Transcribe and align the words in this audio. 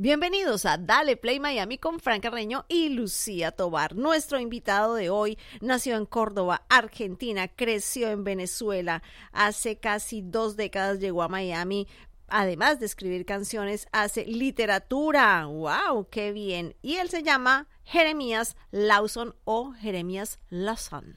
Bienvenidos 0.00 0.64
a 0.64 0.78
Dale 0.78 1.16
Play 1.16 1.40
Miami 1.40 1.76
con 1.76 1.98
Frank 1.98 2.22
Carreño 2.22 2.64
y 2.68 2.90
Lucía 2.90 3.50
Tobar. 3.50 3.96
Nuestro 3.96 4.38
invitado 4.38 4.94
de 4.94 5.10
hoy 5.10 5.36
nació 5.60 5.96
en 5.96 6.06
Córdoba, 6.06 6.62
Argentina, 6.68 7.48
creció 7.48 8.08
en 8.08 8.22
Venezuela. 8.22 9.02
Hace 9.32 9.80
casi 9.80 10.22
dos 10.22 10.54
décadas 10.54 11.00
llegó 11.00 11.24
a 11.24 11.28
Miami. 11.28 11.88
Además 12.28 12.78
de 12.78 12.86
escribir 12.86 13.26
canciones, 13.26 13.88
hace 13.90 14.24
literatura. 14.24 15.46
¡Wow! 15.46 16.06
¡Qué 16.08 16.30
bien! 16.30 16.76
Y 16.80 16.98
él 16.98 17.10
se 17.10 17.24
llama 17.24 17.66
Jeremías 17.82 18.56
Lawson 18.70 19.34
o 19.42 19.72
Jeremías 19.72 20.38
Lawson. 20.48 21.16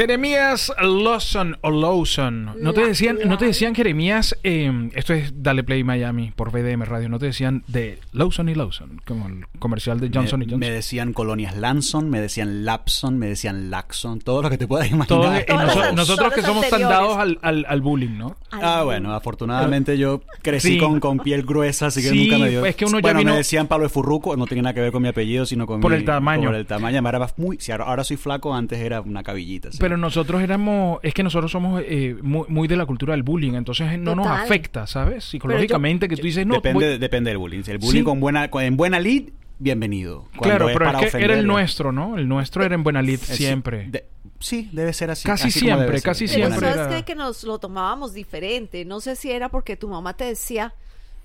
Jeremías 0.00 0.70
Lawson 0.78 1.56
o 1.62 1.70
Lawson. 1.70 2.50
No 2.60 2.74
te 2.74 2.86
decían, 2.86 3.18
no 3.24 3.38
te 3.38 3.46
decían 3.46 3.74
Jeremías, 3.74 4.36
eh, 4.42 4.90
esto 4.94 5.14
es 5.14 5.32
Dale 5.42 5.64
Play 5.64 5.84
Miami 5.84 6.32
por 6.36 6.50
VDM 6.52 6.82
Radio, 6.84 7.08
no 7.08 7.18
te 7.18 7.24
decían 7.24 7.64
de 7.66 7.98
Lawson 8.12 8.50
y 8.50 8.54
Lawson, 8.54 9.00
como 9.06 9.26
el 9.26 9.46
comercial 9.58 9.98
de 9.98 10.10
Johnson 10.12 10.40
me, 10.40 10.44
y 10.44 10.48
Johnson. 10.48 10.60
Me 10.60 10.70
decían 10.70 11.14
colonias 11.14 11.56
Lanson, 11.56 12.10
me 12.10 12.20
decían 12.20 12.66
Lapson, 12.66 13.18
me 13.18 13.26
decían 13.28 13.70
Laxon, 13.70 14.18
todo 14.20 14.42
lo 14.42 14.50
que 14.50 14.58
te 14.58 14.66
puedas 14.68 14.90
imaginar. 14.90 15.08
Todo- 15.08 15.34
eh, 15.34 15.92
nosotros 15.94 16.30
que 16.34 16.42
somos 16.42 16.68
tan 16.68 16.82
dados 16.82 17.16
al, 17.16 17.38
al- 17.40 17.64
al 17.66 17.80
bullying, 17.80 18.18
¿no? 18.18 18.36
Ah, 18.52 18.82
bueno, 18.84 19.14
afortunadamente 19.14 19.96
yo 19.96 20.20
crecí 20.42 20.72
Sí. 20.74 20.78
con, 20.78 21.00
con 21.00 21.20
piel 21.20 21.42
gruesa, 21.44 21.86
así 21.86 22.02
que 22.02 22.10
Sí, 22.10 22.24
nunca 22.28 22.36
me 22.44 22.50
dio. 22.50 22.66
es 22.66 22.76
que 22.76 22.84
uno 22.84 22.98
ya 22.98 23.02
bueno, 23.02 23.20
vino- 23.20 23.30
me 23.30 23.38
decían 23.38 23.66
Pablo 23.66 23.84
de 23.84 23.88
Furruco, 23.88 24.36
no 24.36 24.46
tenía 24.46 24.60
nada 24.62 24.74
que 24.74 24.82
ver 24.82 24.92
con 24.92 25.00
mi 25.00 25.08
apellido, 25.08 25.46
sino 25.46 25.66
con 25.66 25.80
Por 25.80 25.92
mi- 25.92 25.96
el 25.96 26.04
tamaño. 26.04 26.48
Por 26.50 26.54
el 26.54 26.66
tamaño, 26.66 27.00
me 27.00 27.08
era 27.08 27.26
muy. 27.38 27.56
Si 27.60 27.72
ahora, 27.72 27.84
ahora 27.84 28.04
soy 28.04 28.18
flaco, 28.18 28.54
antes 28.54 28.78
era 28.78 29.00
una 29.00 29.22
cabillita. 29.22 29.72
sí. 29.72 29.78
Pero 29.86 29.96
nosotros 29.98 30.42
éramos, 30.42 30.98
es 31.04 31.14
que 31.14 31.22
nosotros 31.22 31.52
somos 31.52 31.80
eh, 31.86 32.16
muy, 32.20 32.44
muy 32.48 32.66
de 32.66 32.74
la 32.76 32.86
cultura 32.86 33.12
del 33.12 33.22
bullying, 33.22 33.52
entonces 33.54 33.96
no 34.00 34.16
nos 34.16 34.26
afecta, 34.26 34.84
¿sabes? 34.88 35.22
Psicológicamente 35.24 36.08
que 36.08 36.16
tú 36.16 36.22
dices, 36.22 36.44
no, 36.44 36.54
depende, 36.54 36.90
voy- 36.90 36.98
depende 36.98 37.30
del 37.30 37.38
bullying. 37.38 37.62
Si 37.62 37.70
el 37.70 37.78
bullying 37.78 38.00
Sí. 38.00 38.04
con 38.04 38.18
buena, 38.18 38.50
con- 38.50 38.64
en 38.64 38.76
buena 38.76 38.98
lead, 38.98 39.26
bienvenido. 39.60 40.22
Cuando 40.36 40.42
claro, 40.42 40.68
es 40.70 40.72
pero 40.76 40.86
para 40.86 41.00
es 41.06 41.14
que 41.14 41.22
era 41.24 41.34
el 41.38 41.46
nuestro, 41.46 41.92
¿no? 41.92 42.18
El 42.18 42.26
nuestro 42.28 42.64
era 42.64 42.74
en 42.74 42.82
buena 42.82 43.00
lid 43.00 43.14
eh, 43.14 43.18
siempre. 43.18 43.86
de- 43.88 44.06
sí, 44.40 44.68
debe 44.72 44.92
ser 44.92 45.08
así. 45.12 45.24
Casi 45.24 45.46
así 45.48 45.60
siempre, 45.60 45.92
ser, 45.98 46.02
casi 46.02 46.26
Pero 46.26 46.34
siempre 46.48 46.68
lid. 46.68 46.74
sabes 46.74 46.92
era- 46.96 47.04
que 47.04 47.14
nos 47.14 47.44
lo 47.44 47.60
tomábamos 47.60 48.12
diferente. 48.12 48.84
No 48.84 49.00
sé 49.00 49.14
si 49.14 49.30
era 49.30 49.50
porque 49.50 49.76
tu 49.76 49.86
mamá 49.88 50.16
te 50.16 50.24
decía, 50.24 50.74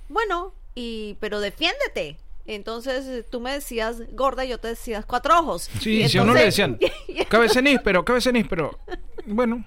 bueno, 0.08 0.54
y 0.76 1.18
pero 1.20 1.40
defiéndete. 1.40 2.18
Entonces 2.48 3.06
eh, 3.08 3.24
tú 3.30 3.40
me 3.40 3.52
decías 3.54 3.98
gorda 4.14 4.44
y 4.46 4.50
yo 4.50 4.58
te 4.60 4.70
decía 4.70 5.04
cuatro 5.08 5.40
ojos. 5.40 5.70
Sí, 5.80 6.02
Y 6.04 6.10
si 6.10 6.18
a 6.18 6.24
uno 6.24 6.34
le 6.34 6.46
decían, 6.46 6.78
cabeceníspero, 7.30 8.04
cabeceníspero. 8.04 8.80
Bueno, 9.26 9.64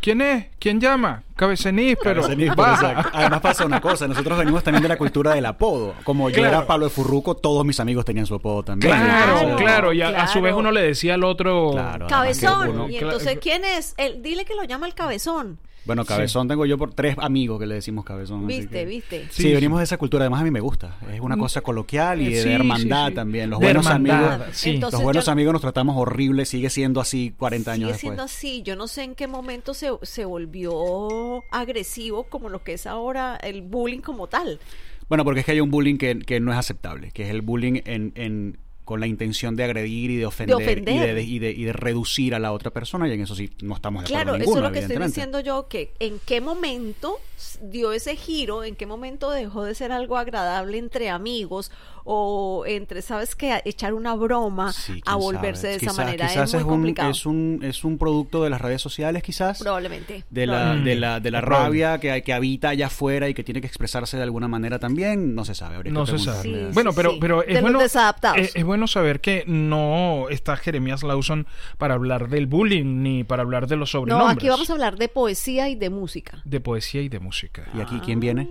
¿quién 0.00 0.20
es? 0.22 0.46
¿Quién 0.58 0.80
llama? 0.80 1.22
Cabeceníspero. 1.36 2.22
Cabeceníspero, 2.22 2.62
Va. 2.62 2.74
exacto. 2.74 3.10
Además 3.12 3.40
pasa 3.40 3.66
una 3.66 3.80
cosa, 3.80 4.08
nosotros 4.08 4.38
venimos 4.38 4.64
también 4.64 4.82
de 4.82 4.88
la 4.88 4.96
cultura 4.96 5.34
del 5.34 5.46
apodo. 5.46 5.94
Como 6.04 6.30
yo 6.30 6.44
era 6.44 6.66
Pablo 6.66 6.86
de 6.86 6.90
Furruco, 6.90 7.34
todos 7.36 7.64
mis 7.64 7.78
amigos 7.80 8.04
tenían 8.04 8.26
su 8.26 8.34
apodo 8.34 8.62
también. 8.62 8.92
Claro, 8.94 9.38
Claro, 9.40 9.56
claro, 9.56 9.92
y 9.92 10.02
a, 10.02 10.08
a 10.22 10.26
su 10.28 10.40
vez 10.40 10.54
uno 10.54 10.70
le 10.72 10.82
decía 10.82 11.14
al 11.14 11.24
otro... 11.24 11.70
Claro. 11.72 12.06
Cabezón. 12.08 12.70
Uno- 12.70 12.88
y 12.88 12.96
entonces, 12.96 13.38
¿quién 13.40 13.64
es? 13.64 13.94
El, 13.98 14.22
dile 14.22 14.44
que 14.44 14.54
lo 14.54 14.64
llama 14.64 14.86
el 14.86 14.94
cabezón. 14.94 15.58
Bueno, 15.88 16.04
cabezón 16.04 16.46
tengo 16.46 16.64
yo 16.66 16.78
por 16.78 16.94
tres 16.94 17.16
amigos 17.18 17.58
que 17.58 17.66
le 17.66 17.74
decimos 17.74 18.04
cabezón. 18.04 18.44
así 18.44 18.58
Viste, 18.58 18.68
que- 18.78 18.84
viste. 18.84 19.26
Sí, 19.30 19.42
Sí, 19.42 19.52
venimos 19.52 19.78
de 19.78 19.84
esa 19.84 19.96
cultura. 19.98 20.22
Además, 20.22 20.42
a 20.42 20.44
mí 20.44 20.50
me 20.52 20.60
gusta. 20.60 20.96
Es 21.12 21.18
una 21.20 21.36
cosa 21.36 21.60
coloquial 21.62 22.20
y 22.22 22.32
de 22.32 22.52
hermandad 22.52 23.06
sí, 23.06 23.10
sí. 23.10 23.14
también. 23.16 23.50
Los 23.50 23.58
De 23.58 23.66
buenos 23.66 23.86
hermandad, 23.86 24.34
amigos. 24.34 24.56
sí. 24.56 24.70
Entonces, 24.70 24.98
los 25.00 25.02
buenos 25.02 25.26
yo- 25.26 25.32
amigos 25.32 25.52
nos 25.54 25.62
tratamos 25.62 25.96
horrible. 25.96 26.44
Sigue 26.44 26.70
siendo 26.70 27.00
así 27.00 27.34
40 27.36 27.72
años 27.72 27.80
Sigue 27.80 27.92
después. 27.92 28.00
siendo 28.00 28.22
así. 28.22 28.62
Yo 28.62 28.76
no 28.76 28.86
sé 28.86 29.02
en 29.02 29.14
qué 29.16 29.26
momento 29.26 29.74
se, 29.74 29.90
se 30.02 30.24
volvió 30.24 31.42
agresivo 31.50 32.24
como 32.24 32.48
lo 32.48 32.62
que 32.62 32.74
es 32.74 32.86
ahora 32.86 33.36
el 33.42 33.62
bullying 33.62 34.00
como 34.00 34.26
tal. 34.28 34.60
Bueno, 35.08 35.24
porque 35.24 35.40
es 35.40 35.46
que 35.46 35.52
hay 35.52 35.60
un 35.60 35.70
bullying 35.70 35.96
que, 35.96 36.18
que 36.18 36.38
no 36.38 36.52
es 36.52 36.58
aceptable, 36.58 37.10
que 37.12 37.22
es 37.24 37.30
el 37.30 37.40
bullying 37.42 37.80
en, 37.86 38.12
en- 38.14 38.58
con 38.88 39.00
la 39.00 39.06
intención 39.06 39.54
de 39.54 39.64
agredir 39.64 40.10
y 40.12 40.16
de 40.16 40.24
ofender, 40.24 40.56
ofender. 40.56 40.94
Y, 40.94 40.98
de, 40.98 41.22
y 41.22 41.38
de- 41.40 41.50
y 41.52 41.64
de 41.64 41.74
reducir 41.74 42.34
a 42.34 42.38
la 42.38 42.52
otra 42.52 42.70
persona, 42.70 43.06
y 43.06 43.12
en 43.12 43.20
eso 43.20 43.34
sí 43.34 43.50
no 43.60 43.74
estamos 43.74 44.02
de 44.02 44.06
acuerdo 44.06 44.32
Claro, 44.32 44.42
eso 44.42 44.56
es 44.56 44.62
lo 44.62 44.72
que 44.72 44.78
estoy 44.78 44.96
diciendo 45.06 45.40
yo, 45.40 45.68
que 45.68 45.92
en 45.98 46.18
qué 46.24 46.40
momento 46.40 47.18
dio 47.60 47.92
ese 47.92 48.16
giro, 48.16 48.64
en 48.64 48.76
qué 48.76 48.86
momento 48.86 49.30
dejó 49.30 49.62
de 49.64 49.74
ser 49.74 49.92
algo 49.92 50.16
agradable 50.16 50.78
entre 50.78 51.10
amigos 51.10 51.70
o 52.10 52.64
entre, 52.66 53.02
¿sabes 53.02 53.34
qué? 53.34 53.60
Echar 53.66 53.92
una 53.92 54.14
broma 54.14 54.72
Sí, 54.72 55.02
a 55.04 55.16
volverse 55.16 55.60
sabe. 55.62 55.78
de 55.78 55.84
esa 55.86 55.92
manera 55.92 56.26
Quizás 56.26 56.48
es 56.48 56.54
muy 56.54 56.62
un, 56.62 56.68
complicado. 56.70 57.10
es, 57.10 57.26
un, 57.26 57.60
es 57.62 57.84
un 57.84 57.98
producto 57.98 58.42
de 58.42 58.48
las 58.48 58.62
redes 58.62 58.80
sociales, 58.80 59.22
quizás. 59.22 59.58
Probablemente. 59.58 60.24
De 60.30 60.46
la, 60.46 60.52
probablemente. 60.54 60.88
de 60.90 60.96
la, 60.96 61.20
de 61.20 61.30
la 61.30 61.40
rabia 61.42 61.98
que, 62.00 62.22
que 62.22 62.32
habita 62.32 62.70
allá 62.70 62.86
afuera 62.86 63.28
y 63.28 63.34
que 63.34 63.44
tiene 63.44 63.60
que 63.60 63.66
expresarse 63.66 64.16
de 64.16 64.22
alguna 64.22 64.48
manera 64.48 64.78
también, 64.78 65.34
no 65.34 65.44
se 65.44 65.54
sabe. 65.54 65.76
habría 65.76 65.92
que 65.92 65.98
No 65.98 66.06
se 66.06 66.18
sabe. 66.18 66.42
Sí, 66.42 66.56
bueno, 66.72 66.94
pero, 66.94 67.10
sí. 67.12 67.18
pero 67.20 67.42
es 67.44 67.60
bueno, 67.60 67.78
desadaptados. 67.78 68.38
es, 68.38 68.56
es 68.56 68.64
bueno 68.64 68.86
saber 68.86 69.20
que 69.20 69.44
no 69.46 70.28
está 70.30 70.56
Jeremías 70.56 71.02
Lawson 71.02 71.46
para 71.76 71.92
hablar 71.92 72.30
del 72.30 72.46
bullying 72.46 73.02
ni 73.02 73.22
para 73.24 73.42
hablar 73.42 73.66
de 73.66 73.76
los 73.76 73.88
No, 73.92 74.00
sobrenombres. 74.00 74.36
aquí 74.38 74.48
vamos 74.48 74.70
a 74.70 74.72
hablar 74.72 74.96
de 74.96 75.08
poesía 75.08 75.68
y 75.68 75.74
de 75.74 75.90
música. 75.90 76.40
De 76.46 76.60
poesía 76.60 77.02
y 77.02 77.10
de 77.10 77.18
música. 77.20 77.66
¿Y 77.76 77.82
aquí 77.82 78.00
quién 78.02 78.18
viene? 78.18 78.48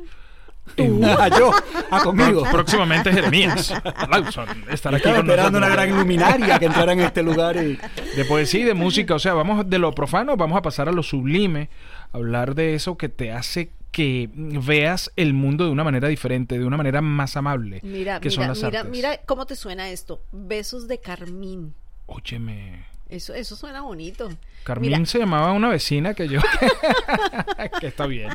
Eh, 0.75 1.01
ah, 1.17 1.29
yo. 1.29 1.51
Ah, 1.89 2.01
conmigo. 2.03 2.43
Pró- 2.43 2.51
Próximamente 2.51 3.11
Jeremías 3.13 3.73
Lawson 4.09 4.47
estará 4.69 4.97
aquí 4.97 5.09
con 5.09 5.17
esperando 5.19 5.57
una 5.57 5.69
gran 5.69 5.95
luminaria 5.97 6.59
que 6.59 6.65
entrara 6.65 6.91
en 6.93 6.99
este 6.99 7.23
lugar 7.23 7.55
y... 7.57 7.79
De 8.15 8.25
poesía 8.25 8.61
y 8.61 8.63
de 8.63 8.73
música, 8.73 9.15
o 9.15 9.19
sea, 9.19 9.33
vamos 9.33 9.69
de 9.69 9.79
lo 9.79 9.91
profano, 9.93 10.35
vamos 10.35 10.57
a 10.57 10.61
pasar 10.61 10.89
a 10.89 10.91
lo 10.91 11.03
sublime, 11.03 11.69
hablar 12.11 12.55
de 12.55 12.73
eso 12.75 12.97
que 12.97 13.09
te 13.09 13.31
hace 13.31 13.71
que 13.91 14.29
veas 14.33 15.11
el 15.15 15.33
mundo 15.33 15.65
de 15.65 15.71
una 15.71 15.83
manera 15.83 16.07
diferente, 16.07 16.59
de 16.59 16.65
una 16.65 16.77
manera 16.77 17.01
más 17.01 17.35
amable. 17.37 17.79
Mira, 17.83 18.19
que 18.19 18.29
mira, 18.29 18.35
son 18.41 18.47
las 18.49 18.57
mira, 18.63 18.79
artes. 18.81 18.91
mira 18.91 19.17
cómo 19.25 19.45
te 19.45 19.55
suena 19.55 19.89
esto. 19.89 20.21
Besos 20.31 20.87
de 20.87 20.99
Carmín. 20.99 21.73
Óyeme, 22.05 22.85
Eso, 23.09 23.33
eso 23.33 23.55
suena 23.55 23.81
bonito. 23.81 24.29
Carmín 24.63 24.91
Mira, 24.91 25.05
se 25.05 25.17
llamaba 25.17 25.53
una 25.53 25.69
vecina 25.69 26.13
que 26.13 26.27
yo... 26.27 26.41
que 27.79 27.87
está 27.87 28.05
bien. 28.05 28.29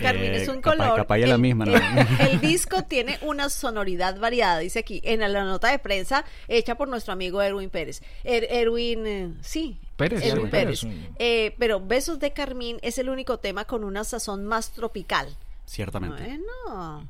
Carmín 0.00 0.24
Eh, 0.32 0.42
es 0.42 0.48
un 0.48 0.62
capaz- 0.62 0.76
color. 0.78 0.96
capaz 0.96 1.18
es 1.18 1.28
la 1.28 1.34
El- 1.34 1.40
misma, 1.42 1.66
¿no? 1.66 1.74
El, 1.76 2.06
el 2.30 2.40
disco 2.40 2.82
tiene 2.84 3.18
una 3.22 3.50
sonoridad 3.50 4.18
variada, 4.18 4.58
dice 4.60 4.78
aquí, 4.78 5.00
en 5.04 5.20
la 5.20 5.28
nota 5.44 5.68
de 5.70 5.78
prensa 5.78 6.24
hecha 6.48 6.74
por 6.76 6.88
nuestro 6.88 7.12
amigo 7.12 7.42
Erwin 7.42 7.68
Pérez. 7.68 8.00
Er- 8.24 8.46
Erwin, 8.48 9.06
eh, 9.06 9.32
sí. 9.42 9.78
Pérez, 9.96 10.20
Erwin 10.22 10.36
Erwin 10.46 10.50
Pérez. 10.50 10.86
Eh, 11.18 11.54
pero 11.58 11.80
Besos 11.80 12.18
de 12.18 12.32
Carmín 12.32 12.78
es 12.82 12.96
el 12.98 13.10
único 13.10 13.38
tema 13.38 13.66
con 13.66 13.84
una 13.84 14.04
sazón 14.04 14.46
más 14.46 14.70
tropical. 14.72 15.28
Ciertamente. 15.66 16.22
Bueno. 16.22 17.08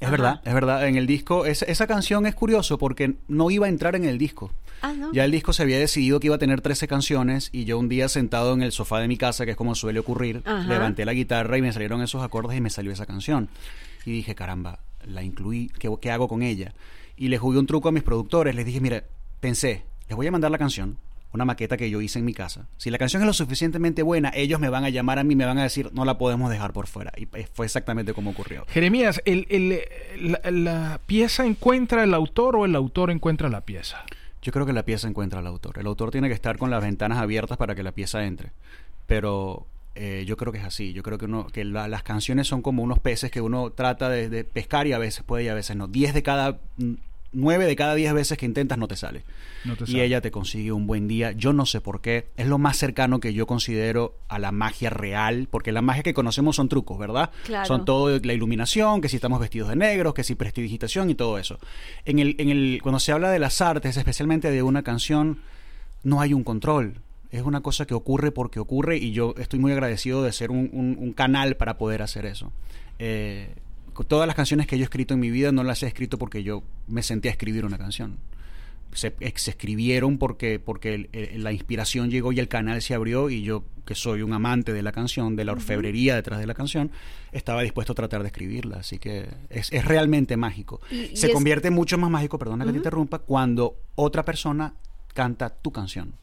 Es 0.00 0.02
Ajá. 0.06 0.10
verdad, 0.12 0.40
es 0.44 0.54
verdad. 0.54 0.86
En 0.88 0.96
el 0.96 1.06
disco, 1.06 1.44
es- 1.46 1.62
esa 1.62 1.86
canción 1.86 2.26
es 2.26 2.34
curioso 2.34 2.78
porque 2.78 3.14
no 3.26 3.50
iba 3.50 3.66
a 3.66 3.68
entrar 3.68 3.96
en 3.96 4.04
el 4.04 4.16
disco. 4.18 4.50
Ah, 4.80 4.92
¿no? 4.92 5.12
Ya 5.12 5.24
el 5.24 5.32
disco 5.32 5.52
se 5.52 5.64
había 5.64 5.78
decidido 5.78 6.20
que 6.20 6.28
iba 6.28 6.36
a 6.36 6.38
tener 6.38 6.60
13 6.60 6.86
canciones 6.86 7.48
y 7.52 7.64
yo 7.64 7.78
un 7.80 7.88
día 7.88 8.08
sentado 8.08 8.54
en 8.54 8.62
el 8.62 8.70
sofá 8.70 9.00
de 9.00 9.08
mi 9.08 9.16
casa, 9.16 9.44
que 9.44 9.50
es 9.52 9.56
como 9.56 9.74
suele 9.74 9.98
ocurrir, 9.98 10.42
Ajá. 10.44 10.68
levanté 10.68 11.04
la 11.04 11.14
guitarra 11.14 11.58
y 11.58 11.62
me 11.62 11.72
salieron 11.72 12.00
esos 12.00 12.22
acordes 12.22 12.56
y 12.56 12.60
me 12.60 12.70
salió 12.70 12.92
esa 12.92 13.04
canción. 13.06 13.48
Y 14.06 14.12
dije, 14.12 14.36
caramba, 14.36 14.78
la 15.04 15.24
incluí, 15.24 15.68
¿qué, 15.80 15.90
qué 16.00 16.10
hago 16.12 16.28
con 16.28 16.42
ella? 16.42 16.74
Y 17.16 17.26
le 17.26 17.38
jugué 17.38 17.58
un 17.58 17.66
truco 17.66 17.88
a 17.88 17.92
mis 17.92 18.04
productores, 18.04 18.54
les 18.54 18.64
dije, 18.64 18.80
mira, 18.80 19.02
pensé, 19.40 19.82
les 20.08 20.14
voy 20.16 20.28
a 20.28 20.30
mandar 20.30 20.52
la 20.52 20.58
canción, 20.58 20.96
una 21.32 21.44
maqueta 21.44 21.76
que 21.76 21.90
yo 21.90 22.00
hice 22.00 22.18
en 22.18 22.24
mi 22.24 22.32
casa. 22.34 22.66
Si 22.78 22.90
la 22.90 22.98
canción 22.98 23.22
es 23.22 23.26
lo 23.26 23.32
suficientemente 23.32 24.02
buena, 24.02 24.30
ellos 24.34 24.60
me 24.60 24.68
van 24.70 24.84
a 24.84 24.88
llamar 24.88 25.18
a 25.18 25.24
mí, 25.24 25.36
me 25.36 25.44
van 25.44 25.58
a 25.58 25.62
decir, 25.62 25.90
no 25.92 26.04
la 26.04 26.16
podemos 26.18 26.50
dejar 26.50 26.72
por 26.72 26.86
fuera. 26.86 27.12
Y 27.16 27.24
eh, 27.36 27.46
fue 27.52 27.66
exactamente 27.66 28.14
como 28.14 28.30
ocurrió. 28.30 28.64
Jeremías, 28.68 29.20
el, 29.26 29.46
el- 29.50 30.32
la, 30.32 30.50
la 30.50 31.00
pieza 31.06 31.44
encuentra 31.44 32.02
el 32.04 32.14
autor 32.14 32.56
o 32.56 32.64
el 32.64 32.74
autor 32.74 33.10
encuentra 33.10 33.48
la 33.48 33.60
pieza? 33.60 34.04
Yo 34.40 34.52
creo 34.52 34.64
que 34.64 34.72
la 34.72 34.84
pieza 34.84 35.08
encuentra 35.08 35.40
al 35.40 35.46
autor. 35.46 35.78
El 35.78 35.86
autor 35.86 36.10
tiene 36.10 36.28
que 36.28 36.34
estar 36.34 36.56
con 36.58 36.70
las 36.70 36.80
ventanas 36.82 37.18
abiertas 37.18 37.58
para 37.58 37.74
que 37.74 37.82
la 37.82 37.92
pieza 37.92 38.24
entre. 38.24 38.50
Pero 39.06 39.66
eh, 39.94 40.24
yo 40.26 40.36
creo 40.36 40.52
que 40.52 40.58
es 40.58 40.64
así. 40.64 40.92
Yo 40.92 41.02
creo 41.02 41.18
que, 41.18 41.24
uno, 41.26 41.46
que 41.48 41.64
la- 41.64 41.88
las 41.88 42.02
canciones 42.02 42.46
son 42.46 42.62
como 42.62 42.82
unos 42.82 43.00
peces 43.00 43.30
que 43.30 43.40
uno 43.40 43.70
trata 43.70 44.08
de, 44.08 44.28
de 44.28 44.44
pescar 44.44 44.86
y 44.86 44.92
a 44.92 44.98
veces 44.98 45.24
puede 45.24 45.44
y 45.44 45.48
a 45.48 45.54
veces 45.54 45.76
no. 45.76 45.88
Diez 45.88 46.14
de 46.14 46.22
cada... 46.22 46.58
mm, 47.32 47.40
Nueve 47.40 47.66
de 47.66 47.76
cada 47.76 47.94
diez 47.94 48.12
veces 48.14 48.38
que 48.38 48.46
intentas 48.46 48.78
no 48.78 48.88
te 48.88 48.96
sale. 48.96 49.22
No 49.64 49.76
te 49.76 49.84
y 49.84 49.86
sale. 49.88 50.04
ella 50.04 50.20
te 50.20 50.30
consigue 50.30 50.72
un 50.72 50.86
buen 50.86 51.08
día. 51.08 51.32
Yo 51.32 51.52
no 51.52 51.66
sé 51.66 51.80
por 51.80 52.00
qué. 52.00 52.28
Es 52.36 52.46
lo 52.46 52.58
más 52.58 52.76
cercano 52.76 53.20
que 53.20 53.32
yo 53.34 53.46
considero 53.46 54.14
a 54.28 54.38
la 54.38 54.50
magia 54.52 54.90
real. 54.90 55.48
Porque 55.50 55.72
la 55.72 55.82
magia 55.82 56.02
que 56.02 56.14
conocemos 56.14 56.56
son 56.56 56.68
trucos, 56.68 56.98
¿verdad? 56.98 57.30
Claro. 57.44 57.66
Son 57.66 57.84
todo 57.84 58.18
la 58.18 58.32
iluminación, 58.32 59.00
que 59.00 59.08
si 59.08 59.16
estamos 59.16 59.40
vestidos 59.40 59.68
de 59.68 59.76
negros, 59.76 60.14
que 60.14 60.24
si 60.24 60.34
prestidigitación 60.34 61.10
y 61.10 61.14
todo 61.14 61.38
eso. 61.38 61.58
En 62.04 62.18
el, 62.18 62.34
en 62.38 62.48
el, 62.48 62.80
cuando 62.82 62.98
se 63.00 63.12
habla 63.12 63.30
de 63.30 63.38
las 63.38 63.60
artes, 63.60 63.96
especialmente 63.96 64.50
de 64.50 64.62
una 64.62 64.82
canción, 64.82 65.38
no 66.02 66.20
hay 66.20 66.32
un 66.32 66.44
control. 66.44 66.94
Es 67.30 67.42
una 67.42 67.60
cosa 67.60 67.84
que 67.86 67.92
ocurre 67.92 68.30
porque 68.32 68.58
ocurre 68.58 68.96
y 68.96 69.12
yo 69.12 69.34
estoy 69.36 69.58
muy 69.58 69.70
agradecido 69.72 70.22
de 70.22 70.32
ser 70.32 70.50
un, 70.50 70.70
un- 70.72 70.96
un 70.98 71.12
canal 71.12 71.56
para 71.56 71.76
poder 71.76 72.00
hacer 72.00 72.24
eso. 72.24 72.52
Eh, 72.98 73.54
todas 74.06 74.26
las 74.26 74.36
canciones 74.36 74.66
que 74.66 74.76
yo 74.78 74.82
he 74.82 74.84
escrito 74.84 75.14
en 75.14 75.20
mi 75.20 75.30
vida 75.30 75.50
no 75.52 75.62
las 75.64 75.82
he 75.82 75.86
escrito 75.86 76.18
porque 76.18 76.42
yo 76.42 76.62
me 76.86 77.02
senté 77.02 77.28
a 77.28 77.32
escribir 77.32 77.64
una 77.64 77.78
canción. 77.78 78.18
Se, 78.94 79.14
eh, 79.20 79.32
se 79.36 79.50
escribieron 79.50 80.16
porque, 80.18 80.58
porque 80.58 80.94
el- 80.94 81.08
el- 81.12 81.42
la 81.44 81.52
inspiración 81.52 82.10
llegó 82.10 82.32
y 82.32 82.40
el 82.40 82.48
canal 82.48 82.80
se 82.80 82.94
abrió 82.94 83.28
y 83.28 83.42
yo, 83.42 83.64
que 83.84 83.94
soy 83.94 84.22
un 84.22 84.32
amante 84.32 84.72
de 84.72 84.82
la 84.82 84.92
canción, 84.92 85.36
de 85.36 85.44
la 85.44 85.52
orfebrería 85.52 86.14
detrás 86.14 86.40
de 86.40 86.46
la 86.46 86.54
canción, 86.54 86.90
estaba 87.32 87.62
dispuesto 87.62 87.92
a 87.92 87.96
tratar 87.96 88.22
de 88.22 88.28
escribirla. 88.28 88.78
Así 88.78 88.98
que 88.98 89.28
es, 89.50 89.70
es 89.72 89.84
realmente 89.84 90.36
mágico. 90.38 90.80
Y- 90.90 91.00
y 91.12 91.16
se 91.16 91.26
es- 91.28 91.32
convierte 91.34 91.70
mucho 91.70 91.98
más 91.98 92.10
mágico, 92.10 92.38
perdona 92.38 92.64
que 92.64 92.70
te 92.72 92.76
interrumpa, 92.78 93.18
cuando 93.18 93.76
otra 93.94 94.24
persona 94.24 94.74
canta 95.12 95.50
tu 95.50 95.70
canción. 95.70 96.14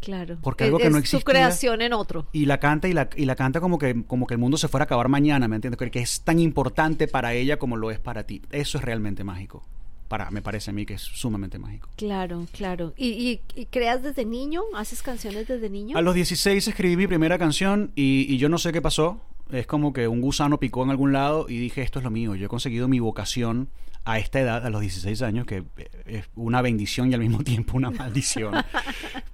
Claro. 0.00 0.38
Porque 0.42 0.64
Es- 0.64 0.68
algo 0.68 0.78
que 0.78 0.84
no 0.90 0.92
tu 0.92 0.98
existía- 0.98 1.24
creación 1.24 1.82
en 1.82 1.92
otro. 1.92 2.26
Y 2.32 2.46
la 2.46 2.58
canta 2.60 2.88
y 2.88 2.92
la, 2.92 3.08
y 3.16 3.24
la 3.24 3.34
canta 3.36 3.60
como 3.60 3.78
que, 3.78 4.04
como 4.06 4.26
que 4.26 4.34
el 4.34 4.38
mundo 4.40 4.56
se 4.56 4.68
fuera 4.68 4.84
a 4.84 4.86
acabar 4.86 5.08
mañana, 5.08 5.48
¿me 5.48 5.56
entiendes? 5.56 5.78
Que- 5.78 5.90
Que 5.90 6.00
es 6.00 6.20
tan 6.22 6.38
importante 6.38 7.08
para 7.08 7.34
ella 7.34 7.58
como 7.58 7.76
lo 7.76 7.90
es 7.90 7.98
para 7.98 8.24
ti. 8.24 8.42
Eso 8.52 8.78
es 8.78 8.84
realmente 8.84 9.24
mágico. 9.24 9.64
Para, 10.08 10.30
me 10.30 10.40
parece 10.40 10.70
a 10.70 10.72
mí 10.72 10.86
que 10.86 10.94
es 10.94 11.02
sumamente 11.02 11.58
mágico. 11.58 11.90
Claro, 11.96 12.46
claro. 12.52 12.94
¿Y, 12.96 13.08
y, 13.08 13.40
y 13.60 13.66
creas 13.66 14.02
desde 14.02 14.24
niño? 14.24 14.62
¿Haces 14.74 15.02
canciones 15.02 15.46
desde 15.48 15.68
niño? 15.68 15.98
A 15.98 16.00
los 16.00 16.14
16 16.14 16.66
escribí 16.66 16.96
mi 16.96 17.06
primera 17.06 17.36
canción 17.38 17.92
y, 17.94 18.24
y 18.32 18.38
yo 18.38 18.48
no 18.48 18.56
sé 18.56 18.72
qué 18.72 18.80
pasó. 18.80 19.20
Es 19.50 19.66
como 19.66 19.92
que 19.92 20.08
un 20.08 20.20
gusano 20.22 20.58
picó 20.58 20.82
en 20.82 20.90
algún 20.90 21.12
lado 21.12 21.46
y 21.48 21.58
dije, 21.58 21.82
esto 21.82 21.98
es 21.98 22.04
lo 22.04 22.10
mío. 22.10 22.34
Yo 22.36 22.46
he 22.46 22.48
conseguido 22.48 22.88
mi 22.88 23.00
vocación 23.00 23.68
a 24.10 24.18
esta 24.18 24.40
edad, 24.40 24.64
a 24.64 24.70
los 24.70 24.80
16 24.80 25.20
años, 25.22 25.44
que 25.46 25.64
es 26.06 26.24
una 26.34 26.62
bendición 26.62 27.10
y 27.10 27.14
al 27.14 27.20
mismo 27.20 27.42
tiempo 27.44 27.76
una 27.76 27.90
maldición. 27.90 28.54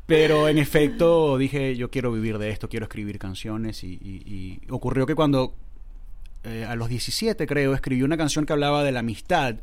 Pero 0.07 0.49
en 0.49 0.59
efecto 0.59 1.39
dije, 1.39 1.77
yo 1.77 1.91
quiero 1.91 2.13
vivir 2.13 2.39
de 2.39 2.51
esto, 2.51 2.69
quiero 2.69 2.85
escribir 2.85 3.19
canciones 3.19 3.85
y, 3.85 3.93
y- 3.93 4.23
y 4.27 4.61
ocurrió 4.71 5.07
que 5.07 5.15
cuando 5.15 5.55
eh, 6.45 6.67
a 6.69 6.75
los 6.75 6.89
17 6.89 7.47
creo 7.47 7.73
escribí 7.75 8.03
una 8.03 8.17
canción 8.17 8.45
que 8.45 8.53
hablaba 8.53 8.85
de 8.85 8.93
la 8.93 9.01
amistad, 9.01 9.57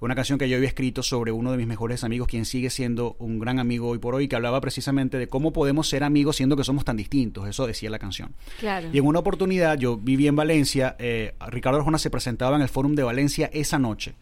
una 0.00 0.14
canción 0.14 0.38
que 0.38 0.48
yo 0.48 0.56
había 0.56 0.68
escrito 0.68 1.02
sobre 1.02 1.32
uno 1.32 1.50
de 1.50 1.56
mis 1.56 1.66
mejores 1.66 2.04
amigos, 2.04 2.28
quien 2.28 2.44
sigue 2.44 2.70
siendo 2.70 3.16
un 3.18 3.38
gran 3.38 3.58
amigo 3.58 3.88
hoy 3.88 3.98
por 3.98 4.14
hoy, 4.14 4.28
que 4.28 4.36
hablaba 4.36 4.60
precisamente 4.60 5.18
de 5.18 5.28
cómo 5.28 5.52
podemos 5.52 5.88
ser 5.88 6.04
amigos 6.04 6.36
siendo 6.36 6.56
que 6.56 6.62
somos 6.64 6.84
tan 6.84 6.96
distintos, 6.96 7.48
eso 7.48 7.66
decía 7.66 7.90
la 7.90 7.98
canción. 7.98 8.32
Claro. 8.60 8.88
Y 8.92 8.98
en 8.98 9.06
una 9.06 9.18
oportunidad, 9.20 9.78
yo 9.78 9.96
viví 9.96 10.26
en 10.28 10.36
Valencia, 10.36 10.94
eh, 10.98 11.34
Ricardo 11.48 11.78
Arjona 11.78 11.98
se 11.98 12.10
presentaba 12.10 12.54
en 12.56 12.62
el 12.62 12.68
Fórum 12.68 12.94
de 12.94 13.02
Valencia 13.04 13.50
esa 13.52 13.78
noche. 13.78 14.14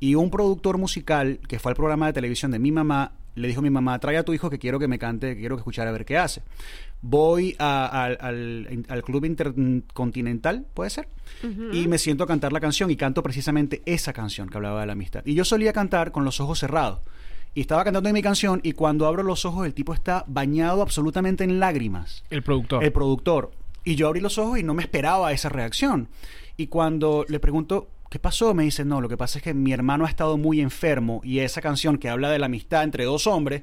Y 0.00 0.14
un 0.14 0.30
productor 0.30 0.78
musical 0.78 1.38
que 1.46 1.58
fue 1.58 1.70
al 1.72 1.76
programa 1.76 2.06
de 2.06 2.12
televisión 2.14 2.50
de 2.50 2.58
mi 2.58 2.72
mamá, 2.72 3.12
le 3.34 3.46
dijo 3.48 3.60
a 3.60 3.62
mi 3.62 3.70
mamá, 3.70 3.98
trae 3.98 4.16
a 4.16 4.24
tu 4.24 4.32
hijo 4.32 4.48
que 4.50 4.58
quiero 4.58 4.78
que 4.78 4.88
me 4.88 4.98
cante, 4.98 5.34
que 5.34 5.40
quiero 5.40 5.56
que 5.56 5.60
escuchara 5.60 5.90
a 5.90 5.92
ver 5.92 6.04
qué 6.04 6.16
hace. 6.18 6.42
Voy 7.02 7.54
a- 7.58 7.86
al, 7.86 8.18
al- 8.20 8.84
al 8.88 9.02
Club 9.02 9.24
Intercontinental, 9.26 10.66
puede 10.74 10.90
ser, 10.90 11.08
y 11.72 11.86
me 11.88 11.98
siento 11.98 12.24
a 12.24 12.26
cantar 12.26 12.52
la 12.52 12.60
canción 12.60 12.90
y 12.90 12.96
canto 12.96 13.22
precisamente 13.22 13.82
esa 13.86 14.12
canción 14.12 14.48
que 14.48 14.56
hablaba 14.56 14.80
de 14.80 14.86
la 14.86 14.92
amistad. 14.92 15.22
Y 15.24 15.34
yo 15.34 15.44
solía 15.44 15.72
cantar 15.72 16.12
con 16.12 16.24
los 16.24 16.40
ojos 16.40 16.58
cerrados. 16.58 17.00
Y 17.54 17.62
estaba 17.62 17.82
cantando 17.82 18.08
en 18.08 18.14
mi 18.14 18.22
canción 18.22 18.60
y 18.62 18.72
cuando 18.72 19.06
abro 19.06 19.22
los 19.24 19.44
ojos 19.44 19.66
el 19.66 19.74
tipo 19.74 19.92
está 19.92 20.24
bañado 20.28 20.82
absolutamente 20.82 21.42
en 21.42 21.58
lágrimas 21.58 22.22
El 22.30 22.42
productor. 22.44 22.84
el 22.84 22.92
productor. 22.92 23.50
Y 23.82 23.96
yo 23.96 24.06
abrí 24.06 24.20
los 24.20 24.38
ojos 24.38 24.58
y 24.58 24.62
no 24.62 24.72
me 24.74 24.82
esperaba 24.82 25.32
esa 25.32 25.48
reacción. 25.48 26.08
Y 26.56 26.68
cuando 26.68 27.24
le 27.28 27.40
pregunto, 27.40 27.88
¿qué 28.10 28.18
pasó? 28.18 28.52
Me 28.52 28.64
dice, 28.64 28.84
no, 28.84 29.00
lo 29.00 29.08
que 29.08 29.16
pasa 29.16 29.38
es 29.38 29.44
que 29.44 29.54
mi 29.54 29.72
hermano 29.72 30.04
ha 30.04 30.08
estado 30.08 30.36
muy 30.36 30.60
enfermo 30.60 31.22
y 31.24 31.38
esa 31.38 31.62
canción 31.62 31.96
que 31.96 32.10
habla 32.10 32.28
de 32.28 32.38
la 32.38 32.46
amistad 32.46 32.82
entre 32.82 33.04
dos 33.04 33.26
hombres 33.26 33.62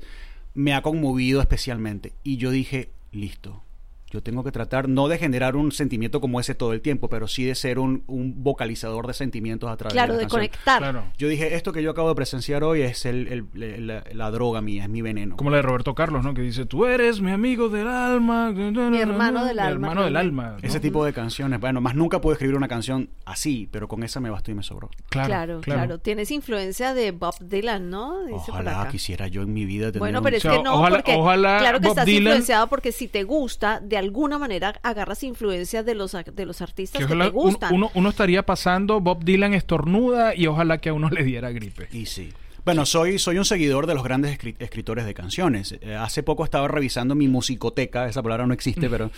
me 0.55 0.73
ha 0.73 0.81
conmovido 0.81 1.41
especialmente. 1.41 2.13
Y 2.23 2.37
yo 2.37 2.49
dije, 2.49 2.89
listo. 3.11 3.61
Yo 4.09 4.23
tengo 4.23 4.43
que 4.43 4.51
tratar 4.51 4.87
no 4.87 5.07
de 5.09 5.17
generar 5.17 5.55
un 5.57 5.71
sentimiento 5.73 6.21
como 6.21 6.39
ese 6.39 6.55
todo 6.55 6.71
el 6.73 6.81
tiempo, 6.81 7.09
pero 7.09 7.27
sí 7.27 7.43
de 7.43 7.55
ser 7.55 7.77
un, 7.77 8.03
un 8.07 8.41
vocalizador 8.43 9.05
de 9.05 9.13
sentimientos 9.13 9.69
a 9.69 9.75
través 9.75 9.93
claro, 9.93 10.13
de 10.13 10.17
la 10.17 10.19
de 10.19 10.23
canción. 10.25 10.39
conectar. 10.39 10.77
Claro. 10.79 11.03
Yo 11.17 11.27
dije, 11.27 11.55
esto 11.55 11.73
que 11.73 11.83
yo 11.83 11.91
acabo 11.91 12.07
de 12.09 12.15
presenciar 12.15 12.63
hoy 12.63 12.81
es 12.83 13.05
el, 13.05 13.27
el- 13.27 13.87
la, 13.87 14.03
la 14.13 14.31
droga 14.31 14.61
mía, 14.61 14.83
es 14.83 14.89
mi 14.89 15.01
veneno. 15.01 15.35
Como 15.35 15.49
la 15.49 15.57
de 15.57 15.63
Roberto 15.63 15.93
Carlos, 15.93 16.23
¿no? 16.23 16.33
Que 16.33 16.41
dice, 16.41 16.65
tú 16.65 16.85
eres 16.85 17.19
mi 17.21 17.31
amigo 17.31 17.67
del 17.69 17.87
alma. 17.87 18.51
Mi 18.51 18.97
hermano 18.99 19.43
del 19.45 19.55
Mi 19.57 19.61
alma 19.61 19.87
hermano 19.87 20.03
del 20.05 20.15
alma. 20.15 20.51
¿no? 20.51 20.57
Ese 20.67 20.79
tipo 20.79 21.03
de 21.03 21.11
canciones. 21.13 21.59
Bueno, 21.59 21.81
más 21.81 21.95
nunca 21.95 22.21
puedo 22.21 22.33
escribir 22.33 22.55
una 22.55 22.67
canción 22.69 23.09
así, 23.25 23.67
pero 23.71 23.87
con 23.87 24.03
esa 24.03 24.19
me 24.19 24.29
bastó 24.29 24.51
y 24.51 24.55
me 24.55 24.63
sobró. 24.63 24.89
Claro, 25.09 25.27
Claro, 25.27 25.61
claro, 25.61 25.99
Tienes 25.99 26.31
influencia 26.31 26.93
de 26.93 27.11
Bob 27.11 27.35
Dylan, 27.41 27.89
¿no? 27.89 28.21
Dice 28.25 28.37
por 28.47 28.49
Ojalá 28.61 28.81
acá. 28.81 28.91
quisiera 28.91 29.27
yo 29.27 29.41
en 29.41 29.53
mi 29.53 29.65
vida 29.65 29.87
tener 29.87 29.99
Bueno, 29.99 30.19
un- 30.19 30.23
pero 30.23 30.37
es 30.37 30.45
O 30.45 30.49
sea, 30.49 30.57
que 30.57 30.63
no, 30.63 30.75
ojalá- 30.75 30.97
porque 30.97 31.15
ojalá 31.15 31.57
claro 31.59 31.79
que 31.79 31.87
Bob 31.87 31.97
estás 31.97 32.07
Dylan- 32.07 32.17
influenciado 32.19 32.67
porque 32.67 32.91
si 32.91 33.07
te 33.07 33.23
gusta, 33.23 33.79
de 33.81 33.96
alguna 33.97 34.37
manera 34.37 34.79
agarras 34.83 35.23
influencias 35.23 35.85
de 35.85 35.95
los, 35.95 36.11
de 36.13 36.45
los 36.45 36.61
artistas 36.61 37.05
Que 37.05 37.15
te 37.15 37.29
gustan. 37.29 37.73
uno, 37.73 37.91
uno 37.93 38.09
estaría 38.09 38.45
pasando, 38.45 39.01
Bob 39.01 39.23
Dylan 39.23 39.53
estornuda 39.53 40.35
y 40.35 40.47
ojalá 40.47 40.77
que 40.79 40.89
a 40.89 40.93
uno 40.93 41.09
le 41.09 41.23
diera 41.23 41.51
gripe. 41.51 41.87
Y 41.91 42.05
sí. 42.05 42.29
Bueno, 42.65 42.85
soy, 42.85 43.17
soy 43.17 43.37
un 43.37 43.45
seguidor 43.45 43.87
de 43.87 43.93
los 43.95 44.03
grandes 44.03 44.37
escri- 44.37 44.55
escritores 44.59 45.05
de 45.05 45.13
canciones. 45.13 45.75
Eh, 45.81 45.95
hace 45.95 46.21
poco 46.23 46.43
estaba 46.43 46.67
revisando 46.67 47.15
mi 47.15 47.27
musicoteca, 47.29 48.07
esa 48.09 48.21
palabra 48.21 48.45
no 48.45 48.53
existe, 48.53 48.89
pero... 48.89 49.09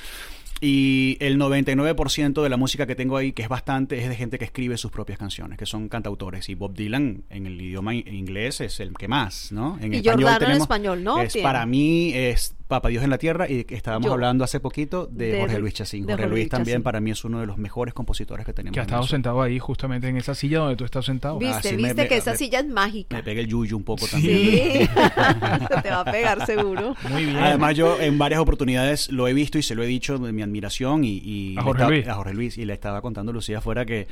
Y 0.61 1.15
el 1.21 1.39
99% 1.39 2.43
de 2.43 2.49
la 2.49 2.57
música 2.57 2.85
que 2.85 2.93
tengo 2.93 3.15
ahí, 3.15 3.31
que 3.31 3.43
es 3.43 3.47
bastante, 3.47 3.97
es 4.03 4.09
de 4.09 4.15
gente 4.17 4.37
que 4.37 4.43
escribe 4.43 4.75
sus 4.77 4.91
propias 4.91 5.17
canciones, 5.17 5.57
que 5.57 5.65
son 5.65 5.87
cantautores. 5.87 6.49
Y 6.49 6.55
Bob 6.55 6.73
Dylan 6.73 7.23
en 7.29 7.45
el 7.47 7.61
idioma 7.61 7.95
in- 7.95 8.05
inglés 8.13 8.59
es 8.59 8.81
el 8.81 8.93
que 8.93 9.07
más, 9.07 9.53
¿no? 9.53 9.77
En 9.81 9.93
Y 9.93 10.01
Giordano 10.01 10.45
en 10.47 10.51
español, 10.61 11.01
¿no? 11.01 11.21
Es, 11.21 11.37
para 11.37 11.65
mí 11.65 12.11
es 12.13 12.55
Papa 12.69 12.87
Dios 12.89 13.03
en 13.03 13.09
la 13.09 13.17
Tierra 13.17 13.49
y 13.49 13.65
estábamos 13.67 14.05
Yo. 14.05 14.13
hablando 14.13 14.43
hace 14.43 14.59
poquito 14.59 15.07
de, 15.11 15.31
De- 15.33 15.39
Jorge 15.41 15.57
Luis 15.59 15.73
Chacín. 15.73 16.03
Jorge 16.03 16.13
Jorge 16.13 16.27
Luis 16.29 16.39
Luis 16.43 16.49
también 16.49 16.75
Chacín. 16.75 16.83
para 16.83 17.01
mí 17.01 17.09
es 17.11 17.25
uno 17.25 17.39
de 17.41 17.47
los 17.47 17.57
mejores 17.57 17.95
compositores 17.95 18.45
que 18.45 18.53
tenemos. 18.53 18.75
Que 18.75 18.79
ha 18.79 18.83
estado 18.83 19.03
sentado 19.07 19.41
ahí 19.41 19.57
justamente 19.57 20.07
en 20.07 20.17
esa 20.17 20.35
silla 20.35 20.59
donde 20.59 20.75
tú 20.75 20.85
estás 20.85 21.03
sentado. 21.03 21.39
Viste, 21.39 21.55
Ah, 21.57 21.61
sí, 21.63 21.75
viste 21.75 21.93
me- 21.95 22.03
que 22.07 22.13
me- 22.15 22.19
esa 22.19 22.31
me- 22.31 22.37
silla 22.37 22.59
es 22.59 22.67
mágica. 22.67 23.15
Me 23.17 23.23
pegué 23.23 23.41
el 23.41 23.47
yuyu 23.47 23.75
un 23.75 23.83
poco 23.83 24.05
Sí. 24.05 24.11
también. 24.11 24.39
Sí, 24.39 24.87
se 25.75 25.81
te 25.81 25.89
va 25.89 25.99
a 26.01 26.05
pegar 26.05 26.45
seguro. 26.45 26.95
Muy 27.09 27.25
bien. 27.25 27.37
Además, 27.37 27.75
yo 27.75 27.99
en 27.99 28.17
varias 28.19 28.39
oportunidades 28.39 29.11
lo 29.11 29.27
he 29.27 29.33
visto 29.33 29.57
y 29.57 29.63
se 29.63 29.73
lo 29.73 29.81
he 29.81 29.87
dicho 29.87 30.19
de 30.19 30.31
mi 30.31 30.43
admiración 30.43 31.03
y, 31.03 31.17
y 31.23 31.57
A 31.57 31.63
Jorge 31.63 31.79
estaba- 31.81 31.89
Luis. 31.91 32.07
a 32.07 32.13
Jorge 32.13 32.33
Luis 32.35 32.57
y 32.59 32.65
le 32.65 32.73
estaba 32.73 33.01
contando 33.01 33.31
a 33.31 33.33
Lucía 33.33 33.57
afuera 33.57 33.83
que, 33.85 34.07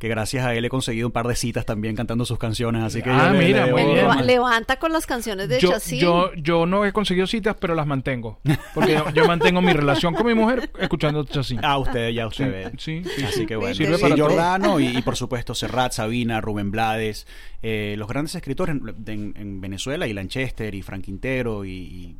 que 0.00 0.08
gracias 0.08 0.44
a 0.46 0.54
él 0.54 0.64
he 0.64 0.68
conseguido 0.70 1.06
un 1.06 1.12
par 1.12 1.28
de 1.28 1.36
citas 1.36 1.66
también 1.66 1.94
cantando 1.94 2.24
sus 2.24 2.38
canciones, 2.38 2.82
así 2.82 3.02
que 3.02 3.10
Ah, 3.10 3.30
yo 3.32 3.38
mira, 3.38 3.66
le 3.66 3.72
muy 3.72 3.84
bien. 3.94 4.26
Levanta 4.26 4.78
con 4.78 4.92
las 4.92 5.04
canciones 5.06 5.48
de 5.50 5.60
yo, 5.60 5.70
Chacín. 5.70 6.00
yo, 6.00 6.32
yo 6.34 6.64
no 6.66 6.84
he 6.86 6.92
conseguido 6.92 7.26
citas, 7.26 7.54
pero 7.60 7.74
las 7.74 7.86
mantengo. 7.86 8.40
Porque 8.74 8.94
yo, 8.94 9.10
yo 9.12 9.26
mantengo 9.26 9.60
mi 9.60 9.72
relación 9.74 10.14
con 10.14 10.26
mi 10.26 10.34
mujer 10.34 10.70
escuchando 10.80 11.22
Chacín. 11.24 11.60
Ah, 11.62 11.76
usted, 11.78 12.08
ya 12.10 12.26
usted 12.26 12.46
Sí, 12.46 12.50
ve. 12.50 12.70
sí, 12.78 13.10
sí, 13.16 13.24
Así 13.24 13.46
que 13.46 13.56
bueno. 13.56 13.74
Sirve 13.74 13.96
Sí, 13.96 14.02
para 14.02 14.16
todo. 14.16 14.26
Giordano 14.26 14.80
y, 14.80 14.86
y, 14.96 15.02
por 15.02 15.16
supuesto 15.16 15.54
Serrat, 15.54 15.92
Sabina, 15.92 16.40
Rubén 16.40 16.70
Blades, 16.70 17.26
eh, 17.62 17.94
los 17.98 18.08
grandes 18.08 18.34
escritores 18.34 18.76
en, 18.76 18.94
en- 19.06 19.34
en 19.36 19.60
Venezuela 19.60 20.06
y 20.06 20.14
Lanchester 20.14 20.74
y 20.74 20.80
Frank 20.80 21.02
Quintero 21.04 21.66
y, 21.66 22.16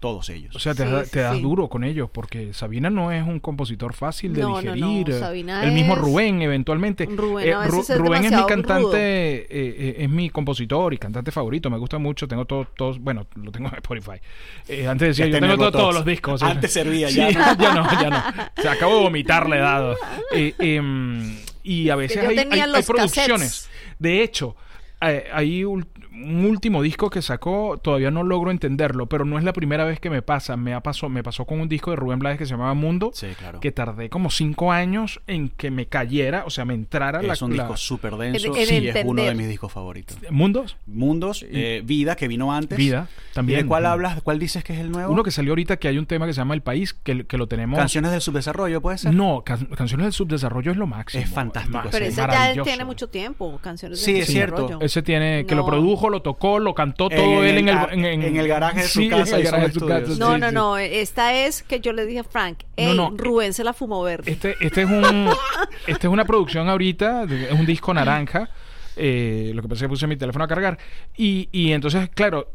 todos 0.00 0.28
ellos. 0.30 0.54
O 0.54 0.58
sea, 0.58 0.74
te, 0.74 0.84
Sí, 0.84 0.90
da- 0.90 1.04
sí, 1.04 1.10
te 1.10 1.20
das 1.20 1.36
sí. 1.36 1.42
duro 1.42 1.68
con 1.68 1.84
ellos, 1.84 2.08
porque 2.12 2.52
Sabina 2.52 2.90
no 2.90 3.12
es 3.12 3.26
un 3.26 3.40
compositor 3.40 3.92
fácil 3.94 4.32
de 4.34 4.42
No, 4.42 4.60
no, 4.62 4.76
no. 4.76 4.88
digerir. 4.88 5.14
Sabina 5.18 5.64
El 5.64 5.72
mismo 5.72 5.94
es- 5.94 6.00
Rubén, 6.00 6.42
eventualmente. 6.42 7.06
Rubén 7.06 7.48
Eh, 7.48 7.54
es 7.88 7.98
Rubén 7.98 8.24
es 8.24 8.32
mi 8.32 8.44
cantante, 8.46 8.96
eh, 9.42 9.46
eh, 9.50 9.94
es 9.98 10.08
mi 10.10 10.30
compositor 10.30 10.94
y 10.94 10.98
cantante 10.98 11.30
favorito. 11.32 11.70
Me 11.70 11.78
gusta 11.78 11.98
mucho. 11.98 12.28
Tengo 12.28 12.44
todos, 12.44 12.68
todos 12.76 12.98
bueno, 12.98 13.26
lo 13.34 13.50
tengo 13.50 13.68
en 13.68 13.74
Spotify. 13.76 14.20
Eh, 14.68 14.86
antes 14.86 15.08
decía, 15.16 15.26
Ya 15.26 15.40
yo 15.40 15.46
tengo 15.56 15.70
todos 15.72 15.94
los 15.94 16.04
discos. 16.04 16.42
Antes 16.42 16.72
servía, 16.72 17.08
Sí, 17.08 17.16
ya 17.16 17.30
no. 17.32 17.56
ya 17.62 17.74
no, 17.74 18.02
ya 18.02 18.10
no. 18.10 18.62
Se 18.62 18.68
acabo 18.68 18.96
de 18.96 19.02
vomitar 19.02 19.48
la 19.48 19.56
edad. 19.56 19.94
Eh, 20.34 20.54
em, 20.58 21.36
y 21.62 21.88
a 21.90 21.96
veces 21.96 22.18
hay, 22.24 22.38
hay- 22.38 22.60
hay 22.60 22.82
producciones. 22.82 23.68
De 23.98 24.22
hecho, 24.22 24.56
hay 25.00 25.62
ul- 25.62 25.86
un 26.12 26.44
último 26.44 26.82
disco 26.82 27.08
que 27.10 27.22
sacó, 27.22 27.78
todavía 27.82 28.10
no 28.10 28.22
logro 28.22 28.50
entenderlo, 28.50 29.06
pero 29.06 29.24
no 29.24 29.38
es 29.38 29.44
la 29.44 29.52
primera 29.52 29.84
vez 29.84 30.00
que 30.00 30.10
me 30.10 30.22
pasa. 30.22 30.56
Me, 30.56 30.74
ha 30.74 30.80
pasó, 30.80 31.08
me 31.08 31.22
pasó 31.22 31.44
con 31.44 31.60
un 31.60 31.68
disco 31.68 31.90
de 31.90 31.96
Rubén 31.96 32.18
Blades 32.18 32.38
que 32.38 32.46
se 32.46 32.50
llamaba 32.52 32.74
Mundo, 32.74 33.10
Sí, 33.14 33.28
claro. 33.38 33.60
que 33.60 33.70
tardé 33.72 34.10
como 34.10 34.30
cinco 34.30 34.72
años 34.72 35.20
en 35.26 35.48
que 35.50 35.70
me 35.70 35.86
cayera, 35.86 36.44
o 36.46 36.50
sea, 36.50 36.64
me 36.64 36.74
entrara 36.74 37.22
la... 37.22 37.32
es 37.34 37.42
un 37.42 37.56
la- 37.56 37.62
disco 37.64 37.76
súper 37.76 38.16
denso 38.16 38.46
En- 38.54 38.56
en 38.60 38.66
sí, 38.66 38.88
es 38.88 39.04
uno 39.04 39.22
de 39.22 39.34
mis 39.34 39.48
discos 39.48 39.72
favoritos. 39.72 40.16
¿Mundos? 40.30 40.76
Mundos, 40.86 41.44
eh, 41.48 41.82
Vida, 41.84 42.16
que 42.16 42.28
vino 42.28 42.52
antes. 42.52 42.76
Vida, 42.76 43.08
también. 43.32 43.60
¿Y 43.60 43.62
de 43.62 43.68
cuál 43.68 43.86
hablas? 43.86 44.20
¿Cuál 44.22 44.38
dices 44.38 44.64
que 44.64 44.72
es 44.74 44.80
el 44.80 44.90
nuevo? 44.90 45.12
Uno 45.12 45.22
que 45.22 45.30
salió 45.30 45.52
ahorita 45.52 45.76
que 45.76 45.88
hay 45.88 45.98
un 45.98 46.06
tema 46.06 46.26
que 46.26 46.32
se 46.32 46.38
llama 46.40 46.54
El 46.54 46.62
País, 46.62 46.92
que, 46.92 47.24
que 47.24 47.38
lo 47.38 47.46
tenemos... 47.46 47.78
Canciones 47.78 48.10
del 48.10 48.20
subdesarrollo, 48.20 48.80
¿puede 48.80 48.98
ser? 48.98 49.14
No, 49.14 49.42
can- 49.44 49.66
Canciones 49.76 50.06
del 50.06 50.12
Subdesarrollo 50.12 50.72
es 50.72 50.76
lo 50.76 50.86
máximo. 50.86 51.22
Es 51.22 51.30
fantástico 51.30 51.80
Pero 51.90 52.04
es 52.04 52.12
ese 52.18 52.20
ya 52.20 52.62
tiene 52.62 52.84
mucho 52.84 53.08
tiempo, 53.08 53.58
canciones 53.62 54.00
Sí, 54.00 54.12
de 54.14 54.18
es 54.20 54.26
cierto. 54.26 54.78
Ese 54.80 55.02
tiene, 55.02 55.44
que 55.46 55.54
No. 55.54 55.62
lo 55.62 55.66
produjo, 55.66 55.99
lo 56.08 56.22
tocó, 56.22 56.58
lo 56.58 56.72
cantó 56.74 57.10
En 57.10 57.16
todo 57.18 57.44
él 57.44 57.58
en 57.58 57.68
el, 57.68 57.78
en, 57.92 58.04
en- 58.06 58.22
en 58.22 58.36
el 58.36 58.48
garaje 58.48 58.80
de 58.82 58.88
su 58.88 59.00
Sí, 59.00 59.08
casa 59.10 59.30
en 59.32 59.34
el 59.34 59.42
hizo 59.42 59.50
garaje 59.52 59.68
de 59.68 59.74
los 59.74 59.82
su 59.82 59.86
casa. 59.88 59.98
estudios. 59.98 60.18
No, 60.18 60.34
sí, 60.34 60.40
no, 60.40 60.48
sí. 60.48 60.54
no. 60.54 60.78
Esta 60.78 61.34
es 61.34 61.62
que 61.62 61.80
yo 61.80 61.92
le 61.92 62.06
dije 62.06 62.20
a 62.20 62.24
Frank, 62.24 62.60
No, 62.60 62.66
hey, 62.76 62.92
no. 62.96 63.10
Rubén 63.16 63.52
se 63.52 63.64
la 63.64 63.72
fumó 63.74 64.02
verde. 64.02 64.30
Este, 64.30 64.54
este 64.60 64.82
es 64.82 64.88
un, 64.88 65.28
este 65.86 66.06
es 66.06 66.12
una 66.12 66.24
producción 66.24 66.68
ahorita, 66.68 67.24
es 67.24 67.52
un 67.52 67.66
disco 67.66 67.92
naranja. 67.92 68.48
eh, 68.96 69.52
lo 69.54 69.62
que 69.62 69.68
pasa 69.68 69.78
es 69.78 69.82
que 69.82 69.88
puse 69.88 70.06
mi 70.06 70.16
teléfono 70.16 70.44
a 70.44 70.48
cargar. 70.48 70.78
Y, 71.16 71.48
y 71.52 71.72
entonces, 71.72 72.08
claro, 72.14 72.48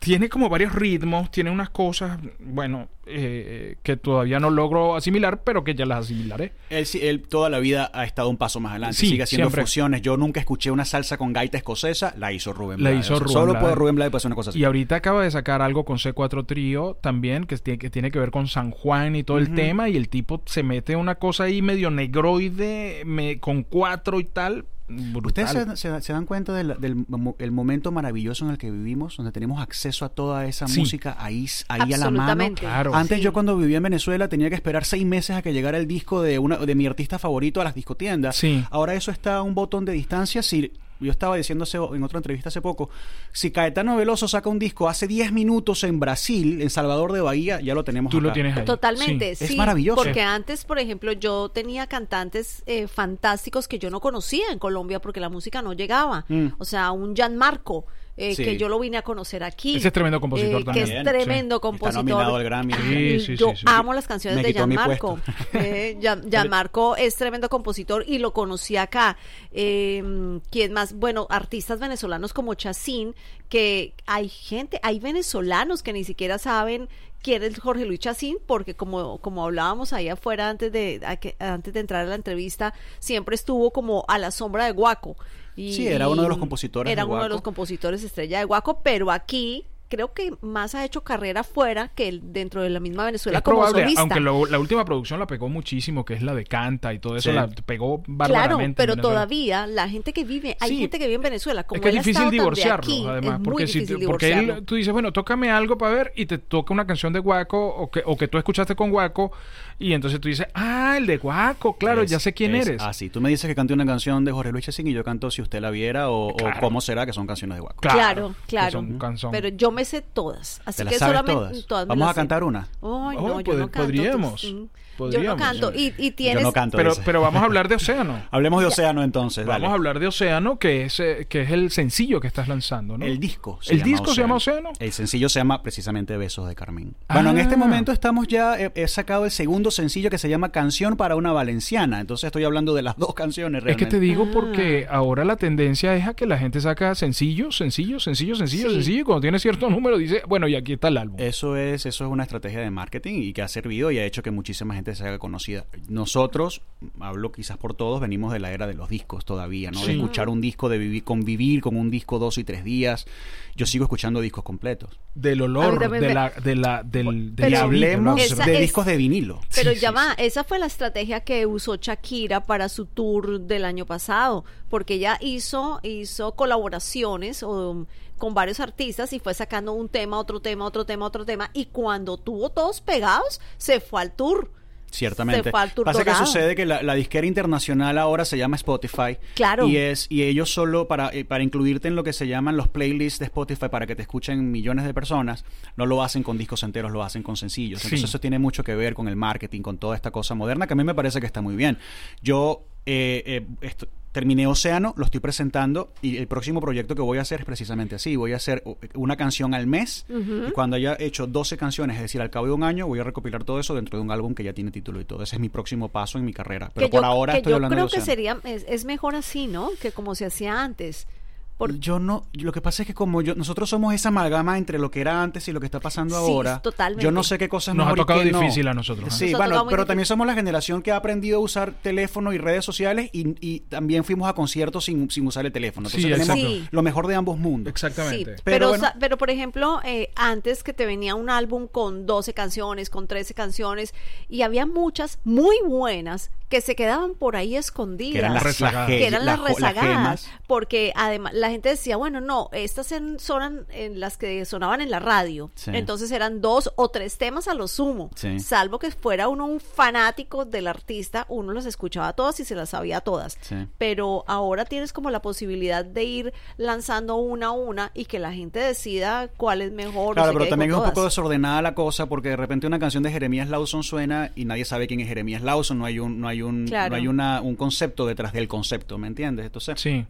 tiene 0.00 0.28
como 0.28 0.48
varios 0.48 0.74
ritmos, 0.74 1.30
tiene 1.30 1.50
unas 1.50 1.70
cosas, 1.70 2.18
bueno, 2.38 2.88
eh, 3.06 3.76
que 3.82 3.96
todavía 3.96 4.40
no 4.40 4.48
logro 4.50 4.96
asimilar, 4.96 5.42
pero 5.44 5.62
que 5.62 5.74
ya 5.74 5.84
las 5.84 6.04
asimilaré. 6.06 6.52
Él, 6.70 6.86
él 7.02 7.22
toda 7.28 7.50
la 7.50 7.58
vida 7.58 7.90
ha 7.92 8.04
estado 8.04 8.28
un 8.30 8.36
paso 8.38 8.60
más 8.60 8.70
adelante. 8.72 8.96
Sí, 8.96 9.08
Sigue 9.08 9.24
haciendo 9.24 9.48
siempre. 9.48 9.62
fusiones. 9.62 10.00
Yo 10.02 10.16
nunca 10.16 10.40
escuché 10.40 10.70
una 10.70 10.84
salsa 10.84 11.18
con 11.18 11.32
gaita 11.32 11.58
escocesa. 11.58 12.14
La 12.18 12.32
hizo 12.32 12.52
Rubén 12.52 12.82
La 12.82 12.92
hizo 12.92 13.18
Rubén 13.18 13.32
Solo 13.32 13.58
puede 13.60 13.74
Rubén 13.74 13.94
Blades 13.96 14.14
hacer 14.14 14.28
una 14.28 14.36
cosa 14.36 14.50
así. 14.50 14.58
Y 14.58 14.64
ahorita 14.64 14.96
acaba 14.96 15.22
de 15.22 15.30
sacar 15.30 15.60
algo 15.60 15.84
con 15.84 15.98
C4 15.98 16.46
Trío 16.46 16.96
también, 17.02 17.44
que 17.44 17.58
tiene, 17.58 17.78
que 17.78 17.90
tiene 17.90 18.10
que 18.10 18.18
ver 18.18 18.30
con 18.30 18.48
San 18.48 18.70
Juan 18.70 19.16
y 19.16 19.22
todo 19.24 19.38
el 19.38 19.54
tema, 19.54 19.88
y 19.88 19.96
el 19.96 20.08
tipo 20.08 20.42
se 20.46 20.62
mete 20.62 20.96
una 20.96 21.16
cosa 21.16 21.44
ahí 21.44 21.60
medio 21.62 21.90
negroide, 21.90 23.02
me- 23.04 23.38
con 23.38 23.62
cuatro 23.64 24.20
y 24.20 24.24
tal. 24.24 24.64
Brutal. 24.86 25.44
¿Ustedes 25.44 25.78
se, 25.80 25.88
se- 25.88 26.00
se 26.02 26.12
dan 26.12 26.26
cuenta 26.26 26.52
del, 26.52 26.74
del 26.78 26.94
mo- 27.08 27.36
el 27.38 27.50
momento 27.52 27.90
maravilloso 27.90 28.44
en 28.44 28.50
el 28.50 28.58
que 28.58 28.70
vivimos, 28.70 29.16
donde 29.16 29.32
tenemos 29.32 29.60
acceso 29.62 30.04
a 30.04 30.10
toda 30.10 30.44
esa 30.46 30.68
Sí. 30.68 30.80
música 30.80 31.16
ahí, 31.18 31.46
ahí 31.68 31.92
a 31.94 31.96
la 31.96 32.10
mano? 32.10 32.54
Claro. 32.54 32.94
Antes 32.94 33.18
Sí. 33.18 33.24
yo 33.24 33.32
cuando 33.32 33.56
vivía 33.56 33.78
en 33.78 33.82
Venezuela 33.84 34.28
tenía 34.28 34.50
que 34.50 34.56
esperar 34.56 34.84
seis 34.84 35.06
meses 35.06 35.36
a 35.36 35.42
que 35.42 35.52
llegara 35.54 35.78
el 35.78 35.86
disco 35.86 36.20
de 36.20 36.38
una 36.38 36.58
de 36.58 36.74
mi 36.74 36.86
artista 36.86 37.18
favorito 37.18 37.60
a 37.60 37.64
las 37.64 37.74
discotiendas. 37.74 38.36
Sí. 38.36 38.62
Ahora 38.70 38.94
eso 38.94 39.10
está 39.10 39.36
a 39.36 39.42
un 39.42 39.54
botón 39.54 39.84
de 39.86 39.92
distancia. 39.92 40.42
Si 40.42 40.70
yo 41.00 41.10
estaba 41.10 41.36
diciendo 41.36 41.64
hace- 41.64 41.76
en 41.78 42.02
otra 42.02 42.18
entrevista 42.18 42.48
hace 42.48 42.60
poco, 42.62 42.90
si 43.32 43.50
Caetano 43.50 43.96
Veloso 43.96 44.28
saca 44.28 44.48
un 44.48 44.58
disco 44.58 44.88
hace 44.88 45.06
10 45.06 45.32
minutos 45.32 45.84
en 45.84 46.00
Brasil, 46.00 46.62
en 46.62 46.70
Salvador 46.70 47.12
de 47.12 47.20
Bahía, 47.20 47.60
ya 47.60 47.74
lo 47.74 47.84
tenemos 47.84 48.10
Tú 48.10 48.20
lo 48.20 48.32
tienes 48.32 48.56
ahí. 48.56 48.64
Totalmente, 48.64 49.34
Sí. 49.34 49.46
sí. 49.46 49.52
Es 49.52 49.58
maravilloso. 49.58 50.02
Porque 50.02 50.22
antes, 50.22 50.64
por 50.64 50.78
ejemplo, 50.78 51.12
yo 51.12 51.48
tenía 51.50 51.86
cantantes 51.86 52.62
eh, 52.66 52.86
fantásticos 52.88 53.68
que 53.68 53.78
yo 53.78 53.90
no 53.90 54.00
conocía 54.00 54.44
en 54.50 54.58
Colombia 54.58 55.00
porque 55.00 55.20
la 55.20 55.28
música 55.28 55.62
no 55.62 55.72
llegaba. 55.72 56.24
Mm. 56.28 56.48
O 56.58 56.64
sea, 56.64 56.90
un 56.92 57.14
Gianmarco, 57.14 57.86
eh, 58.16 58.34
Sí. 58.34 58.44
que 58.44 58.56
yo 58.56 58.68
lo 58.68 58.78
vine 58.78 58.96
a 58.96 59.02
conocer 59.02 59.42
aquí. 59.44 59.76
Ese 59.76 59.88
es 59.88 59.92
tremendo 59.92 60.20
compositor 60.20 60.60
eh, 60.60 60.64
también. 60.64 60.86
Que 60.86 60.92
es 60.92 60.98
Sí. 60.98 61.04
tremendo 61.04 61.56
Está 61.56 61.60
compositor. 61.62 61.94
nominado 62.04 62.36
al 62.36 62.44
Grammy. 62.44 62.72
Sí, 62.74 63.20
sí, 63.20 63.36
yo 63.36 63.50
sí, 63.50 63.56
sí. 63.58 63.62
amo 63.66 63.92
las 63.94 64.06
canciones 64.06 64.36
Me 64.38 64.42
de 64.44 64.52
Gianmarco. 64.52 65.18
Eh, 65.54 65.98
Gian- 66.00 66.28
Gianmarco 66.30 66.96
es 66.96 67.16
tremendo 67.16 67.48
compositor 67.48 68.04
y 68.06 68.18
lo 68.18 68.32
conocí 68.32 68.76
acá. 68.76 69.16
Eh, 69.52 70.02
¿Quién 70.50 70.72
más? 70.72 70.94
Bueno, 70.94 71.26
artistas 71.30 71.78
venezolanos 71.80 72.32
como 72.32 72.54
Chacín, 72.54 73.14
que 73.48 73.94
hay 74.06 74.28
gente, 74.28 74.80
hay 74.82 74.98
venezolanos 75.00 75.82
que 75.82 75.92
ni 75.92 76.04
siquiera 76.04 76.38
saben 76.38 76.88
quién 77.22 77.42
es 77.42 77.58
Jorge 77.58 77.86
Luis 77.86 78.00
Chacín, 78.00 78.36
porque 78.46 78.74
como, 78.74 79.18
como 79.18 79.44
hablábamos 79.44 79.92
ahí 79.92 80.08
afuera 80.08 80.50
antes 80.50 80.70
de, 80.72 81.00
a 81.06 81.16
que- 81.16 81.36
antes 81.38 81.72
de 81.72 81.80
entrar 81.80 82.04
a 82.04 82.08
la 82.08 82.14
entrevista, 82.16 82.74
siempre 82.98 83.34
estuvo 83.34 83.70
como 83.70 84.04
a 84.08 84.18
la 84.18 84.30
sombra 84.30 84.66
de 84.66 84.72
Guaco. 84.72 85.16
Y, 85.56 85.72
Sí, 85.72 85.86
era 85.86 86.08
uno 86.08 86.22
de 86.22 86.28
los 86.28 86.38
compositores 86.38 86.92
Era 86.92 87.04
de 87.04 87.10
uno 87.10 87.22
de 87.22 87.28
los 87.28 87.42
compositores 87.42 88.02
estrella 88.02 88.38
de 88.38 88.44
Guaco, 88.44 88.80
pero 88.82 89.10
aquí 89.10 89.64
creo 89.86 90.12
que 90.12 90.32
más 90.40 90.74
ha 90.74 90.84
hecho 90.84 91.02
carrera 91.04 91.44
fuera 91.44 91.88
que 91.94 92.18
dentro 92.20 92.62
de 92.62 92.70
la 92.70 92.80
misma 92.80 93.04
Venezuela 93.04 93.38
Es 93.38 93.44
como 93.44 93.58
probable, 93.58 93.82
solista. 93.82 94.00
aunque 94.00 94.18
lo- 94.18 94.46
la 94.46 94.58
última 94.58 94.84
producción 94.84 95.20
la 95.20 95.28
pegó 95.28 95.48
muchísimo, 95.48 96.04
que 96.04 96.14
es 96.14 96.22
la 96.22 96.34
de 96.34 96.44
Canta 96.44 96.92
y 96.92 96.98
todo 96.98 97.16
eso, 97.16 97.30
Sí. 97.30 97.36
la 97.36 97.46
pegó 97.46 98.02
Claro, 98.02 98.16
bárbaramente. 98.34 98.64
en 98.64 98.74
pero 98.88 98.96
todavía 99.00 99.68
la 99.68 99.88
gente 99.88 100.12
que 100.12 100.24
vive, 100.24 100.56
hay 100.58 100.70
Sí. 100.70 100.78
gente 100.78 100.98
que 100.98 101.04
vive 101.04 101.16
en 101.16 101.22
Venezuela, 101.22 101.62
como 101.64 101.76
es 101.76 101.82
que 101.82 101.88
es 101.90 101.94
él 101.96 102.02
difícil 102.02 102.30
divorciarlo, 102.30 102.92
aquí, 102.92 103.06
además, 103.06 103.34
es 103.34 103.38
muy 103.40 103.44
porque, 103.44 103.66
si 103.68 103.80
difícil 103.80 104.00
tú- 104.00 104.06
porque 104.06 104.32
él, 104.32 104.64
tú 104.64 104.74
dices, 104.74 104.92
bueno, 104.92 105.12
tócame 105.12 105.50
algo 105.52 105.78
para 105.78 105.94
ver 105.94 106.12
y 106.16 106.26
te 106.26 106.38
toca 106.38 106.72
una 106.74 106.86
canción 106.88 107.12
de 107.12 107.20
Guaco 107.20 107.64
o 107.64 107.88
que, 107.92 108.02
o 108.04 108.16
que 108.16 108.26
tú 108.26 108.38
escuchaste 108.38 108.74
con 108.74 108.90
Guaco 108.90 109.30
y 109.78 109.92
entonces 109.92 110.20
tú 110.20 110.28
dices, 110.28 110.46
ah, 110.54 110.94
el 110.96 111.06
de 111.06 111.16
Guaco, 111.18 111.76
claro, 111.76 112.02
Es- 112.02 112.10
ya 112.10 112.18
sé 112.20 112.32
quién 112.32 112.54
es 112.54 112.66
eres. 112.68 112.82
Así, 112.82 113.10
tú 113.10 113.20
me 113.20 113.28
dices 113.28 113.46
que 113.48 113.54
cante 113.54 113.74
una 113.74 113.84
canción 113.86 114.24
de 114.24 114.32
Jorge 114.32 114.52
Luis 114.52 114.64
Chacín 114.64 114.86
y 114.86 114.92
yo 114.92 115.02
canto 115.04 115.30
Si 115.30 115.42
usted 115.42 115.60
la 115.60 115.70
viera 115.70 116.10
o, 116.10 116.28
o. 116.28 116.36
Cómo 116.60 116.80
será, 116.80 117.06
que 117.06 117.12
son 117.12 117.26
canciones 117.26 117.56
de 117.56 117.60
Guaco. 117.62 117.80
Claro, 117.80 118.34
claro. 118.46 118.70
son 118.72 118.98
canción. 118.98 119.32
Pero 119.32 119.48
yo 119.48 119.70
me 119.70 119.84
sé 119.84 120.02
todas, 120.02 120.60
así 120.64 120.78
¿Te 120.78 120.84
las 120.84 120.92
que 120.92 120.98
sabes 120.98 121.18
solamente 121.20 121.62
todas? 121.66 121.86
Vamos 121.86 122.08
a 122.08 122.12
sé. 122.12 122.16
cantar 122.16 122.44
una. 122.44 122.60
Ay, 122.60 122.68
Oh, 122.82 123.10
no, 123.12 123.40
yo 123.40 123.52
pod- 123.52 123.58
no 123.58 123.68
canto. 123.70 123.80
podríamos, 123.80 124.40
tú- 124.42 124.68
Yo 125.10 125.22
no 125.22 125.36
canto. 125.36 125.72
Y, 125.74 125.92
y 125.98 126.10
tienes 126.12 126.42
Yo 126.42 126.48
no 126.48 126.52
canto. 126.52 126.76
pero, 126.76 126.92
pero 127.04 127.20
vamos 127.20 127.42
a 127.42 127.44
hablar 127.46 127.68
de 127.68 127.76
Océano. 127.76 128.22
Hablemos 128.30 128.60
de 128.60 128.66
Océano 128.68 129.02
entonces. 129.02 129.46
Vamos 129.46 129.62
dale. 129.62 129.72
a 129.72 129.74
hablar 129.74 129.98
de 129.98 130.06
Océano, 130.06 130.58
que 130.58 130.84
es, 130.84 131.00
eh, 131.00 131.26
que 131.28 131.42
es 131.42 131.50
el 131.50 131.70
sencillo 131.70 132.20
que 132.20 132.26
estás 132.26 132.48
lanzando, 132.48 132.96
¿no? 132.98 133.04
El 133.04 133.18
disco. 133.18 133.58
¿El 133.68 133.82
disco 133.82 134.14
se 134.14 134.20
llama 134.22 134.36
Océano? 134.36 134.70
El 134.78 134.92
sencillo 134.92 135.28
se 135.28 135.40
llama 135.40 135.62
precisamente 135.62 136.16
Besos 136.16 136.48
de 136.48 136.54
Carmen. 136.54 136.94
Bueno, 137.12 137.30
en 137.30 137.38
este 137.38 137.54
Ah. 137.54 137.58
momento 137.58 137.92
estamos 137.92 138.26
ya, 138.28 138.58
he, 138.60 138.72
he 138.74 138.88
sacado 138.88 139.24
el 139.24 139.30
segundo 139.30 139.70
sencillo 139.70 140.10
que 140.10 140.18
se 140.18 140.28
llama 140.28 140.50
Canción 140.50 140.96
para 140.96 141.16
una 141.16 141.32
Valenciana. 141.32 142.00
Entonces 142.00 142.24
estoy 142.28 142.44
hablando 142.44 142.74
de 142.74 142.82
las 142.82 142.96
dos 142.96 143.14
canciones 143.14 143.58
Es 143.60 143.76
que 143.76 143.84
realmente. 143.84 143.96
te 143.96 144.00
digo 144.00 144.24
Ah. 144.28 144.30
porque 144.32 144.86
ahora 144.90 145.24
la 145.24 145.36
tendencia 145.36 145.94
es 145.96 146.06
a 146.06 146.14
que 146.14 146.26
la 146.26 146.38
gente 146.38 146.60
saca 146.60 146.94
sencillo, 146.94 147.50
sencillo, 147.52 148.00
sencillo, 148.00 148.34
sencillo, 148.34 148.68
Sí. 148.68 148.74
sencillo, 148.76 149.00
y 149.00 149.04
cuando 149.04 149.20
tiene 149.22 149.38
cierto 149.38 149.68
número 149.70 149.98
dice, 149.98 150.22
bueno, 150.26 150.48
y 150.48 150.54
aquí 150.56 150.74
está 150.74 150.88
el 150.88 150.96
álbum. 150.98 151.16
Eso 151.20 151.56
es, 151.56 151.86
eso 151.86 152.04
es 152.04 152.10
una 152.10 152.22
estrategia 152.24 152.60
de 152.60 152.70
marketing 152.70 153.22
y 153.22 153.32
que 153.32 153.42
ha 153.42 153.48
servido 153.48 153.90
y 153.90 153.98
ha 153.98 154.04
hecho 154.04 154.22
que 154.22 154.30
muchísima 154.30 154.74
gente 154.74 154.83
se 154.94 155.06
haga 155.06 155.18
conocida. 155.20 155.66
Nosotros, 155.88 156.62
hablo 156.98 157.30
quizás 157.30 157.56
por 157.58 157.74
todos, 157.74 158.00
venimos 158.00 158.32
de 158.32 158.40
la 158.40 158.50
era 158.52 158.66
de 158.66 158.74
los 158.74 158.88
discos 158.88 159.24
todavía, 159.24 159.70
¿no? 159.70 159.86
De 159.86 159.92
escuchar 159.92 160.28
un 160.28 160.40
disco, 160.40 160.68
de 160.68 160.78
vivir, 160.78 161.04
convivir 161.04 161.60
con 161.60 161.76
un 161.76 161.90
disco 161.90 162.18
dos 162.18 162.38
y 162.38 162.44
tres 162.44 162.64
días. 162.64 163.06
Yo 163.54 163.66
sigo 163.66 163.84
escuchando 163.84 164.20
discos 164.20 164.42
completos. 164.42 164.98
Del 165.14 165.40
olor, 165.42 165.78
de 165.78 165.88
me- 165.88 166.12
la, 166.12 166.30
de 166.30 166.56
la, 166.56 166.82
del, 166.82 167.36
del 167.36 167.54
hablemos 167.54 168.16
de 168.16 168.54
es- 168.54 168.60
discos 168.60 168.84
de 168.86 168.96
vinilo. 168.96 169.40
Pero 169.54 169.72
Sí, 169.72 169.78
ya 169.78 169.90
sí, 169.90 169.94
va, 169.94 170.12
esa 170.18 170.42
fue 170.42 170.58
la 170.58 170.66
estrategia 170.66 171.20
que 171.20 171.46
usó 171.46 171.76
Shakira 171.76 172.44
para 172.44 172.68
su 172.68 172.86
tour 172.86 173.40
del 173.40 173.64
año 173.64 173.86
pasado, 173.86 174.44
porque 174.68 174.94
ella 174.94 175.16
hizo, 175.20 175.78
hizo 175.84 176.32
colaboraciones 176.34 177.42
o, 177.44 177.86
con 178.18 178.34
varios 178.34 178.58
artistas 178.58 179.12
y 179.12 179.20
fue 179.20 179.34
sacando 179.34 179.72
un 179.72 179.88
tema, 179.88 180.18
otro 180.18 180.40
tema, 180.40 180.64
otro 180.64 180.84
tema, 180.84 181.06
otro 181.06 181.24
tema, 181.24 181.50
y 181.52 181.66
cuando 181.66 182.16
tuvo 182.16 182.50
todos 182.50 182.80
pegados, 182.80 183.40
se 183.56 183.78
fue 183.80 184.02
al 184.02 184.12
tour. 184.12 184.50
Ciertamente. 184.94 185.42
Se 185.44 185.50
fue 185.50 185.60
al 185.60 185.72
tour 185.74 185.84
Pasa 185.84 186.04
que 186.04 186.10
dorado. 186.10 186.26
sucede 186.26 186.54
que 186.54 186.64
la, 186.66 186.82
la 186.82 186.94
disquera 186.94 187.26
internacional 187.26 187.98
ahora 187.98 188.24
se 188.24 188.38
llama 188.38 188.56
Spotify. 188.56 189.18
Claro. 189.34 189.66
Y 189.66 189.76
es 189.76 190.06
y 190.08 190.22
ellos 190.22 190.52
solo 190.52 190.86
para, 190.86 191.10
eh, 191.12 191.24
para 191.24 191.42
incluirte 191.42 191.88
en 191.88 191.96
lo 191.96 192.04
que 192.04 192.12
se 192.12 192.28
llaman 192.28 192.56
los 192.56 192.68
playlists 192.68 193.18
de 193.18 193.24
Spotify 193.26 193.68
para 193.68 193.86
que 193.86 193.96
te 193.96 194.02
escuchen 194.02 194.50
millones 194.50 194.84
de 194.84 194.94
personas, 194.94 195.44
no 195.76 195.86
lo 195.86 196.02
hacen 196.02 196.22
con 196.22 196.38
discos 196.38 196.62
enteros, 196.62 196.92
lo 196.92 197.02
hacen 197.02 197.22
con 197.22 197.36
sencillos. 197.36 197.80
Sí. 197.80 197.88
Entonces 197.88 198.08
eso 198.08 198.20
tiene 198.20 198.38
mucho 198.38 198.62
que 198.62 198.74
ver 198.74 198.94
con 198.94 199.08
el 199.08 199.16
marketing, 199.16 199.62
con 199.62 199.78
toda 199.78 199.96
esta 199.96 200.10
cosa 200.10 200.34
moderna 200.34 200.66
que 200.66 200.72
a 200.74 200.76
mí 200.76 200.84
me 200.84 200.94
parece 200.94 201.20
que 201.20 201.26
está 201.26 201.40
muy 201.42 201.56
bien. 201.56 201.78
Yo 202.22 202.64
eh, 202.86 203.22
eh, 203.26 203.46
esto- 203.62 203.88
terminé 204.14 204.46
Océano, 204.46 204.94
lo 204.96 205.04
estoy 205.04 205.18
presentando 205.18 205.92
y 206.00 206.18
el 206.18 206.28
próximo 206.28 206.60
proyecto 206.60 206.94
que 206.94 207.02
voy 207.02 207.18
a 207.18 207.22
hacer 207.22 207.40
es 207.40 207.46
precisamente 207.46 207.96
así. 207.96 208.14
Voy 208.14 208.32
a 208.32 208.36
hacer 208.36 208.62
una 208.94 209.16
canción 209.16 209.54
al 209.54 209.66
mes 209.66 210.06
y 210.08 210.52
cuando 210.52 210.76
haya 210.76 210.96
hecho 211.00 211.26
12 211.26 211.56
canciones, 211.56 211.96
es 211.96 212.02
decir, 212.02 212.22
al 212.22 212.30
cabo 212.30 212.46
de 212.46 212.52
un 212.52 212.62
año, 212.62 212.86
voy 212.86 213.00
a 213.00 213.04
recopilar 213.04 213.42
todo 213.42 213.58
eso 213.58 213.74
dentro 213.74 213.98
de 213.98 214.04
un 214.04 214.12
álbum 214.12 214.32
que 214.32 214.44
ya 214.44 214.52
tiene 214.52 214.70
título 214.70 215.00
y 215.00 215.04
todo. 215.04 215.24
Ese 215.24 215.34
es 215.34 215.40
mi 215.40 215.48
próximo 215.48 215.88
paso 215.88 216.16
en 216.16 216.24
mi 216.24 216.32
carrera. 216.32 216.70
Pero 216.72 216.86
que 216.86 216.92
por 216.92 217.00
yo, 217.00 217.06
ahora 217.06 217.32
que 217.32 217.38
estoy 217.38 217.50
yo 217.50 217.56
hablando 217.56 217.74
creo 217.74 217.86
de 217.88 217.90
que 217.90 218.00
sería, 218.00 218.38
es, 218.44 218.64
es 218.68 218.84
mejor 218.84 219.16
así, 219.16 219.48
¿no? 219.48 219.70
Que 219.82 219.90
como 219.90 220.14
se 220.14 220.26
hacía 220.26 220.62
antes. 220.62 221.08
Por- 221.56 221.78
Yo 221.78 222.00
no, 222.00 222.26
lo 222.32 222.50
que 222.50 222.60
pasa 222.60 222.82
es 222.82 222.86
que 222.88 222.94
como 222.94 223.22
yo, 223.22 223.36
nosotros 223.36 223.70
somos 223.70 223.94
esa 223.94 224.08
amalgama 224.08 224.58
entre 224.58 224.78
lo 224.78 224.90
que 224.90 225.00
era 225.00 225.22
antes 225.22 225.46
y 225.46 225.52
lo 225.52 225.60
que 225.60 225.66
está 225.66 225.78
pasando 225.78 226.16
Sí, 226.26 226.32
ahora. 226.32 226.60
totalmente. 226.60 227.04
Yo 227.04 227.12
no 227.12 227.22
sé 227.22 227.38
qué 227.38 227.48
cosas 227.48 227.76
Nos 227.76 227.86
ha 227.88 227.92
y 227.92 227.94
tocado 227.94 228.24
no. 228.24 228.40
difícil 228.40 228.66
a 228.66 228.74
nosotros, 228.74 229.14
¿eh? 229.14 229.26
Sí, 229.26 229.30
Nos 229.32 229.38
bueno, 229.38 229.54
pero 229.54 229.64
difícil. 229.68 229.86
también 229.86 230.06
somos 230.06 230.26
la 230.26 230.34
generación 230.34 230.82
que 230.82 230.90
ha 230.90 230.96
aprendido 230.96 231.38
a 231.38 231.40
usar 231.40 231.72
teléfono 231.72 232.32
y 232.32 232.38
redes 232.38 232.64
sociales 232.64 233.08
y, 233.12 233.36
y 233.40 233.60
también 233.60 234.02
fuimos 234.02 234.28
a 234.28 234.32
conciertos 234.32 234.84
sin, 234.86 235.08
sin 235.10 235.26
usar 235.26 235.46
el 235.46 235.52
teléfono. 235.52 235.86
Entonces 235.88 236.02
Sí, 236.02 236.10
tenemos. 236.10 236.34
Sí. 236.36 236.66
lo 236.72 236.82
mejor 236.82 237.06
de 237.06 237.14
ambos 237.14 237.38
mundos. 237.38 237.70
Exactamente. 237.70 238.36
Sí, 238.36 238.42
Pero 238.42 238.56
pero, 238.56 238.68
bueno. 238.70 238.84
sa- 238.84 238.96
pero 238.98 239.16
por 239.16 239.30
ejemplo, 239.30 239.80
eh, 239.84 240.10
antes 240.16 240.64
que 240.64 240.72
te 240.72 240.86
venía 240.86 241.14
un 241.14 241.30
álbum 241.30 241.68
con 241.68 242.04
12 242.06 242.34
canciones, 242.34 242.90
con 242.90 243.06
13 243.06 243.32
canciones, 243.34 243.94
y 244.28 244.42
había 244.42 244.66
muchas 244.66 245.18
muy 245.22 245.56
buenas 245.64 246.30
que 246.48 246.60
se 246.60 246.74
quedaban 246.76 247.14
por 247.14 247.36
ahí 247.36 247.56
escondidas. 247.56 248.12
Que 248.12 248.18
eran 248.18 248.34
las, 248.34 248.86
que 248.86 249.06
eran 249.06 249.24
las 249.26 249.40
rezagadas, 249.40 250.28
porque 250.46 250.92
además 250.96 251.32
la 251.44 251.50
gente 251.50 251.68
decía, 251.68 251.96
bueno, 251.96 252.20
no, 252.20 252.48
estas 252.52 252.90
en- 252.92 253.18
sonan 253.18 253.66
en 253.70 254.00
las 254.00 254.16
que 254.16 254.44
sonaban 254.44 254.80
en 254.80 254.90
la 254.90 254.98
radio, 254.98 255.50
Sí. 255.54 255.70
entonces 255.74 256.10
eran 256.10 256.40
dos 256.40 256.72
o 256.76 256.88
tres 256.88 257.18
temas 257.18 257.48
a 257.48 257.54
lo 257.54 257.68
sumo, 257.68 258.10
Sí. 258.14 258.38
salvo 258.40 258.78
que 258.78 258.90
fuera 258.90 259.28
uno 259.28 259.46
un 259.46 259.60
fanático 259.60 260.44
del 260.44 260.66
artista, 260.66 261.26
uno 261.28 261.52
las 261.52 261.66
escuchaba 261.66 262.12
todas 262.14 262.40
y 262.40 262.44
se 262.44 262.54
las 262.54 262.70
sabía 262.70 263.00
todas, 263.00 263.36
Sí. 263.42 263.56
pero 263.78 264.24
ahora 264.26 264.64
tienes 264.64 264.92
como 264.92 265.10
la 265.10 265.20
posibilidad 265.22 265.84
de 265.84 266.04
ir 266.04 266.32
lanzando 266.56 267.16
una 267.16 267.46
a 267.46 267.50
una 267.52 267.90
y 267.94 268.06
que 268.06 268.18
la 268.18 268.32
gente 268.32 268.58
decida 268.60 269.28
cuál 269.36 269.60
es 269.62 269.72
mejor. 269.72 270.12
o 270.12 270.14
Claro, 270.14 270.32
pero 270.32 270.48
también 270.48 270.70
es 270.70 270.76
un 270.76 270.84
poco 270.84 271.04
desordenada 271.04 271.60
la 271.62 271.74
cosa 271.74 272.06
porque 272.06 272.30
de 272.30 272.36
repente 272.36 272.66
una 272.66 272.78
canción 272.78 273.02
de 273.02 273.10
Jeremías 273.12 273.48
Lawson 273.48 273.82
suena 273.82 274.32
y 274.34 274.44
nadie 274.46 274.64
sabe 274.64 274.86
quién 274.86 275.00
es 275.00 275.08
Jeremías 275.08 275.42
Lawson, 275.42 275.78
no 275.78 275.84
hay 275.84 275.98
un 275.98 276.20
no 276.20 276.28
hay 276.28 276.42
un 276.42 276.66
Claro. 276.66 276.90
no 276.90 276.96
hay 276.96 277.06
una, 277.08 277.40
un 277.40 277.56
concepto 277.56 278.06
detrás 278.06 278.32
del 278.32 278.48
concepto, 278.48 278.96
¿me 278.98 279.06
entiendes? 279.06 279.46
Entonces, 279.46 279.80
Sí. 279.80 280.06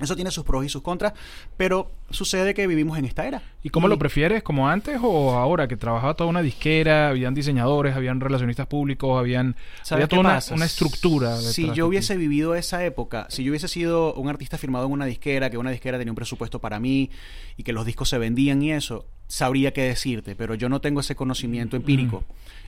Eso 0.00 0.14
tiene 0.14 0.30
sus 0.30 0.44
pros 0.44 0.64
y 0.64 0.68
sus 0.68 0.82
contras, 0.82 1.14
pero 1.56 1.90
sucede 2.10 2.54
que 2.54 2.66
vivimos 2.66 2.98
en 2.98 3.06
esta 3.06 3.26
era. 3.26 3.42
¿Y 3.66 3.70
cómo 3.70 3.88
Y- 3.88 3.90
lo 3.90 3.98
prefieres? 3.98 4.44
¿Como 4.44 4.68
antes 4.68 5.00
o 5.02 5.32
ahora 5.32 5.66
que 5.66 5.76
trabajaba 5.76 6.14
toda 6.14 6.30
una 6.30 6.40
disquera, 6.40 7.08
habían 7.08 7.34
diseñadores, 7.34 7.96
habían 7.96 8.20
relacionistas 8.20 8.68
públicos, 8.68 9.18
habían 9.18 9.56
¿Sabes 9.82 10.04
había 10.04 10.06
toda 10.08 10.20
una, 10.20 10.38
una 10.54 10.64
estructura? 10.66 11.36
Si 11.36 11.66
yo 11.66 11.72
ti? 11.74 11.82
hubiese 11.82 12.16
vivido 12.16 12.54
esa 12.54 12.84
época, 12.84 13.26
si 13.28 13.42
yo 13.42 13.50
hubiese 13.50 13.66
sido 13.66 14.14
un 14.14 14.28
artista 14.28 14.56
firmado 14.56 14.86
en 14.86 14.92
una 14.92 15.04
disquera, 15.04 15.50
que 15.50 15.58
una 15.58 15.72
disquera 15.72 15.98
tenía 15.98 16.12
un 16.12 16.16
presupuesto 16.16 16.60
para 16.60 16.78
mí 16.78 17.10
y 17.56 17.64
que 17.64 17.72
los 17.72 17.84
discos 17.84 18.08
se 18.08 18.18
vendían 18.18 18.62
y 18.62 18.70
eso, 18.70 19.04
sabría 19.26 19.72
qué 19.72 19.82
decirte, 19.82 20.36
pero 20.36 20.54
yo 20.54 20.68
no 20.68 20.80
tengo 20.80 21.00
ese 21.00 21.16
conocimiento 21.16 21.74
empírico. 21.76 22.22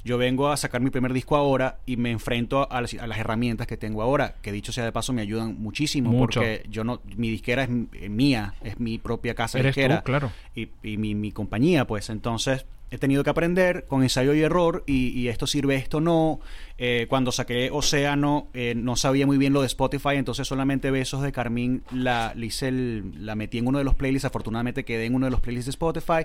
Yo 0.04 0.16
vengo 0.16 0.48
a 0.48 0.56
sacar 0.56 0.80
mi 0.80 0.90
primer 0.90 1.12
disco 1.12 1.36
ahora 1.36 1.78
y 1.84 1.96
me 1.96 2.10
enfrento 2.12 2.70
a 2.70 2.80
las, 2.80 2.94
a 2.94 3.06
las 3.06 3.18
herramientas 3.18 3.66
que 3.66 3.76
tengo 3.76 4.00
ahora, 4.00 4.36
que 4.42 4.52
dicho 4.52 4.72
sea 4.72 4.84
de 4.84 4.92
paso 4.92 5.12
me 5.12 5.22
ayudan 5.22 5.60
muchísimo 5.60 6.10
Mucho. 6.10 6.40
porque 6.40 6.62
yo 6.70 6.82
no 6.84 7.00
mi 7.16 7.30
disquera 7.30 7.64
es 7.64 7.70
eh, 7.94 8.08
mía, 8.08 8.54
es 8.62 8.78
mi 8.80 8.98
propia 8.98 9.34
casa 9.34 9.58
Eres 9.58 9.74
tú, 9.74 9.80
disquera 9.80 10.02
claro. 10.02 10.30
y, 10.54 10.68
y 10.84 10.87
mi, 10.96 11.14
mi 11.14 11.32
compañía, 11.32 11.86
pues 11.86 12.08
entonces 12.08 12.66
he 12.90 12.98
tenido 12.98 13.22
que 13.22 13.30
aprender 13.30 13.84
con 13.86 14.02
ensayo 14.02 14.32
y 14.32 14.40
error 14.40 14.82
y, 14.86 15.08
y 15.08 15.28
esto 15.28 15.46
sirve, 15.46 15.76
esto 15.76 16.00
no. 16.00 16.40
Eh, 16.78 17.06
cuando 17.08 17.32
saqué 17.32 17.70
Océano 17.70 18.48
eh, 18.54 18.74
no 18.74 18.96
sabía 18.96 19.26
muy 19.26 19.36
bien 19.36 19.52
lo 19.52 19.60
de 19.60 19.66
Spotify, 19.66 20.14
entonces 20.14 20.48
solamente 20.48 20.90
Besos 20.90 21.22
de 21.22 21.32
Carmín 21.32 21.82
la, 21.92 22.34
la 22.34 23.34
metí 23.34 23.58
en 23.58 23.66
uno 23.66 23.78
de 23.78 23.84
los 23.84 23.94
playlists, 23.94 24.24
afortunadamente 24.24 24.84
quedé 24.84 25.04
en 25.04 25.14
uno 25.14 25.26
de 25.26 25.30
los 25.30 25.40
playlists 25.40 25.66
de 25.66 25.70
Spotify. 25.70 26.24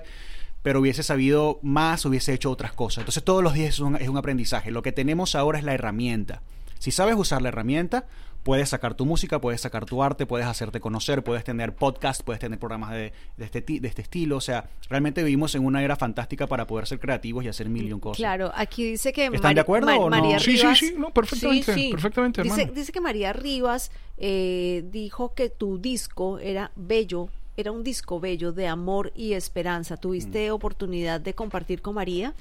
Pero 0.62 0.80
hubiese 0.80 1.02
sabido 1.02 1.58
más, 1.60 2.06
hubiese 2.06 2.32
hecho 2.32 2.50
otras 2.50 2.72
cosas. 2.72 3.02
Entonces 3.02 3.22
todos 3.22 3.42
los 3.42 3.52
días 3.52 3.68
es 3.74 3.80
un, 3.80 3.96
es 3.96 4.08
un 4.08 4.16
aprendizaje. 4.16 4.70
Lo 4.70 4.80
que 4.80 4.92
tenemos 4.92 5.34
ahora 5.34 5.58
es 5.58 5.64
la 5.64 5.74
herramienta. 5.74 6.40
Si 6.78 6.90
sabes 6.90 7.16
usar 7.16 7.42
la 7.42 7.48
herramienta, 7.48 8.06
puedes 8.44 8.68
sacar 8.68 8.94
tu 8.94 9.04
música, 9.06 9.40
puedes 9.40 9.60
sacar 9.62 9.84
tu 9.86 10.02
arte, 10.02 10.26
puedes 10.26 10.46
hacerte 10.46 10.78
conocer, 10.78 11.24
puedes 11.24 11.42
tener 11.42 11.74
podcast, 11.74 12.22
puedes 12.22 12.38
tener 12.40 12.58
programas 12.60 12.92
de, 12.92 13.12
de 13.36 13.44
este, 13.44 13.60
de 13.62 13.88
este 13.88 14.02
estilo. 14.02 14.36
O 14.36 14.40
sea, 14.40 14.68
realmente 14.88 15.24
vivimos 15.24 15.54
en 15.56 15.64
una 15.64 15.82
era 15.82 15.96
fantástica 15.96 16.46
para 16.46 16.66
poder 16.66 16.86
ser 16.86 17.00
creativos 17.00 17.42
y 17.44 17.48
hacer 17.48 17.68
mil 17.68 17.86
y 17.88 17.92
un 17.92 18.00
cosas. 18.00 18.18
Claro, 18.18 18.52
aquí 18.54 18.84
dice 18.84 19.12
que 19.12 19.24
¿Están 19.26 19.40
Mari- 19.42 19.54
de 19.56 19.60
acuerdo 19.62 19.86
Ma- 19.88 19.96
o 19.98 20.10
no? 20.10 20.16
María 20.20 20.38
Sí, 20.38 20.52
sí, 20.52 20.62
Rivas. 20.62 20.78
sí, 20.78 20.94
no, 20.96 21.10
perfectamente, 21.10 21.74
Sí, 21.74 21.80
sí. 21.82 21.90
perfectamente, 21.90 22.42
Dice, 22.42 22.92
que 22.92 23.00
María 23.00 23.32
Rivas 23.32 23.90
eh, 24.18 24.84
dijo 24.92 25.34
que 25.34 25.48
tu 25.48 25.78
disco 25.78 26.38
era 26.38 26.70
bello, 26.76 27.30
era 27.56 27.72
un 27.72 27.82
disco 27.82 28.20
bello 28.20 28.52
de 28.52 28.66
amor 28.68 29.10
y 29.16 29.32
esperanza. 29.32 29.96
¿Tuviste 29.96 30.50
Mm. 30.50 30.54
oportunidad 30.54 31.20
de 31.20 31.34
compartir 31.34 31.80
con 31.80 31.94
María? 31.94 32.34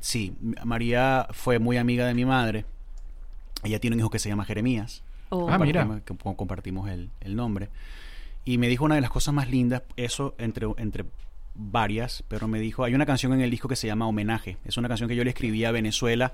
Sí, 0.00 0.34
María 0.64 1.26
fue 1.32 1.58
muy 1.58 1.78
amiga 1.78 2.06
de 2.06 2.14
mi 2.14 2.24
madre. 2.24 2.64
Ella 3.64 3.80
tiene 3.80 3.94
un 3.96 4.00
hijo 4.00 4.10
que 4.10 4.18
se 4.18 4.28
llama 4.28 4.44
Jeremías. 4.44 5.02
O- 5.30 5.48
Ah, 5.50 5.58
mira. 5.58 5.82
Compartimos- 5.84 6.02
que 6.04 6.16
co- 6.16 6.36
compartimos 6.36 6.88
el, 6.90 7.10
el 7.20 7.36
nombre. 7.36 7.68
Y 8.44 8.58
me 8.58 8.68
dijo 8.68 8.84
una 8.84 8.94
de 8.94 9.00
las 9.00 9.10
cosas 9.10 9.34
más 9.34 9.50
lindas, 9.50 9.82
eso 9.96 10.34
entre, 10.38 10.66
entre 10.78 11.04
varias, 11.54 12.22
pero 12.28 12.46
me 12.48 12.60
dijo, 12.60 12.84
hay 12.84 12.94
una 12.94 13.06
canción 13.06 13.32
en 13.32 13.40
el 13.40 13.50
disco 13.50 13.66
que 13.68 13.76
se 13.76 13.86
llama 13.86 14.06
Homenaje. 14.06 14.56
Es 14.64 14.76
una 14.76 14.88
canción 14.88 15.08
que 15.08 15.16
yo 15.16 15.24
le 15.24 15.30
escribí 15.30 15.64
a 15.64 15.70
Venezuela 15.72 16.32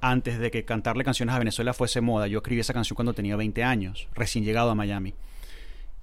antes 0.00 0.38
de 0.38 0.50
que 0.50 0.64
cantarle 0.64 1.04
canciones 1.04 1.34
a 1.34 1.38
Venezuela 1.38 1.72
fuese 1.74 2.00
moda. 2.00 2.26
Yo 2.26 2.38
escribí 2.38 2.60
esa 2.60 2.72
canción 2.72 2.94
cuando 2.96 3.12
tenía 3.14 3.36
20 3.36 3.62
años, 3.62 4.08
recién 4.14 4.44
llegado 4.44 4.70
a 4.70 4.74
Miami. 4.74 5.14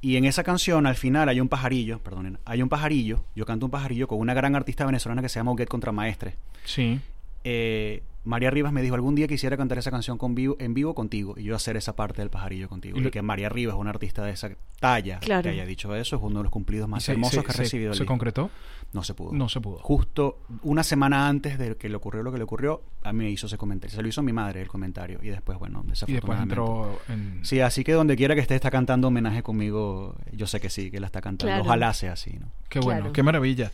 Y 0.01 0.15
en 0.15 0.23
esa 0.23 0.43
canción, 0.43 0.87
al 0.87 0.95
final, 0.95 1.27
hay 1.27 1.41
un 1.41 1.49
pajarillo, 1.49 1.99
perdonen, 1.99 2.37
hay 2.45 2.61
un 2.61 2.69
pajarillo, 2.69 3.25
yo 3.35 3.45
canto 3.45 3.65
un 3.65 3.71
pajarillo 3.71 4.07
con 4.07 4.19
una 4.19 4.33
gran 4.33 4.55
artista 4.55 4.85
venezolana 4.85 5.21
que 5.21 5.27
se 5.27 5.39
llama 5.41 5.51
Uguet 5.51 5.67
Contramaestre. 5.67 6.35
Sí. 6.63 7.01
Eh, 7.43 8.01
María 8.25 8.51
Rivas 8.51 8.73
me 8.73 8.81
dijo 8.81 8.95
algún 8.95 9.15
día 9.15 9.27
quisiera 9.27 9.55
cantar 9.57 9.77
esa 9.77 9.91
canción 9.91 10.17
con 10.17 10.35
vivo, 10.35 10.57
en 10.59 10.73
vivo 10.73 10.93
contigo 10.93 11.35
y 11.37 11.43
yo 11.43 11.55
hacer 11.55 11.77
esa 11.77 11.95
parte 11.95 12.21
del 12.21 12.29
pajarillo 12.29 12.67
contigo. 12.67 12.97
Y 12.97 13.01
Y, 13.01 13.03
lo- 13.05 13.11
que 13.11 13.21
María 13.21 13.47
Rivas, 13.49 13.75
una 13.77 13.91
artista 13.91 14.25
de 14.25 14.31
esa 14.31 14.51
talla, 14.79 15.19
Claro. 15.19 15.43
que 15.43 15.49
haya 15.49 15.65
dicho 15.65 15.95
eso, 15.95 16.17
es 16.17 16.21
uno 16.21 16.39
de 16.39 16.43
los 16.43 16.51
cumplidos 16.51 16.87
más 16.89 17.03
¿Y 17.03 17.05
se- 17.07 17.11
hermosos 17.13 17.35
se- 17.39 17.43
que 17.45 17.51
ha 17.51 17.53
se- 17.55 17.63
recibido 17.63 17.91
el 17.93 17.97
¿Se 17.97 18.05
concretó? 18.05 18.51
No 18.91 19.03
se 19.03 19.13
pudo. 19.13 19.31
No 19.33 19.49
se 19.49 19.61
pudo. 19.61 19.77
Justo 19.79 20.39
una 20.63 20.83
semana 20.83 21.27
antes 21.27 21.59
de 21.59 21.77
que 21.77 21.89
le 21.89 21.95
ocurrió 21.95 22.23
lo 22.23 22.31
que 22.31 22.39
le 22.39 22.43
ocurrió, 22.43 22.81
a 23.03 23.13
mí 23.13 23.23
me 23.25 23.29
hizo 23.29 23.45
ese 23.45 23.57
comentario. 23.57 23.95
Se 23.95 24.01
lo 24.01 24.07
hizo 24.07 24.23
mi 24.23 24.33
madre 24.33 24.61
el 24.63 24.67
comentario 24.67 25.19
y 25.21 25.29
después, 25.29 25.59
bueno, 25.59 25.83
Y 25.85 25.89
después 25.89 26.09
desafortunadamente. 26.09 26.55
entró 26.55 26.99
en... 27.07 27.45
Sí, 27.45 27.59
así 27.59 27.83
que 27.83 27.91
donde 27.93 28.15
quiera 28.15 28.33
que 28.33 28.41
esté 28.41 28.55
está 28.55 28.71
cantando 28.71 29.09
homenaje 29.09 29.43
conmigo, 29.43 30.15
yo 30.31 30.47
sé 30.47 30.59
que 30.59 30.71
sí, 30.71 30.89
que 30.89 30.99
la 30.99 31.05
está 31.05 31.21
cantando. 31.21 31.51
Claro. 31.51 31.63
Ojalá 31.65 31.93
sea 31.93 32.13
así, 32.13 32.31
¿no? 32.39 32.47
Qué 32.67 32.79
bueno, 32.79 32.99
Claro. 33.01 33.13
qué 33.13 33.21
maravilla. 33.23 33.71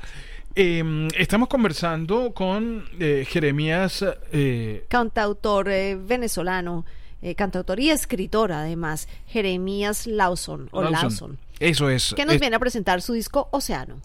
Eh, 0.54 1.08
estamos 1.18 1.48
conversando 1.50 2.34
con 2.34 2.84
eh, 3.00 3.26
Jeremías 3.28 4.06
eh, 4.34 4.86
cantautor 4.90 5.70
eh, 5.70 5.96
venezolano, 5.96 6.86
eh, 7.22 7.36
cantautor 7.36 7.80
y 7.80 7.90
escritor 7.90 8.52
además, 8.52 9.08
Jeremías 9.28 10.08
Lawson 10.08 10.68
o 10.72 10.82
Lawson. 10.84 11.02
Lawson, 11.02 11.40
Eso 11.60 11.90
es. 11.90 12.14
que 12.16 12.26
nos 12.26 12.36
es- 12.36 12.42
viene 12.42 12.56
a 12.58 12.60
presentar 12.60 13.02
su 13.02 13.14
disco 13.14 13.48
Océano. 13.52 13.96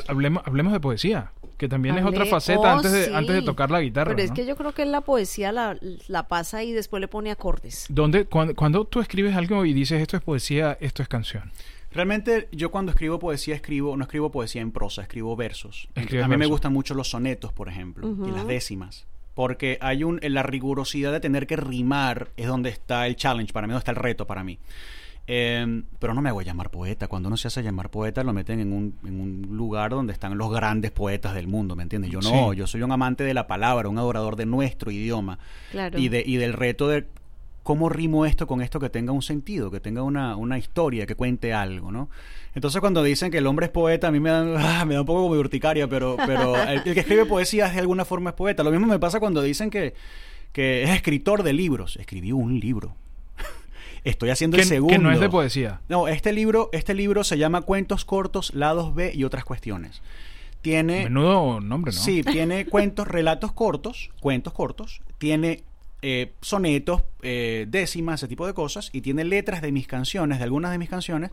Hablemos, 0.07 0.43
hablemos 0.45 0.71
de 0.71 0.79
poesía, 0.79 1.33
que 1.57 1.67
también 1.67 1.97
es 1.97 2.05
otra 2.05 2.25
faceta 2.25 2.61
Oh, 2.61 2.77
antes, 2.77 2.93
de, 2.93 3.05
sí. 3.07 3.11
antes 3.13 3.35
de 3.35 3.41
tocar 3.41 3.69
la 3.69 3.81
guitarra. 3.81 4.11
Pero 4.11 4.23
es 4.23 4.29
¿no? 4.29 4.35
que 4.35 4.45
yo 4.45 4.55
creo 4.55 4.71
que 4.71 4.85
la 4.85 5.01
poesía 5.01 5.51
la, 5.51 5.77
la 6.07 6.29
pasa 6.29 6.63
y 6.63 6.71
después 6.71 7.01
le 7.01 7.09
pone 7.09 7.31
acordes. 7.31 7.85
¿Dónde, 7.89 8.27
cuando, 8.27 8.55
cuando 8.55 8.85
tú 8.85 9.01
escribes 9.01 9.35
algo 9.35 9.65
y 9.65 9.73
dices 9.73 10.01
esto 10.01 10.15
es 10.15 10.23
poesía, 10.23 10.77
esto 10.79 11.03
es 11.03 11.09
canción? 11.09 11.51
Realmente 11.91 12.47
yo 12.51 12.69
cuando 12.71 12.91
escribo 12.91 13.17
poesía 13.19 13.55
escribo 13.55 13.95
no 13.95 14.03
escribo 14.03 14.31
poesía 14.31 14.61
en 14.61 14.71
prosa, 14.71 15.01
escribo 15.03 15.35
versos. 15.35 15.87
A 15.95 16.27
mí 16.27 16.37
me 16.37 16.45
gustan 16.45 16.73
mucho 16.73 16.93
los 16.93 17.09
sonetos, 17.09 17.53
por 17.53 17.69
ejemplo, 17.69 18.07
y 18.27 18.31
las 18.31 18.45
décimas. 18.47 19.05
Porque 19.33 19.77
hay 19.81 20.03
un 20.03 20.19
en 20.23 20.33
la 20.33 20.43
rigurosidad 20.43 21.11
de 21.11 21.19
tener 21.19 21.45
que 21.47 21.55
rimar 21.57 22.29
es 22.37 22.47
donde 22.47 22.69
está 22.69 23.05
el 23.07 23.15
challenge 23.15 23.53
para 23.53 23.67
mí, 23.67 23.71
donde 23.71 23.79
está 23.81 23.91
el 23.91 23.97
reto 23.97 24.25
para 24.27 24.43
mí. 24.43 24.57
Eh, 25.29 25.83
pero 25.99 26.13
no 26.13 26.21
me 26.21 26.31
voy 26.31 26.43
a 26.43 26.47
llamar 26.47 26.71
poeta. 26.71 27.07
Cuando 27.07 27.27
uno 27.27 27.35
se 27.37 27.49
hace 27.49 27.61
llamar 27.61 27.89
poeta, 27.91 28.23
lo 28.23 28.31
meten 28.33 28.59
en 28.61 28.71
un, 28.71 28.97
en 29.05 29.19
un 29.19 29.47
lugar 29.57 29.91
donde 29.91 30.13
están 30.13 30.37
los 30.37 30.49
grandes 30.51 30.91
poetas 30.91 31.35
del 31.35 31.47
mundo, 31.47 31.75
¿me 31.75 31.83
entiendes? 31.83 32.11
Yo 32.11 32.21
no, 32.21 32.51
Sí. 32.53 32.57
yo 32.57 32.65
soy 32.65 32.81
un 32.81 32.91
amante 32.93 33.23
de 33.25 33.33
la 33.33 33.45
palabra, 33.45 33.89
un 33.89 33.97
adorador 33.97 34.37
de 34.37 34.45
nuestro 34.45 34.89
idioma. 34.89 35.37
Claro. 35.71 35.99
Y, 35.99 36.07
de, 36.09 36.23
y 36.25 36.37
del 36.37 36.53
reto 36.53 36.87
de 36.87 37.05
cómo 37.67 37.89
rimo 37.89 38.25
esto 38.25 38.47
con 38.47 38.61
esto 38.61 38.79
que 38.79 38.89
tenga 38.89 39.11
un 39.11 39.21
sentido, 39.21 39.69
que 39.69 39.81
tenga 39.81 40.01
una, 40.01 40.37
una 40.37 40.57
historia, 40.57 41.05
que 41.05 41.15
cuente 41.15 41.53
algo, 41.53 41.91
¿no? 41.91 42.09
Entonces 42.55 42.79
cuando 42.79 43.03
dicen 43.03 43.29
que 43.29 43.39
el 43.39 43.45
hombre 43.45 43.65
es 43.65 43.73
poeta, 43.73 44.07
a 44.07 44.11
mí 44.11 44.21
me 44.21 44.29
da, 44.29 44.39
ah, 44.79 44.85
me 44.85 44.93
da 44.93 45.01
un 45.01 45.05
poco 45.05 45.23
como 45.23 45.33
de 45.33 45.41
urticaria, 45.41 45.85
pero, 45.85 46.15
pero 46.25 46.55
el, 46.55 46.81
el 46.85 46.93
que 46.93 47.01
escribe 47.01 47.25
poesía 47.25 47.67
de 47.67 47.77
alguna 47.79 48.05
forma 48.05 48.29
es 48.29 48.37
poeta. 48.37 48.63
Lo 48.63 48.71
mismo 48.71 48.87
me 48.87 48.99
pasa 48.99 49.19
cuando 49.19 49.41
dicen 49.41 49.69
que, 49.69 49.95
que 50.53 50.83
es 50.83 50.91
escritor 50.91 51.43
de 51.43 51.51
libros. 51.51 51.97
Escribí 51.97 52.31
un 52.31 52.57
libro. 52.57 52.95
Estoy 54.05 54.29
haciendo 54.29 54.55
Que, 54.55 54.61
el 54.63 54.69
segundo. 54.69 54.93
que 54.93 55.03
no 55.03 55.11
es 55.11 55.19
de 55.19 55.27
poesía. 55.27 55.81
No, 55.89 56.07
este 56.07 56.31
libro, 56.31 56.69
este 56.71 56.93
libro 56.93 57.25
se 57.25 57.37
llama 57.37 57.63
Cuentos 57.63 58.05
cortos, 58.05 58.53
lados 58.53 58.95
B 58.95 59.11
y 59.13 59.25
otras 59.25 59.43
cuestiones. 59.43 60.01
Tiene 60.61 61.03
Menudo 61.03 61.59
nombre, 61.59 61.91
¿no? 61.91 61.99
Sí, 61.99 62.23
tiene 62.23 62.65
cuentos, 62.65 63.09
relatos 63.09 63.51
cortos, 63.51 64.09
cuentos 64.21 64.53
cortos, 64.53 65.01
tiene 65.17 65.65
eh, 66.01 66.33
sonetos, 66.41 67.03
eh, 67.21 67.65
décimas, 67.67 68.19
ese 68.21 68.27
tipo 68.27 68.45
de 68.47 68.53
cosas, 68.53 68.89
y 68.93 69.01
tiene 69.01 69.23
letras 69.23 69.61
de 69.61 69.71
mis 69.71 69.87
canciones, 69.87 70.37
de 70.37 70.43
algunas 70.43 70.71
de 70.71 70.77
mis 70.77 70.89
canciones, 70.89 71.31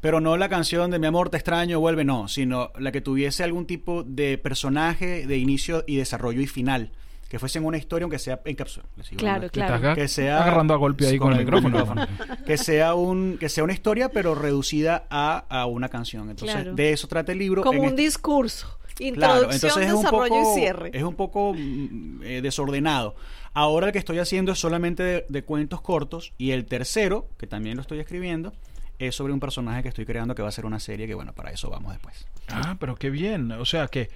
pero 0.00 0.20
no 0.20 0.36
la 0.36 0.48
canción 0.48 0.90
de 0.90 0.98
Mi 0.98 1.06
amor 1.06 1.30
te 1.30 1.36
extraño, 1.36 1.78
vuelve, 1.80 2.04
no, 2.04 2.28
sino 2.28 2.70
la 2.78 2.92
que 2.92 3.00
tuviese 3.00 3.44
algún 3.44 3.66
tipo 3.66 4.02
de 4.02 4.36
personaje 4.38 5.26
de 5.26 5.36
inicio 5.38 5.84
y 5.86 5.96
desarrollo 5.96 6.40
y 6.40 6.46
final, 6.46 6.90
que 7.28 7.38
fuese 7.38 7.58
en 7.58 7.64
una 7.64 7.78
historia, 7.78 8.04
aunque 8.04 8.18
sea 8.18 8.40
en 8.44 8.54
cápsula. 8.56 8.84
Le 8.96 9.04
sigo 9.04 9.18
Claro, 9.20 9.48
claro. 9.48 9.94
Que 9.94 10.06
sea 10.08 10.42
agarrando 10.42 10.74
a 10.74 10.76
golpe 10.76 11.06
ahí 11.06 11.16
con, 11.18 11.32
el 11.32 11.38
micrófono. 11.46 12.06
que 12.44 12.58
sea 12.58 12.94
un 12.94 13.38
que 13.40 13.48
sea 13.48 13.64
una 13.64 13.72
historia 13.72 14.10
pero 14.10 14.34
reducida 14.34 15.06
a, 15.08 15.38
a 15.48 15.64
una 15.64 15.88
canción 15.88 16.28
entonces 16.28 16.54
Claro. 16.56 16.74
de 16.74 16.92
eso 16.92 17.08
trata 17.08 17.32
el 17.32 17.38
libro 17.38 17.62
Como 17.62 17.78
En 17.78 17.84
un 17.84 17.88
este- 17.90 18.02
discurso. 18.02 18.78
Claro, 19.10 19.50
entonces 19.50 19.76
es 19.76 19.92
un 19.92 20.02
desarrollo 20.02 20.28
poco, 20.28 20.52
y 20.52 20.60
cierre. 20.60 20.90
es 20.94 21.02
un 21.02 21.14
poco 21.14 21.54
eh, 21.56 22.40
desordenado. 22.42 23.16
Ahora 23.54 23.88
el 23.88 23.92
que 23.92 23.98
estoy 23.98 24.18
haciendo 24.18 24.52
es 24.52 24.58
solamente 24.58 25.02
de, 25.02 25.26
de 25.28 25.42
cuentos 25.42 25.80
cortos 25.80 26.32
y 26.38 26.52
el 26.52 26.64
tercero, 26.66 27.28
que 27.38 27.46
también 27.46 27.76
lo 27.76 27.82
estoy 27.82 27.98
escribiendo, 27.98 28.52
es 28.98 29.14
sobre 29.14 29.32
un 29.32 29.40
personaje 29.40 29.82
que 29.82 29.88
estoy 29.88 30.06
creando 30.06 30.34
que 30.34 30.42
va 30.42 30.48
a 30.48 30.52
ser 30.52 30.66
una 30.66 30.78
serie 30.78 31.06
que 31.06 31.14
bueno, 31.14 31.32
para 31.32 31.50
eso 31.50 31.68
vamos 31.68 31.92
después. 31.92 32.26
Ah, 32.48 32.76
pero 32.78 32.94
qué 32.94 33.10
bien. 33.10 33.50
O 33.52 33.64
sea 33.64 33.88
que 33.88 34.10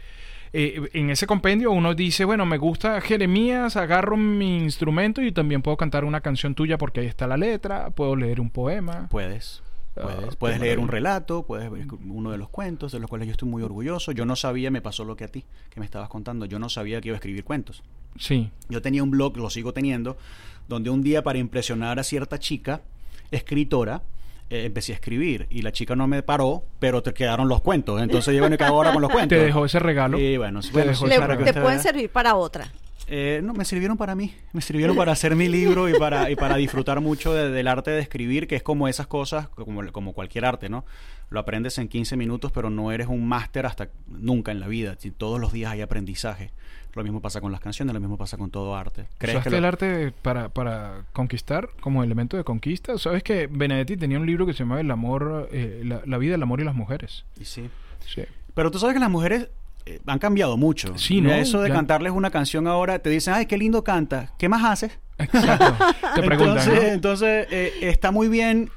eh, 0.52 0.88
en 0.92 1.10
ese 1.10 1.26
compendio 1.26 1.72
uno 1.72 1.94
dice, 1.94 2.24
bueno, 2.24 2.46
me 2.46 2.58
gusta 2.58 3.00
Jeremías, 3.00 3.76
agarro 3.76 4.16
mi 4.16 4.58
instrumento 4.58 5.22
y 5.22 5.32
también 5.32 5.62
puedo 5.62 5.76
cantar 5.76 6.04
una 6.04 6.20
canción 6.20 6.54
tuya 6.54 6.78
porque 6.78 7.00
ahí 7.00 7.06
está 7.06 7.26
la 7.26 7.36
letra, 7.36 7.90
puedo 7.90 8.16
leer 8.16 8.40
un 8.40 8.50
poema. 8.50 9.08
Puedes. 9.10 9.62
Ah, 9.98 10.02
Puedes, 10.02 10.36
puedes 10.36 10.60
leer 10.60 10.78
un 10.78 10.88
relato, 10.88 11.44
puedes 11.44 11.70
ver 11.70 11.86
uno 12.06 12.30
de 12.30 12.36
los 12.38 12.48
cuentos 12.50 12.92
de 12.92 12.98
los 13.00 13.08
cuales 13.08 13.26
yo 13.28 13.32
estoy 13.32 13.48
muy 13.48 13.62
orgulloso. 13.62 14.12
Yo 14.12 14.26
no 14.26 14.36
sabía, 14.36 14.70
me 14.70 14.82
pasó 14.82 15.04
lo 15.04 15.16
que 15.16 15.24
a 15.24 15.28
ti, 15.28 15.44
que 15.70 15.80
me 15.80 15.86
estabas 15.86 16.08
contando, 16.10 16.44
yo 16.44 16.58
no 16.58 16.68
sabía 16.68 17.00
que 17.00 17.08
iba 17.08 17.14
a 17.14 17.18
escribir 17.18 17.44
cuentos. 17.44 17.82
Sí. 18.18 18.50
Yo 18.68 18.82
tenía 18.82 19.02
un 19.02 19.10
blog, 19.10 19.36
lo 19.38 19.48
sigo 19.48 19.72
teniendo, 19.72 20.16
donde 20.68 20.90
un 20.90 21.02
día 21.02 21.22
para 21.22 21.38
impresionar 21.38 21.98
a 21.98 22.02
cierta 22.04 22.38
chica, 22.38 22.82
escritora, 23.30 24.02
eh, 24.50 24.64
empecé 24.66 24.92
a 24.92 24.96
escribir 24.96 25.46
y 25.50 25.62
la 25.62 25.72
chica 25.72 25.96
no 25.96 26.06
me 26.06 26.22
paró, 26.22 26.62
pero 26.78 27.02
te 27.02 27.12
quedaron 27.12 27.48
los 27.48 27.60
cuentos. 27.62 28.00
Entonces 28.00 28.34
yo, 28.34 28.40
bueno, 28.40 28.56
¿qué 28.56 28.64
hago 28.64 28.76
ahora 28.76 28.92
con 28.92 29.02
los 29.02 29.10
cuentos? 29.12 29.38
Te 29.38 29.44
dejó 29.44 29.64
ese 29.64 29.78
regalo. 29.78 30.18
Y 30.18 30.36
bueno, 30.36 30.60
Te 30.60 30.70
bueno, 30.70 30.90
dejó 30.90 31.06
ese 31.06 31.18
Le- 31.20 31.52
te 31.52 31.60
pueden 31.60 31.80
servir 31.80 32.10
para 32.10 32.36
otra. 32.36 32.70
Eh, 33.08 33.40
no, 33.44 33.52
me 33.54 33.64
sirvieron 33.64 33.96
para 33.96 34.14
mí, 34.16 34.34
me 34.52 34.60
sirvieron 34.60 34.96
para 34.96 35.12
hacer 35.12 35.36
mi 35.36 35.48
libro 35.48 35.88
y 35.88 35.94
para, 35.98 36.28
y 36.30 36.34
para 36.36 36.56
disfrutar 36.56 37.00
mucho 37.00 37.32
de- 37.34 37.50
del 37.50 37.68
arte 37.68 37.92
de 37.92 38.00
escribir, 38.00 38.48
que 38.48 38.56
es 38.56 38.62
como 38.64 38.88
esas 38.88 39.06
cosas, 39.06 39.48
como, 39.48 39.92
como 39.92 40.12
cualquier 40.12 40.44
arte, 40.44 40.68
¿no? 40.68 40.84
Lo 41.30 41.38
aprendes 41.40 41.78
en 41.78 41.86
15 41.88 42.16
minutos, 42.16 42.50
pero 42.52 42.68
no 42.70 42.90
eres 42.90 43.06
un 43.06 43.26
máster 43.28 43.64
hasta 43.66 43.88
nunca 44.08 44.50
en 44.52 44.58
la 44.60 44.66
vida. 44.68 44.96
Si 44.98 45.10
Todos 45.12 45.40
los 45.40 45.52
días 45.52 45.72
hay 45.72 45.82
aprendizaje. 45.82 46.50
Lo 46.94 47.02
mismo 47.04 47.20
pasa 47.20 47.40
con 47.42 47.52
las 47.52 47.60
canciones, 47.60 47.92
lo 47.94 48.00
mismo 48.00 48.16
pasa 48.16 48.38
con 48.38 48.50
todo 48.50 48.74
arte. 48.74 49.04
¿Crees 49.18 49.34
¿Usaste 49.36 49.50
que 49.50 49.56
el 49.58 49.64
arte 49.66 50.12
para, 50.22 50.48
para 50.48 51.04
conquistar 51.12 51.68
como 51.80 52.02
elemento 52.02 52.36
de 52.38 52.44
conquista? 52.44 52.96
¿Sabes 52.96 53.22
que 53.22 53.48
Benedetti 53.48 53.96
tenía 53.98 54.18
un 54.18 54.24
libro 54.26 54.46
que 54.46 54.52
se 54.54 54.60
llamaba 54.60 54.80
El 54.80 54.90
amor, 54.90 55.48
eh, 55.52 55.82
la, 55.84 56.00
la 56.06 56.16
vida, 56.18 56.36
el 56.36 56.42
amor 56.42 56.60
y 56.60 56.64
las 56.64 56.74
mujeres? 56.74 57.24
Y 57.38 57.44
sí. 57.44 57.68
Sí. 58.06 58.22
Pero 58.54 58.70
tú 58.70 58.78
sabes 58.78 58.94
que 58.94 59.00
las 59.00 59.10
mujeres 59.10 59.50
eh, 59.86 60.00
han 60.06 60.18
cambiado 60.18 60.56
mucho. 60.56 60.98
Sí, 60.98 61.20
¿no? 61.20 61.32
Eso 61.32 61.60
de 61.62 61.68
Ya. 61.68 61.74
cantarles 61.74 62.12
una 62.12 62.30
canción 62.30 62.66
ahora, 62.66 62.98
te 62.98 63.08
dicen, 63.10 63.34
ay, 63.34 63.46
qué 63.46 63.56
lindo 63.56 63.82
canta. 63.84 64.32
¿Qué 64.38 64.48
más 64.48 64.64
haces? 64.64 64.98
Exacto. 65.18 65.76
Te 66.14 66.22
preguntan, 66.22 66.56
entonces, 66.58 66.82
¿no? 66.82 66.88
entonces 66.88 67.46
eh, 67.50 67.72
está 67.82 68.10
muy 68.10 68.28
bien 68.28 68.70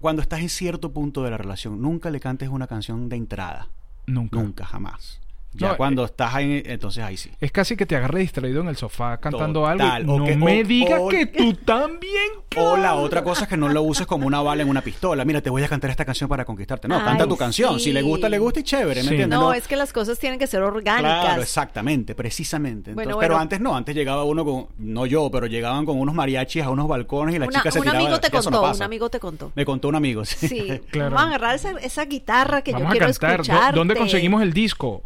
cuando 0.00 0.22
estás 0.22 0.40
en 0.40 0.48
cierto 0.48 0.92
punto 0.92 1.22
de 1.22 1.30
la 1.30 1.38
relación. 1.38 1.80
Nunca 1.80 2.10
le 2.10 2.18
cantes 2.20 2.48
una 2.48 2.66
canción 2.66 3.08
de 3.08 3.16
entrada. 3.16 3.68
Nunca. 4.06 4.38
Nunca, 4.40 4.64
jamás. 4.66 5.20
Ya 5.56 5.68
No, 5.68 5.76
cuando 5.76 6.04
estás 6.04 6.34
ahí, 6.34 6.62
entonces 6.66 7.02
ahí 7.04 7.16
sí. 7.16 7.30
Es 7.40 7.52
casi 7.52 7.76
que 7.76 7.86
te 7.86 7.94
agarre 7.96 8.18
distraído 8.20 8.60
en 8.60 8.68
el 8.68 8.76
sofá 8.76 9.18
cantando 9.18 9.60
Total. 9.60 9.80
algo. 9.80 10.12
y 10.14 10.16
O 10.16 10.18
No 10.18 10.24
que- 10.26 10.36
me 10.36 10.60
o- 10.62 10.64
digas 10.66 11.00
o- 11.00 11.08
que 11.08 11.26
tú 11.26 11.52
también. 11.54 12.12
O 12.56 12.76
la 12.76 12.94
otra 12.94 13.22
cosa 13.24 13.44
es 13.44 13.48
que 13.48 13.56
no 13.56 13.68
lo 13.68 13.82
uses 13.82 14.06
como 14.06 14.26
una 14.26 14.40
bala 14.40 14.62
en 14.62 14.68
una 14.68 14.80
pistola. 14.80 15.24
Mira, 15.24 15.40
te 15.40 15.50
voy 15.50 15.62
a 15.62 15.68
cantar 15.68 15.90
esta 15.90 16.04
canción 16.04 16.28
para 16.28 16.44
conquistarte. 16.44 16.86
No, 16.88 16.96
Ay, 16.96 17.02
canta 17.04 17.26
tu 17.26 17.36
canción. 17.36 17.78
sí. 17.78 17.84
Si 17.86 17.92
le 17.92 18.02
gusta, 18.02 18.28
le 18.28 18.38
gusta 18.38 18.60
y 18.60 18.62
chévere, 18.62 19.02
¿me 19.02 19.08
Sí. 19.08 19.14
entiendes? 19.14 19.38
No, 19.38 19.52
es 19.52 19.66
que 19.68 19.76
las 19.76 19.92
cosas 19.92 20.18
tienen 20.18 20.38
que 20.38 20.46
ser 20.46 20.62
orgánicas. 20.62 21.24
Claro, 21.24 21.42
exactamente, 21.42 22.14
precisamente. 22.14 22.90
Entonces, 22.90 22.94
Bueno, 22.94 23.18
Pero 23.18 23.34
bueno. 23.34 23.42
antes 23.42 23.60
no, 23.60 23.76
antes 23.76 23.94
llegaba 23.94 24.24
uno 24.24 24.44
con, 24.44 24.66
no 24.78 25.06
yo, 25.06 25.30
pero 25.30 25.46
llegaban 25.46 25.84
con 25.86 25.98
unos 26.00 26.14
mariachis 26.14 26.62
a 26.64 26.70
unos 26.70 26.86
balcones 26.88 27.34
y 27.34 27.38
la 27.38 27.46
Una- 27.46 27.58
chica 27.58 27.70
se 27.70 27.78
un 27.78 27.84
tiraba. 27.84 28.00
amigo 28.00 28.20
te 28.20 28.28
"Ya 28.30 28.38
eso 28.38 28.50
no 28.50 28.56
contó, 28.58 28.68
pasa". 28.70 28.76
un 28.78 28.82
amigo 28.84 29.10
te 29.10 29.20
contó. 29.20 29.52
Me 29.54 29.64
contó 29.64 29.88
un 29.88 29.94
amigo, 29.96 30.24
sí. 30.24 30.48
Sí, 30.48 30.80
Claro. 30.90 31.10
vamos 31.14 31.20
a 31.22 31.28
agarrar 31.36 31.54
esa, 31.56 31.70
esa 31.80 32.04
guitarra 32.04 32.62
que 32.62 32.72
Vamos 32.72 32.86
yo 32.86 32.88
a 32.88 32.92
quiero 32.92 33.06
cantar. 33.06 33.36
¿Dó- 33.38 33.42
escucharte. 33.42 33.76
¿Dónde 33.78 33.94
conseguimos 33.96 34.42
el 34.42 34.52
disco? 34.52 35.00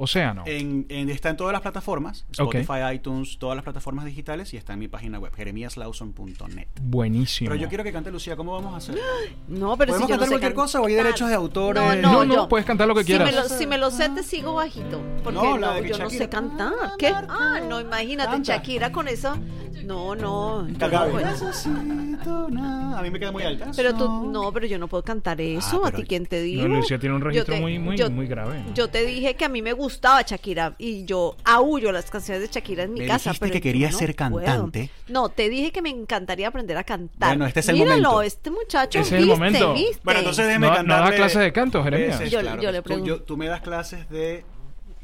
En, 0.47 0.87
en- 0.89 1.09
está 1.11 1.31
en 1.31 1.37
todas 1.37 1.53
las 1.53 1.63
plataformas. 1.63 2.27
Spotify, 2.31 2.95
iTunes, 2.95 3.39
todas 3.39 3.57
las 3.57 3.65
plataformas 3.65 4.05
digitales 4.05 4.53
y 4.55 4.57
está 4.57 4.73
en 4.75 4.79
mi 4.81 4.89
página 4.89 5.19
web, 5.19 5.33
jeremiaslawson.net. 5.35 6.67
Buenísimo. 6.83 7.51
Pero 7.51 7.61
yo 7.61 7.69
quiero 7.69 7.85
que 7.85 7.93
cante 7.93 8.11
Lucía, 8.11 8.37
¿cómo 8.37 8.53
vamos 8.53 8.75
a 8.75 8.77
hacer? 8.79 8.99
No, 9.49 9.77
pero 9.77 9.93
si 9.93 10.01
¿Podemos 10.01 10.01
no 10.01 10.09
cantar 10.09 10.27
sé 10.27 10.31
cualquier 10.33 10.53
can- 10.53 10.57
cosa 10.63 10.81
o 10.81 10.87
hay 10.87 10.95
derechos 10.95 11.29
de 11.29 11.35
autores? 11.35 11.83
No, 11.83 11.95
No, 11.97 12.13
no, 12.13 12.25
no, 12.25 12.35
yo- 12.35 12.49
puedes 12.49 12.67
cantar 12.67 12.87
lo 12.87 12.95
que 12.95 13.01
si 13.03 13.07
quieras. 13.07 13.31
Me 13.31 13.37
lo, 13.37 13.49
si 13.49 13.67
me 13.67 13.79
lo 13.79 13.91
sé, 13.91 14.09
te 14.11 14.23
sigo 14.23 14.55
bajito. 14.55 15.01
Porque 15.25 15.39
No, 15.39 15.45
no, 15.55 15.59
la 15.59 15.75
de 15.75 15.89
yo 15.89 15.99
no 15.99 16.11
sé 16.11 16.19
Shakira- 16.27 16.29
cantar. 16.31 16.73
¿Qué? 16.99 17.09
Ah, 17.09 17.61
no, 17.67 17.81
imagínate, 17.81 18.31
Canta. 18.31 18.57
Shakira 18.57 18.93
con 18.93 19.09
eso. 19.09 19.37
No, 19.85 20.15
no. 20.15 20.69
yo 20.69 20.89
no 20.89 21.11
puedo. 21.11 21.27
Necesito 21.27 22.49
nada. 22.51 22.99
A 22.99 23.03
mí 23.03 23.11
me 23.11 23.19
queda 23.19 23.33
muy 23.33 23.43
alta. 23.43 23.71
Pero 23.77 23.95
tú, 23.95 24.31
no, 24.31 24.53
pero 24.53 24.67
yo 24.67 24.79
no 24.79 24.89
puedo 24.89 25.03
cantar 25.03 25.41
eso. 25.41 25.83
Ah, 25.85 25.89
¿A 25.89 25.93
ti 25.93 26.03
quién 26.05 26.27
te 26.27 26.41
dijo? 26.43 26.67
No, 26.69 26.77
Lucía 26.77 26.99
tiene 26.99 27.15
un 27.15 27.21
Yo 27.23 27.29
registro 27.29 27.55
te- 27.55 27.61
muy, 27.61 27.79
muy, 27.79 27.97
yo- 27.97 28.11
muy 28.11 28.27
grave. 28.27 28.63
¿no? 28.67 28.75
Yo 28.75 28.89
te 28.89 29.05
dije 29.07 29.35
que 29.35 29.45
a 29.45 29.49
mí 29.49 29.63
me 29.63 29.73
gustaba 29.73 30.23
Shakira 30.23 30.75
y 30.79 31.05
yo 31.05 31.37
aúllo 31.45 31.93
las 31.93 32.11
canciones 32.11 32.43
de 32.43 32.49
Shakira 32.49 32.85
en 32.85 32.93
mi 32.95 33.01
Me 33.01 33.07
casa. 33.07 33.31
dijiste 33.31 33.41
pero 33.47 33.53
que 33.53 33.59
yo 33.59 33.63
querías 33.63 33.93
no 33.93 33.99
ser 33.99 34.17
puedo. 34.17 34.45
cantante. 34.45 34.91
No, 35.09 35.29
te 35.29 35.49
dije 35.49 35.71
que 35.73 35.83
me 35.83 35.91
encantaría 35.91 36.49
aprender 36.49 36.77
a 36.77 36.85
cantar. 36.85 37.31
Bueno, 37.31 37.47
este 37.47 37.61
es 37.61 37.69
el 37.69 37.77
Míralo, 37.77 38.11
momento. 38.11 38.23
este 38.23 38.51
muchacho 38.51 38.99
Ese 38.99 39.09
es 39.09 39.13
el 39.13 39.19
viste, 39.27 39.35
momento. 39.39 39.75
viste. 39.75 40.01
Bueno, 40.05 40.21
entonces 40.21 40.47
déjeme 40.47 40.67
No- 40.69 40.83
no 40.83 40.95
da 40.95 41.13
clases 41.13 41.41
de 41.41 41.53
canto, 41.53 41.83
Jeremías. 41.85 42.31
Yo- 42.31 42.41
claro. 42.41 42.61
yo 42.63 42.73
le 42.73 42.79
Tú- 42.79 42.85
pregunto. 42.85 43.23
tú 43.23 43.37
me 43.37 43.47
das 43.47 43.61
clases 43.61 44.09
de... 44.11 44.45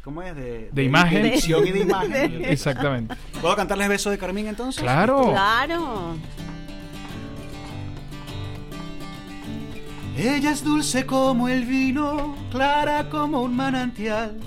¿Cómo 0.04 0.20
es? 0.20 0.36
De, 0.36 0.68
De 0.70 0.84
imagen. 0.84 1.22
De 1.22 1.30
dicción 1.30 1.66
y 1.66 1.70
de 1.70 1.78
imagen. 1.88 2.44
Exactamente. 2.44 3.14
¿Puedo 3.40 3.56
cantarles 3.56 3.88
Beso 3.88 4.10
de 4.10 4.18
Carmín 4.18 4.46
entonces? 4.46 4.82
Claro. 4.82 5.30
Claro. 5.30 6.16
Ella 10.18 10.50
es 10.50 10.62
dulce 10.62 11.06
como 11.06 11.48
el 11.48 11.64
vino, 11.64 12.36
clara 12.52 13.08
como 13.08 13.40
un 13.42 13.56
manantial. 13.56 14.38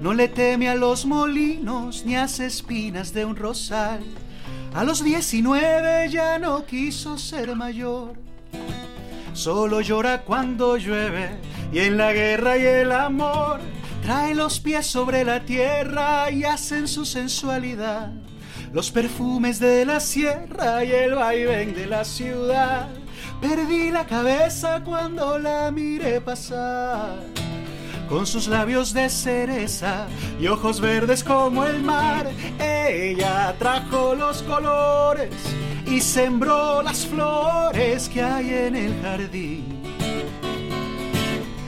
No 0.00 0.12
le 0.12 0.28
teme 0.28 0.68
a 0.68 0.74
los 0.76 1.06
molinos 1.06 2.04
ni 2.04 2.14
hace 2.14 2.46
espinas 2.46 3.12
de 3.14 3.24
un 3.24 3.34
rosal. 3.34 4.00
A 4.74 4.84
los 4.84 5.02
19 5.02 6.08
ya 6.10 6.38
no 6.38 6.64
quiso 6.66 7.18
ser 7.18 7.56
mayor. 7.56 8.12
Solo 9.32 9.80
llora 9.80 10.22
cuando 10.22 10.76
llueve 10.76 11.30
y 11.72 11.78
en 11.78 11.96
la 11.96 12.12
guerra 12.12 12.58
y 12.58 12.64
el 12.64 12.92
amor 12.92 13.60
trae 14.02 14.34
los 14.34 14.60
pies 14.60 14.86
sobre 14.86 15.24
la 15.24 15.44
tierra 15.44 16.30
y 16.30 16.44
hacen 16.44 16.88
su 16.88 17.04
sensualidad. 17.04 18.10
Los 18.72 18.90
perfumes 18.90 19.60
de 19.60 19.84
la 19.84 20.00
sierra 20.00 20.84
y 20.84 20.92
el 20.92 21.14
vaivén 21.14 21.74
de 21.74 21.86
la 21.86 22.04
ciudad. 22.04 22.88
Perdí 23.40 23.90
la 23.90 24.06
cabeza 24.06 24.82
cuando 24.84 25.38
la 25.38 25.70
miré 25.70 26.20
pasar. 26.20 27.18
Con 28.08 28.26
sus 28.26 28.48
labios 28.48 28.94
de 28.94 29.10
cereza 29.10 30.06
y 30.40 30.46
ojos 30.46 30.80
verdes 30.80 31.22
como 31.22 31.64
el 31.64 31.82
mar, 31.82 32.26
ella 32.58 33.54
trajo 33.58 34.14
los 34.14 34.42
colores 34.42 35.30
y 35.86 36.00
sembró 36.00 36.82
las 36.82 37.06
flores 37.06 38.08
que 38.08 38.22
hay 38.22 38.54
en 38.54 38.76
el 38.76 39.02
jardín. 39.02 39.77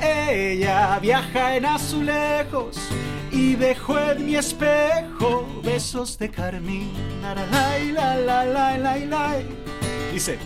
Ella 0.03 0.99
viaja 1.01 1.57
en 1.57 1.67
azulejos 1.67 2.79
y 3.31 3.55
dejó 3.55 3.99
en 3.99 4.27
mi 4.27 4.37
espejo 4.37 5.47
besos 5.63 6.19
de 6.19 6.31
carmín. 6.31 6.93
La, 7.23 7.35
la, 8.15 8.77
la. 8.77 9.37
Dice, 10.13 10.39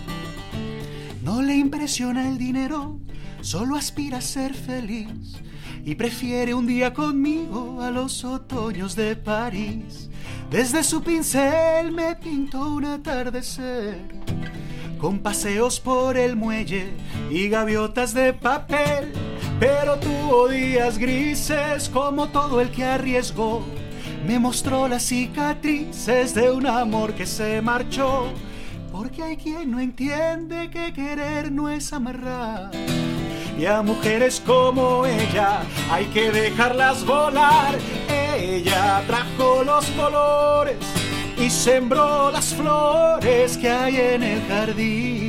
no 1.22 1.40
le 1.40 1.54
impresiona 1.54 2.28
el 2.28 2.36
dinero, 2.36 2.98
solo 3.40 3.76
aspira 3.76 4.18
a 4.18 4.20
ser 4.20 4.54
feliz 4.54 5.36
y 5.84 5.94
prefiere 5.94 6.54
un 6.54 6.66
día 6.66 6.92
conmigo 6.92 7.80
a 7.82 7.90
los 7.90 8.24
otoños 8.24 8.96
de 8.96 9.16
París. 9.16 10.08
Desde 10.50 10.82
su 10.82 11.02
pincel 11.02 11.92
me 11.92 12.14
pintó 12.16 12.74
un 12.74 12.84
atardecer 12.84 13.98
con 14.98 15.18
paseos 15.18 15.80
por 15.80 16.16
el 16.16 16.36
muelle 16.36 16.86
y 17.30 17.48
gaviotas 17.48 18.14
de 18.14 18.32
papel. 18.32 19.12
Pero 19.64 19.96
tuvo 19.96 20.46
días 20.48 20.98
grises 20.98 21.88
como 21.88 22.28
todo 22.28 22.60
el 22.60 22.70
que 22.70 22.84
arriesgó. 22.84 23.64
Me 24.26 24.38
mostró 24.38 24.86
las 24.88 25.04
cicatrices 25.04 26.34
de 26.34 26.50
un 26.50 26.66
amor 26.66 27.14
que 27.14 27.24
se 27.24 27.62
marchó. 27.62 28.26
Porque 28.92 29.22
hay 29.22 29.38
quien 29.38 29.70
no 29.70 29.80
entiende 29.80 30.68
que 30.68 30.92
querer 30.92 31.50
no 31.50 31.70
es 31.70 31.94
amarrar. 31.94 32.72
Y 33.58 33.64
a 33.64 33.80
mujeres 33.80 34.38
como 34.44 35.06
ella 35.06 35.62
hay 35.90 36.04
que 36.12 36.30
dejarlas 36.30 37.02
volar. 37.06 37.74
Ella 38.36 39.02
trajo 39.06 39.64
los 39.64 39.86
colores 39.92 40.76
y 41.38 41.48
sembró 41.48 42.30
las 42.30 42.52
flores 42.52 43.56
que 43.56 43.70
hay 43.70 43.96
en 43.96 44.22
el 44.24 44.46
jardín. 44.46 45.23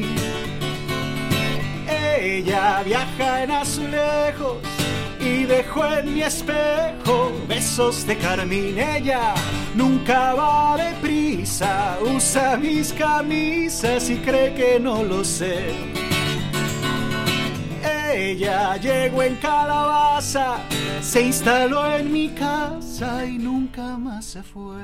Ella 2.26 2.82
viaja 2.84 3.44
en 3.44 3.52
azulejos 3.52 4.58
y 5.20 5.44
dejó 5.44 5.86
en 5.86 6.12
mi 6.16 6.24
espejo 6.24 7.32
besos 7.48 8.08
de 8.08 8.18
carmín. 8.18 8.80
Ella 8.80 9.36
nunca 9.76 10.34
va 10.34 10.76
deprisa, 10.76 12.00
usa 12.02 12.58
mis 12.58 12.92
camisas 12.94 14.10
y 14.10 14.18
cree 14.18 14.56
que 14.56 14.80
no 14.80 15.04
lo 15.04 15.24
sé. 15.24 15.76
Ella 18.12 18.76
llegó 18.78 19.22
en 19.22 19.36
calabaza, 19.36 20.58
se 21.02 21.22
instaló 21.22 21.96
en 21.96 22.12
mi 22.12 22.30
casa 22.30 23.24
y 23.24 23.38
nunca 23.38 23.98
más 24.00 24.26
se 24.26 24.42
fue. 24.42 24.82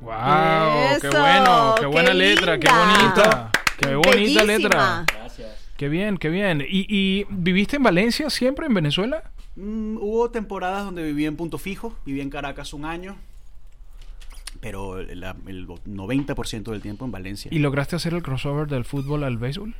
¡Wow! 0.00 1.00
¡Qué 1.02 1.08
bueno! 1.10 1.74
¡Qué 1.74 1.80
qué 1.82 1.86
buena 1.86 2.14
letra! 2.14 2.58
¡Qué 2.58 2.68
bonita! 2.72 3.50
¡Qué 3.76 3.94
bonita 3.94 4.44
Bellísima. 4.44 5.04
letra! 5.04 5.21
¡Qué 5.82 5.88
bien, 5.88 6.16
qué 6.16 6.28
bien! 6.28 6.60
¿Y, 6.60 6.86
y 6.88 7.26
viviste 7.28 7.74
en 7.74 7.82
Valencia 7.82 8.30
siempre, 8.30 8.66
en 8.66 8.74
Venezuela? 8.74 9.32
Mm, 9.56 9.96
hubo 9.96 10.30
temporadas 10.30 10.84
donde 10.84 11.02
viví 11.02 11.26
en 11.26 11.34
punto 11.34 11.58
fijo, 11.58 11.98
viví 12.06 12.20
en 12.20 12.30
Caracas 12.30 12.72
un 12.72 12.84
año, 12.84 13.16
pero 14.60 15.00
el, 15.00 15.18
la- 15.18 15.34
el 15.48 15.66
90% 15.66 16.70
del 16.70 16.80
tiempo 16.82 17.04
en 17.04 17.10
Valencia. 17.10 17.48
¿Y 17.52 17.58
lograste 17.58 17.96
hacer 17.96 18.14
el 18.14 18.22
crossover 18.22 18.68
del 18.68 18.84
fútbol 18.84 19.24
al 19.24 19.38
béisbol? 19.38 19.74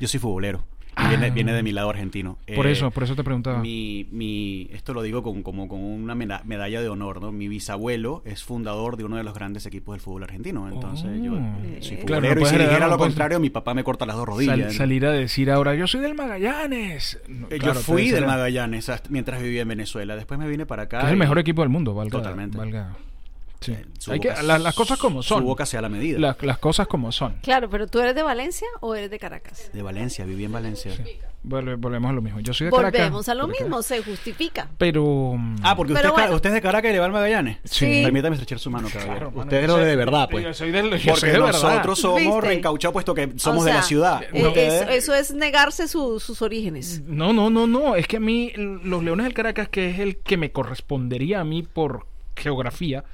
Yo 0.00 0.08
soy 0.08 0.18
futbolero. 0.18 0.64
Y 0.98 1.08
viene, 1.08 1.30
viene 1.30 1.52
de 1.52 1.62
mi 1.62 1.72
lado 1.72 1.90
argentino. 1.90 2.38
Ah. 2.48 2.52
Por 2.56 2.66
Eh, 2.66 2.72
eso, 2.72 2.90
por 2.90 3.02
eso 3.02 3.14
te 3.14 3.22
preguntaba. 3.22 3.58
Mi, 3.60 4.06
mi, 4.10 4.68
esto 4.72 4.94
lo 4.94 5.02
digo 5.02 5.22
con, 5.22 5.42
como 5.42 5.68
con 5.68 5.80
una 5.82 6.14
medalla 6.14 6.80
de 6.80 6.88
honor, 6.88 7.20
¿no? 7.20 7.32
Mi 7.32 7.48
bisabuelo 7.48 8.22
es 8.24 8.42
fundador 8.44 8.96
de 8.96 9.04
uno 9.04 9.16
de 9.16 9.22
los 9.22 9.34
grandes 9.34 9.66
equipos 9.66 9.92
del 9.94 10.00
fútbol 10.00 10.22
argentino. 10.24 10.68
Entonces 10.68 11.22
yo 11.22 11.34
Oh. 11.34 11.80
soy 11.80 11.96
Eh. 11.96 12.00
futbolero 12.00 12.06
Claro, 12.06 12.34
no 12.34 12.40
y 12.40 12.44
si 12.46 12.54
heredar, 12.54 12.68
dijera 12.70 12.86
no 12.86 12.92
lo 12.92 12.98
puedes- 12.98 13.12
contrario, 13.12 13.40
mi 13.40 13.50
papá 13.50 13.74
me 13.74 13.84
corta 13.84 14.06
las 14.06 14.16
dos 14.16 14.24
Sal- 14.24 14.34
rodillas. 14.34 14.58
¿no? 14.58 14.72
salir 14.72 15.04
a 15.06 15.12
decir 15.12 15.50
ahora, 15.50 15.74
yo 15.74 15.86
soy 15.86 16.00
del 16.00 16.14
Magallanes. 16.14 17.20
No, 17.28 17.46
Eh, 17.50 17.58
claro, 17.58 17.74
yo 17.74 17.80
fui 17.80 18.10
del 18.10 18.24
Magallanes 18.26 18.88
hasta- 18.88 19.10
mientras 19.10 19.42
vivía 19.42 19.62
en 19.62 19.68
Venezuela. 19.68 20.16
Después 20.16 20.40
me 20.40 20.48
vine 20.48 20.66
para 20.66 20.84
acá. 20.84 21.00
Es 21.02 21.10
el 21.10 21.16
mejor 21.18 21.38
equipo 21.38 21.62
del 21.62 21.68
mundo, 21.68 21.94
valga. 21.94 22.10
Totalmente. 22.10 22.56
valga. 22.56 22.96
Sí. 23.60 23.72
eh, 23.72 23.84
Hay 24.08 24.20
que, 24.20 24.28
la- 24.42 24.58
las 24.58 24.74
cosas 24.74 24.98
como 24.98 25.22
son. 25.22 25.40
Su 25.40 25.44
boca 25.46 25.66
sea 25.66 25.80
la 25.80 25.88
medida. 25.88 26.18
Las, 26.18 26.42
las 26.42 26.58
cosas 26.58 26.86
como 26.86 27.10
son. 27.12 27.36
Claro, 27.42 27.68
pero 27.70 27.86
¿tú 27.86 28.00
eres 28.00 28.14
de 28.14 28.22
Valencia 28.22 28.66
o 28.80 28.94
eres 28.94 29.10
de 29.10 29.18
Caracas? 29.18 29.70
De 29.72 29.82
Valencia, 29.82 30.24
viví 30.24 30.44
en 30.44 30.52
Valencia. 30.52 30.92
Volve- 31.42 31.76
volvemos 31.76 32.10
a 32.10 32.12
lo 32.12 32.22
mismo. 32.22 32.40
Yo 32.40 32.52
soy 32.52 32.66
de 32.66 32.70
Caracas. 32.72 33.00
Volvemos 33.02 33.28
a 33.28 33.34
lo 33.34 33.46
de 33.46 33.52
mismo, 33.52 33.80
se 33.82 34.02
justifica. 34.02 34.68
Pero. 34.78 35.36
Ah, 35.62 35.76
porque 35.76 35.94
Pero 35.94 36.08
usted, 36.10 36.22
bueno. 36.22 36.34
usted 36.36 36.50
es 36.50 36.54
de 36.54 36.60
Caracas 36.62 36.90
y 36.90 36.92
le 36.94 36.98
va 36.98 37.06
al 37.06 37.12
Magallanes. 37.12 37.58
Sí. 37.64 38.02
Permítame 38.04 38.34
estrechar 38.34 38.58
su 38.58 38.68
mano, 38.70 38.88
caballero. 38.88 39.14
Claro, 39.16 39.30
mano, 39.30 39.42
usted 39.42 39.56
es 39.62 39.66
yo 39.68 39.78
lo 39.78 39.84
de 39.84 39.96
verdad, 39.96 40.28
yo 40.28 40.30
pues. 40.42 40.56
soy 40.56 40.70
del- 40.72 40.90
yo 40.90 40.90
porque 40.90 41.20
soy 41.20 41.30
de 41.30 41.38
verdad. 41.38 41.52
nosotros 41.52 41.98
somos 42.00 42.20
¿Viste? 42.20 42.40
reencauchados 42.40 42.92
puesto 42.92 43.14
que 43.14 43.32
somos 43.36 43.62
O 43.62 43.64
de 43.64 43.70
sea, 43.70 43.80
la 43.80 43.86
ciudad. 43.86 44.22
eh, 44.32 44.46
Ustedes- 44.46 44.82
eso, 44.82 44.90
eso 44.90 45.14
es 45.14 45.34
negarse 45.34 45.86
su- 45.86 46.18
sus 46.18 46.42
orígenes. 46.42 47.02
No, 47.06 47.32
no, 47.32 47.48
no, 47.48 47.66
no. 47.68 47.94
Es 47.94 48.08
que 48.08 48.16
a 48.16 48.20
mí, 48.20 48.52
los 48.56 49.04
Leones 49.04 49.24
del 49.24 49.34
Caracas, 49.34 49.68
que 49.68 49.90
es 49.90 50.00
el 50.00 50.16
que 50.18 50.36
me 50.36 50.50
correspondería 50.50 51.40
a 51.40 51.44
mí 51.44 51.62
por 51.62 52.06
geografía, 52.34 53.04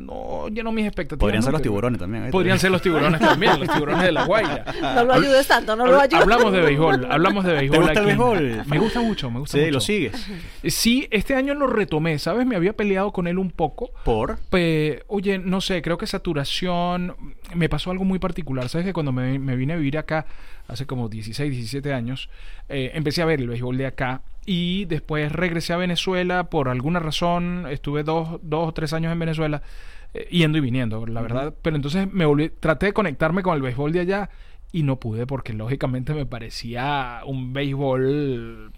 no 0.00 0.48
llenó 0.48 0.72
mis 0.72 0.86
expectativas. 0.86 1.20
Podrían 1.20 1.42
ser 1.42 1.52
los 1.52 1.62
tiburones 1.62 2.00
también. 2.00 2.26
¿eh? 2.26 2.30
Podrían 2.30 2.58
ser 2.58 2.70
los 2.70 2.82
tiburones 2.82 3.20
también, 3.20 3.60
los 3.60 3.68
tiburones 3.68 4.02
de 4.04 4.12
la 4.12 4.24
Guaira. 4.24 4.64
No 4.94 5.04
lo 5.04 5.12
ayudes 5.14 5.46
tanto, 5.46 5.76
no 5.76 5.86
lo 5.86 6.00
ayudes. 6.00 6.20
Hablamos 6.22 6.52
de 6.52 6.60
béisbol, 6.60 7.06
hablamos 7.10 7.44
de 7.44 7.52
béisbol. 7.54 7.78
gusta 7.78 7.92
el 7.92 7.98
aquí. 7.98 8.06
béisbol? 8.06 8.62
Me 8.66 8.78
gusta 8.78 9.00
mucho, 9.00 9.30
me 9.30 9.38
gusta 9.40 9.56
Sí, 9.58 9.64
mucho. 9.64 9.72
lo 9.74 9.80
sigues. 9.80 10.26
Sí, 10.64 11.06
este 11.10 11.34
año 11.34 11.54
lo 11.54 11.66
retomé, 11.66 12.18
¿sabes? 12.18 12.46
Me 12.46 12.56
había 12.56 12.72
peleado 12.72 13.12
con 13.12 13.26
él 13.26 13.38
un 13.38 13.50
poco. 13.50 13.90
Por. 14.04 14.38
Pe- 14.50 15.02
oye, 15.08 15.38
no 15.38 15.60
sé, 15.60 15.82
creo 15.82 15.98
que 15.98 16.06
saturación. 16.06 17.14
Me 17.54 17.68
pasó 17.68 17.90
algo 17.90 18.04
muy 18.04 18.18
particular. 18.18 18.68
¿Sabes 18.68 18.86
que 18.86 18.92
cuando 18.92 19.12
me, 19.12 19.38
me 19.38 19.56
vine 19.56 19.72
a 19.74 19.76
vivir 19.76 19.98
acá, 19.98 20.26
hace 20.68 20.86
como 20.86 21.08
16, 21.08 21.50
17 21.50 21.92
años, 21.92 22.30
eh, 22.68 22.92
empecé 22.94 23.22
a 23.22 23.24
ver 23.26 23.40
el 23.40 23.48
béisbol 23.48 23.76
de 23.76 23.86
acá 23.86 24.22
y 24.46 24.84
después 24.86 25.32
regresé 25.32 25.72
a 25.72 25.76
Venezuela 25.76 26.44
por 26.44 26.68
alguna 26.68 26.98
razón. 26.98 27.66
Estuve 27.70 28.02
dos, 28.02 28.40
dos 28.42 28.68
o 28.68 28.72
tres 28.72 28.92
años 28.92 29.12
en 29.12 29.18
Venezuela, 29.18 29.62
eh, 30.14 30.28
yendo 30.30 30.58
y 30.58 30.60
viniendo, 30.60 31.04
la 31.06 31.22
verdad. 31.22 31.54
Pero 31.62 31.76
entonces 31.76 32.12
me 32.12 32.24
volví, 32.26 32.50
traté 32.50 32.86
de 32.86 32.92
conectarme 32.92 33.42
con 33.42 33.54
el 33.54 33.62
béisbol 33.62 33.92
de 33.92 34.00
allá 34.00 34.30
y 34.72 34.82
no 34.82 34.96
pude 34.96 35.26
porque 35.26 35.52
lógicamente 35.52 36.14
me 36.14 36.26
parecía 36.26 37.22
un 37.26 37.52
béisbol 37.52 38.72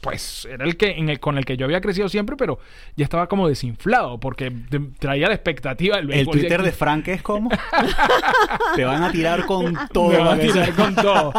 pues 0.00 0.46
era 0.50 0.64
el 0.64 0.76
que 0.76 0.90
en 0.92 1.08
el, 1.08 1.20
con 1.20 1.38
el 1.38 1.44
que 1.44 1.56
yo 1.56 1.64
había 1.64 1.80
crecido 1.80 2.08
siempre, 2.08 2.36
pero 2.36 2.58
ya 2.96 3.04
estaba 3.04 3.28
como 3.28 3.48
desinflado 3.48 4.18
porque 4.18 4.50
de- 4.50 4.90
traía 4.98 5.28
la 5.28 5.34
expectativa 5.34 5.96
del 5.96 6.10
El 6.12 6.26
Twitter 6.26 6.60
aquí. 6.60 6.64
de 6.64 6.72
Frank 6.72 7.08
es 7.08 7.22
como. 7.22 7.50
Te 8.76 8.84
van 8.84 9.02
a 9.02 9.12
tirar 9.12 9.46
con 9.46 9.76
todo. 9.92 10.10
Me 10.10 10.18
va 10.18 10.34
a 10.34 10.38
tirar 10.38 10.72
con 10.74 10.94
todo. 10.94 11.32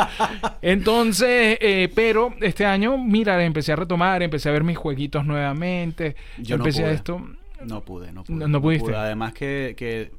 Entonces, 0.62 1.58
eh, 1.62 1.92
pero 1.94 2.34
este 2.42 2.66
año, 2.66 2.98
mira, 2.98 3.44
empecé 3.44 3.74
a 3.74 3.76
retomar, 3.76 4.22
empecé 4.24 4.50
a 4.50 4.52
ver 4.52 4.64
mis 4.64 4.78
jueguitos 4.78 5.26
nuevamente. 5.26 6.16
Yo 6.38 6.58
no 6.58 6.64
empecé 6.64 6.82
a 6.82 6.86
pude. 6.86 6.94
esto. 6.96 7.22
No 7.66 7.82
pude, 7.82 8.12
no 8.12 8.24
pude. 8.24 8.38
No- 8.38 8.48
no 8.48 8.62
pudiste. 8.62 8.86
pude. 8.90 8.96
Además 8.98 9.34
que, 9.34 9.74
que 9.78 10.12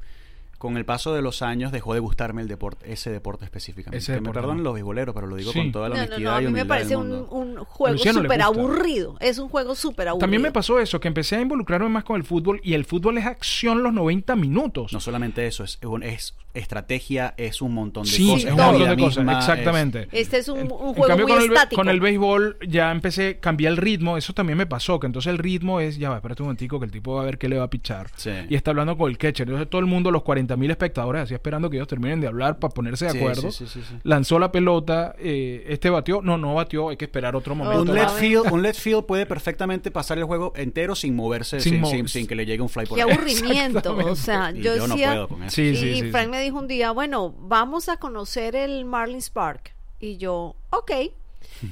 con 0.65 0.79
el 0.79 0.87
paso 0.87 1.13
de 1.15 1.21
los 1.21 1.43
años 1.43 1.73
dejó 1.73 1.93
de 1.93 2.01
gustarme 2.01 2.41
el 2.41 2.49
deporte, 2.49 2.91
ese 2.91 3.11
deporte 3.11 3.45
específicamente. 3.45 3.99
Ese 3.99 4.13
que 4.13 4.15
deporte, 4.15 4.31
me 4.31 4.41
perdonen 4.41 4.57
¿no? 4.63 4.63
los 4.71 4.73
beisboleros, 4.75 5.15
pero 5.15 5.27
lo 5.27 5.37
digo 5.37 5.53
Sí. 5.53 5.59
con 5.59 5.73
toda 5.73 5.91
la 5.91 5.97
No, 5.97 6.01
no, 6.01 6.07
honestidad 6.07 6.31
no, 6.31 6.37
a 6.39 6.43
y 6.43 6.47
mí 6.47 6.53
me 6.55 6.65
parece 6.65 6.97
un, 6.97 7.57
juego 7.67 7.99
súper 7.99 8.41
aburrido. 8.41 9.17
Es 9.21 9.39
un 9.39 9.51
juego 9.51 9.75
súper 9.75 10.09
aburrido. 10.09 10.21
También 10.25 10.41
me 10.41 10.53
pasó 10.53 10.81
eso, 10.81 10.99
que 11.01 11.09
empecé 11.09 11.37
a 11.37 11.43
involucrarme 11.43 11.91
más 11.91 12.05
con 12.05 12.17
el 12.17 12.25
fútbol 12.25 12.63
y 12.65 12.73
el 12.73 12.87
fútbol 12.87 13.19
es 13.19 13.27
acción 13.27 13.83
los 13.83 13.93
90 13.93 14.35
minutos. 14.37 14.91
No 14.95 15.01
solamente 15.01 15.47
eso, 15.47 15.65
es, 15.65 15.79
es 16.03 16.35
estrategia, 16.55 17.35
es 17.37 17.61
un 17.61 17.75
montón 17.75 18.05
de 18.05 18.11
Sí, 18.11 18.29
cosas. 18.29 18.39
es 18.39 18.47
es 18.47 18.53
un 18.53 18.57
montón 18.59 18.89
de 18.89 19.03
cosas, 19.03 19.25
misma, 19.25 19.39
exactamente. 19.39 20.09
Este 20.13 20.39
es 20.39 20.49
un, 20.49 20.61
en 20.61 20.69
juego 20.69 21.07
cambio, 21.07 21.27
muy 21.27 21.35
con 21.35 21.43
el, 21.43 21.49
estático. 21.53 21.81
con 21.81 21.89
el 21.89 22.01
béisbol 22.01 22.57
ya 22.69 22.93
empecé, 22.93 23.39
cambié 23.41 23.69
el 23.69 23.77
ritmo, 23.77 24.17
eso 24.17 24.33
también 24.33 24.57
me 24.57 24.67
pasó, 24.67 25.01
que 25.01 25.07
entonces 25.07 25.31
el 25.31 25.39
ritmo 25.39 25.81
es, 25.81 25.99
ya 25.99 26.11
va, 26.11 26.17
espérate 26.17 26.43
un 26.43 26.47
momentico 26.47 26.79
que 26.79 26.87
el 26.87 26.93
tipo 26.93 27.15
va 27.17 27.23
a 27.23 27.25
ver 27.25 27.39
qué 27.39 27.49
le 27.49 27.59
va 27.59 27.65
a 27.65 27.71
pichar. 27.71 28.09
Sí. 28.17 28.31
Y 28.49 28.55
está 28.55 28.71
hablando 28.71 28.97
con 28.97 29.11
el 29.11 29.19
catcher. 29.19 29.49
Entonces 29.49 29.69
todo 29.69 29.81
el 29.81 29.87
mundo, 29.87 30.11
los 30.13 30.23
40 30.23 30.54
mil 30.57 30.71
espectadores, 30.71 31.23
así 31.23 31.35
esperando 31.35 31.69
que 31.71 31.77
ellos 31.77 31.89
terminen 31.89 32.21
de 32.21 32.27
hablar 32.27 32.59
para 32.59 32.73
ponerse 32.73 33.07
de 33.07 33.11
Sí, 33.13 33.19
acuerdo. 33.19 33.43
sí, 33.51 33.51
sí, 33.51 33.67
sí, 33.67 33.81
sí. 33.89 33.97
Lanzó 34.03 34.39
la 34.39 34.51
pelota, 34.53 35.15
eh, 35.19 35.65
este 35.69 35.91
batió, 35.91 36.21
no, 36.23 36.37
no 36.39 36.55
batió, 36.55 36.89
hay 36.91 36.97
que 36.97 37.05
esperar 37.07 37.37
otro 37.37 37.55
momento. 37.55 37.83
Un 37.83 37.95
left, 37.99 38.17
field, 38.19 38.53
un 38.53 38.63
left 38.63 38.81
field 38.81 39.05
puede 39.05 39.27
perfectamente 39.27 39.91
pasar 39.91 40.19
el 40.19 40.25
juego 40.25 40.53
entero 40.57 40.95
sin 40.95 41.15
moverse, 41.17 41.61
Sin 41.61 41.73
sin, 41.73 41.81
mo- 41.81 41.91
sin- 41.91 42.09
sin 42.09 42.27
que 42.27 42.35
le 42.35 42.47
llegue 42.47 42.63
un 42.63 42.69
fly 42.69 42.87
por 42.87 42.97
Qué 42.97 43.03
ahí. 43.05 43.11
aburrimiento. 43.11 43.97
O 43.97 44.17
sea, 44.17 44.51
Y 44.55 44.61
yo, 44.63 44.77
yo 44.77 44.87
no 44.87 44.97
puedo 44.97 45.29
con 45.29 45.43
eso. 45.43 45.55
Sí, 45.57 45.63
y 45.63 46.11
Frank 46.11 46.25
sí. 46.27 46.31
me 46.31 46.41
dijo 46.41 46.59
un 46.59 46.69
día, 46.69 46.91
bueno, 46.93 47.35
vamos 47.39 47.89
a 47.89 47.97
conocer 47.99 48.57
el 48.57 48.85
Marlins 48.85 49.31
Park. 49.31 49.75
Y 50.01 50.17
yo, 50.17 50.55
ok. 50.71 50.91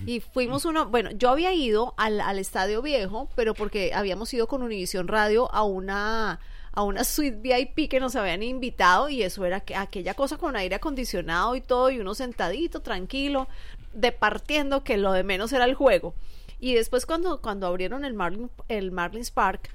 Y 0.07 0.21
fuimos 0.21 0.65
uno, 0.65 0.87
bueno, 0.87 1.11
yo 1.13 1.29
había 1.31 1.53
ido 1.53 1.93
al, 1.99 2.21
al 2.21 2.39
Estadio 2.39 2.81
Viejo, 2.83 3.29
pero 3.35 3.53
porque 3.53 3.93
habíamos 3.95 4.33
ido 4.33 4.47
con 4.47 4.63
Univisión 4.63 5.09
Radio 5.09 5.53
a 5.53 5.65
una 5.65 6.39
a 6.73 6.83
una 6.83 7.05
suite 7.05 7.39
VIP 7.41 7.91
que 7.91 8.01
nos 8.01 8.17
habían 8.17 8.43
invitado 8.43 9.09
y 9.09 9.23
eso 9.23 9.45
era 9.45 9.61
que, 9.61 9.77
aquella 9.77 10.15
cosa 10.15 10.39
con 10.39 10.57
aire 10.57 10.77
acondicionado 10.77 11.55
y 11.55 11.61
todo 11.61 11.91
y 11.91 11.99
uno 11.99 12.15
sentadito, 12.15 12.81
tranquilo, 12.81 13.49
departiendo 13.93 14.83
que 14.83 14.97
lo 14.97 15.13
de 15.13 15.23
menos 15.23 15.53
era 15.53 15.65
el 15.65 15.75
juego. 15.75 16.15
Y 16.59 16.75
después 16.75 17.07
cuando, 17.07 17.41
cuando 17.41 17.67
abrieron 17.67 18.05
el, 18.05 18.15
Marlin, 18.15 18.51
el 18.69 18.91
Marlins 18.91 19.31
Park, 19.31 19.71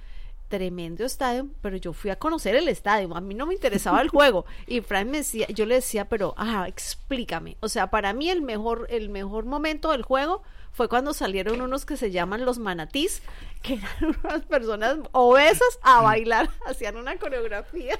tremendo 0.47 1.05
estadio, 1.05 1.49
pero 1.61 1.77
yo 1.77 1.93
fui 1.93 2.09
a 2.09 2.17
conocer 2.17 2.55
el 2.55 2.69
estadio, 2.69 3.15
a 3.15 3.21
mí 3.21 3.35
no 3.35 3.45
me 3.45 3.53
interesaba 3.53 4.01
el 4.01 4.09
juego 4.09 4.45
y 4.65 4.81
Frank 4.81 5.07
me 5.07 5.17
decía, 5.17 5.47
yo 5.49 5.65
le 5.65 5.75
decía, 5.75 6.05
pero 6.05 6.33
ajá, 6.37 6.67
explícame. 6.67 7.57
O 7.59 7.69
sea, 7.69 7.89
para 7.89 8.13
mí 8.13 8.29
el 8.29 8.41
mejor 8.41 8.87
el 8.89 9.09
mejor 9.09 9.45
momento 9.45 9.91
del 9.91 10.03
juego 10.03 10.43
fue 10.77 10.87
cuando 10.87 11.13
salieron 11.13 11.59
unos 11.59 11.85
que 11.85 11.97
se 11.97 12.11
llaman 12.11 12.45
los 12.45 12.59
manatís, 12.59 13.23
que 13.63 13.73
eran 13.73 14.15
unas 14.23 14.41
personas 14.43 14.97
obesas 15.11 15.79
a 15.81 16.01
bailar, 16.01 16.49
hacían 16.67 16.95
una 16.97 17.17
coreografía. 17.17 17.99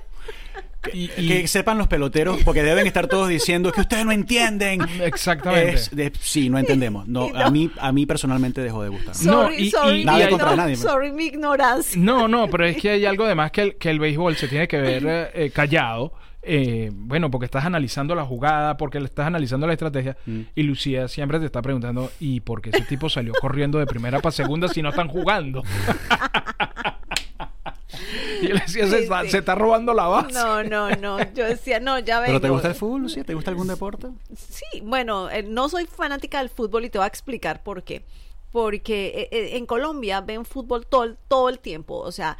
Y- 0.94 1.10
y- 1.18 1.28
Que 1.28 1.48
sepan 1.48 1.78
los 1.80 1.88
peloteros, 1.88 2.40
porque 2.46 2.62
deben 2.64 2.86
estar 2.88 3.08
todos 3.08 3.28
diciendo 3.30 3.72
que 3.72 3.82
ustedes 3.82 4.06
no 4.06 4.12
entienden. 4.12 4.82
Exactamente. 5.02 5.74
Es 5.74 5.96
de- 5.96 6.14
sí, 6.22 6.50
no 6.50 6.60
entendemos. 6.60 7.08
No. 7.08 7.28
A, 7.36 7.50
mí, 7.50 7.70
a 7.80 7.92
mí 7.92 8.06
personalmente 8.06 8.62
dejó 8.62 8.84
de 8.84 8.90
gustar. 8.90 9.16
No, 9.26 9.44
Sorry, 9.44 9.56
y- 9.58 9.72
sorry, 9.72 10.02
y- 10.02 10.06
Nada 10.06 10.18
mi 10.20 10.24
hay- 10.26 10.30
contra 10.30 10.56
nadie. 10.56 10.76
sorry 10.78 11.12
mi 11.12 11.26
ignorancia. 11.26 12.00
No, 12.00 12.28
no, 12.28 12.48
pero 12.48 12.66
es 12.68 12.78
que 12.78 12.92
hay 12.92 13.06
algo 13.06 13.26
además 13.26 13.52
que 13.52 13.62
el, 13.64 13.76
que 13.78 13.90
el 13.90 14.00
béisbol 14.00 14.38
se 14.38 14.48
tiene 14.48 14.68
que 14.68 14.78
ver 14.80 15.04
eh, 15.08 15.32
eh, 15.34 15.50
callado. 15.52 16.14
Eh, 16.48 16.90
bueno, 16.94 17.30
porque 17.30 17.46
estás 17.46 17.66
analizando 17.66 18.16
la 18.16 18.26
jugada, 18.26 18.78
porque 18.78 19.00
le 19.00 19.06
estás 19.06 19.28
analizando 19.28 19.68
la 19.68 19.74
estrategia. 19.74 20.18
Mm. 20.26 20.42
Y 20.56 20.64
Lucía 20.64 21.08
siempre 21.08 21.40
te 21.40 21.46
está 21.46 21.62
preguntando, 21.62 22.10
¿y 22.20 22.40
por 22.40 22.62
qué 22.62 22.70
ese 22.72 22.82
tipo 22.84 23.10
salió 23.10 23.34
corriendo 23.42 23.78
de 23.80 23.86
primera 23.86 24.20
para 24.20 24.32
segunda 24.32 24.68
si 24.68 24.82
no 24.82 24.90
están 24.90 25.08
jugando? 25.10 25.64
y 28.42 28.48
yo 28.48 28.54
le 28.54 28.60
decía, 28.62 28.86
se, 28.88 28.98
Sí, 28.98 29.04
está, 29.04 29.24
sí. 29.24 29.30
se 29.30 29.38
está 29.40 29.56
robando 29.56 29.94
la 29.94 30.08
base. 30.08 30.34
No, 30.34 30.64
no, 30.64 30.90
no. 30.92 31.20
Yo 31.34 31.46
decía, 31.46 31.80
no, 31.80 32.00
ya 32.00 32.20
vengo. 32.20 32.28
¿Pero 32.34 32.42
te 32.42 32.50
gusta 32.50 32.68
el 32.70 32.76
fútbol, 32.76 33.02
Lucía? 33.04 33.24
¿Te 33.24 33.34
gusta 33.34 33.52
algún 33.52 33.68
deporte? 33.68 34.08
Sí, 34.36 34.82
bueno, 34.84 35.30
eh, 35.30 35.44
no 35.44 35.70
soy 35.70 35.86
fanática 35.86 36.40
del 36.40 36.50
fútbol 36.50 36.86
y 36.86 36.90
te 36.90 36.98
voy 36.98 37.06
a 37.06 37.08
explicar 37.08 37.64
por 37.64 37.84
qué. 37.84 38.06
Porque 38.52 39.08
eh, 39.08 39.30
eh, 39.32 39.58
en 39.58 39.66
Colombia 39.66 40.22
ven 40.22 40.46
fútbol 40.46 40.86
todo, 40.88 41.04
el- 41.04 41.18
todo 41.28 41.50
el 41.50 41.60
tiempo. 41.60 41.98
O 42.00 42.12
sea, 42.12 42.38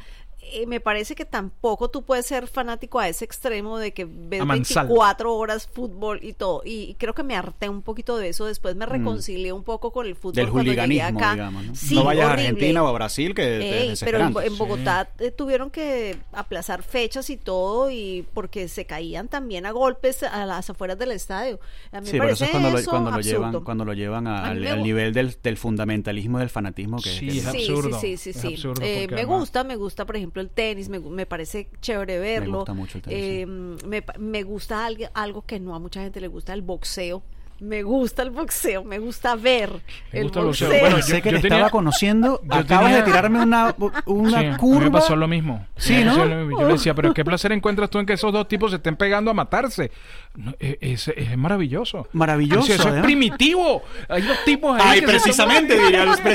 eh, 0.52 0.66
me 0.66 0.80
parece 0.80 1.14
que 1.14 1.24
tampoco 1.24 1.90
tú 1.90 2.02
puedes 2.02 2.26
ser 2.26 2.46
fanático 2.46 2.98
a 2.98 3.08
ese 3.08 3.24
extremo 3.24 3.78
de 3.78 3.92
que 3.92 4.06
ves 4.08 4.40
A 4.40 4.44
mansalva. 4.44 4.88
24 4.88 5.34
horas 5.34 5.66
fútbol 5.72 6.20
y 6.22 6.32
todo. 6.32 6.62
Y 6.64 6.94
creo 6.98 7.14
que 7.14 7.22
me 7.22 7.36
harté 7.36 7.68
un 7.68 7.82
poquito 7.82 8.16
de 8.16 8.28
eso. 8.30 8.46
Después 8.46 8.76
me 8.76 8.86
reconcilié 8.86 9.52
un 9.52 9.62
poco 9.62 9.92
con 9.92 10.06
el 10.06 10.14
fútbol 10.16 10.32
Mm. 10.32 10.36
Del 10.36 10.48
cuando 10.50 10.70
llegué 10.70 10.80
hooliganismo, 10.82 11.18
acá. 11.20 11.32
digamos, 11.32 11.64
¿no? 11.66 11.74
Sí, 11.74 11.94
no 11.94 12.04
vayas 12.04 12.26
a. 12.28 12.32
Argentina 12.32 12.82
o 12.82 12.86
a 12.88 12.92
Brasil, 12.92 13.34
que 13.34 13.82
Ey, 13.82 13.90
es 13.90 14.00
pero 14.04 14.20
en, 14.40 14.56
Bogotá 14.58 15.10
eh, 15.18 15.30
tuvieron 15.30 15.70
que 15.70 16.16
aplazar 16.32 16.82
fechas 16.82 17.30
y 17.30 17.36
todo 17.36 17.90
y 17.90 18.26
porque 18.34 18.68
se 18.68 18.84
caían 18.84 19.28
también 19.28 19.66
a 19.66 19.70
golpes 19.70 20.22
a 20.22 20.46
las 20.46 20.70
afueras 20.70 20.98
del 20.98 21.12
estadio. 21.12 21.58
A 21.92 22.00
mí 22.00 22.06
Sí, 22.06 22.12
me 22.14 22.20
pero 22.20 22.32
eso 22.32 22.44
es 22.44 22.50
cuando 22.50 22.70
lo, 22.70 22.84
cuando 22.84 23.10
lo 23.10 23.20
llevan, 23.20 23.60
cuando 23.64 23.84
lo 23.84 23.92
llevan 23.94 24.26
a- 24.26 24.38
A 24.38 24.42
mí 24.44 24.48
al, 24.50 24.60
me 24.60 24.70
al 24.70 24.78
gu- 24.80 24.82
nivel 24.82 25.12
del, 25.12 25.36
del 25.42 25.56
fundamentalismo 25.56 26.38
y 26.38 26.40
del 26.40 26.50
fanatismo 26.50 26.98
que 27.00 27.10
Sí, 27.10 27.26
que- 27.28 27.38
es 27.38 27.44
Sí, 27.44 27.48
absurdo, 27.48 28.00
sí, 28.00 28.16
sí, 28.16 28.16
sí, 28.16 28.30
es 28.30 28.40
sí. 28.40 28.46
absurdo 28.54 28.82
Eh, 28.84 29.08
me 29.10 29.24
gusta, 29.24 29.64
me 29.64 29.76
gusta, 29.76 30.06
por 30.06 30.16
ejemplo, 30.16 30.37
el 30.40 30.50
tenis, 30.50 30.88
me, 30.88 30.98
me 31.00 31.26
parece 31.26 31.68
chévere 31.80 32.18
verlo. 32.18 32.58
gusta 32.58 32.74
mucho 32.74 32.98
el 32.98 33.02
tenis, 33.04 33.18
Eh, 33.20 33.46
me, 33.46 34.02
me 34.18 34.42
gusta 34.42 34.84
algo, 34.86 35.06
algo 35.14 35.42
que 35.42 35.58
no 35.60 35.74
a 35.74 35.78
mucha 35.78 36.00
gente 36.02 36.20
le 36.20 36.28
gusta, 36.28 36.52
el 36.52 36.62
boxeo. 36.62 37.22
Me 37.60 37.82
gusta 37.82 38.22
el 38.22 38.30
boxeo, 38.30 38.84
me 38.84 39.00
gusta 39.00 39.34
ver 39.34 39.68
Me 40.12 40.20
el 40.20 40.26
gusta 40.26 40.38
el 40.38 40.46
boxeo. 40.46 40.68
boxeo. 40.68 40.80
Bueno, 40.80 40.98
yo- 41.00 41.06
que 41.06 41.14
yo 41.14 41.36
te 41.38 41.42
tenía- 41.42 41.56
estaba 41.56 41.70
conociendo. 41.70 42.40
yo 42.44 42.54
Acabas 42.54 42.84
tenía- 42.84 42.98
de 42.98 43.02
tirarme 43.02 43.42
una, 43.42 43.74
una 44.06 44.38
Sí, 44.38 44.46
a 44.46 44.50
mí 44.52 44.56
curva. 44.58 44.80
me 44.84 44.90
pasó 44.92 45.16
lo 45.16 45.26
mismo. 45.26 45.66
Sí, 45.76 45.94
Me 45.94 46.04
¿no? 46.04 46.16
Yo 46.18 46.24
le 46.68 46.72
decía, 46.74 46.94
pero 46.94 47.12
qué 47.12 47.24
placer 47.24 47.50
encuentras 47.50 47.90
tú 47.90 47.98
en 47.98 48.06
que 48.06 48.12
esos 48.12 48.32
dos 48.32 48.46
tipos 48.46 48.70
se 48.70 48.76
estén 48.76 48.94
pegando 48.94 49.32
a 49.32 49.34
matarse. 49.34 49.90
No, 50.36 50.54
e- 50.60 50.78
es, 50.80 51.08
es 51.08 51.36
maravilloso. 51.36 52.06
Maravilloso, 52.12 52.72
Eso 52.72 52.90
es 52.90 52.94
¿eh? 52.94 53.02
primitivo. 53.02 53.82
Hay 54.08 54.22
dos 54.22 54.38
tipos 54.44 54.80
ahí. 54.80 55.00
Ay, 55.00 55.02
precisamente, 55.02 55.76
diría 55.76 56.04
Luz, 56.04 56.20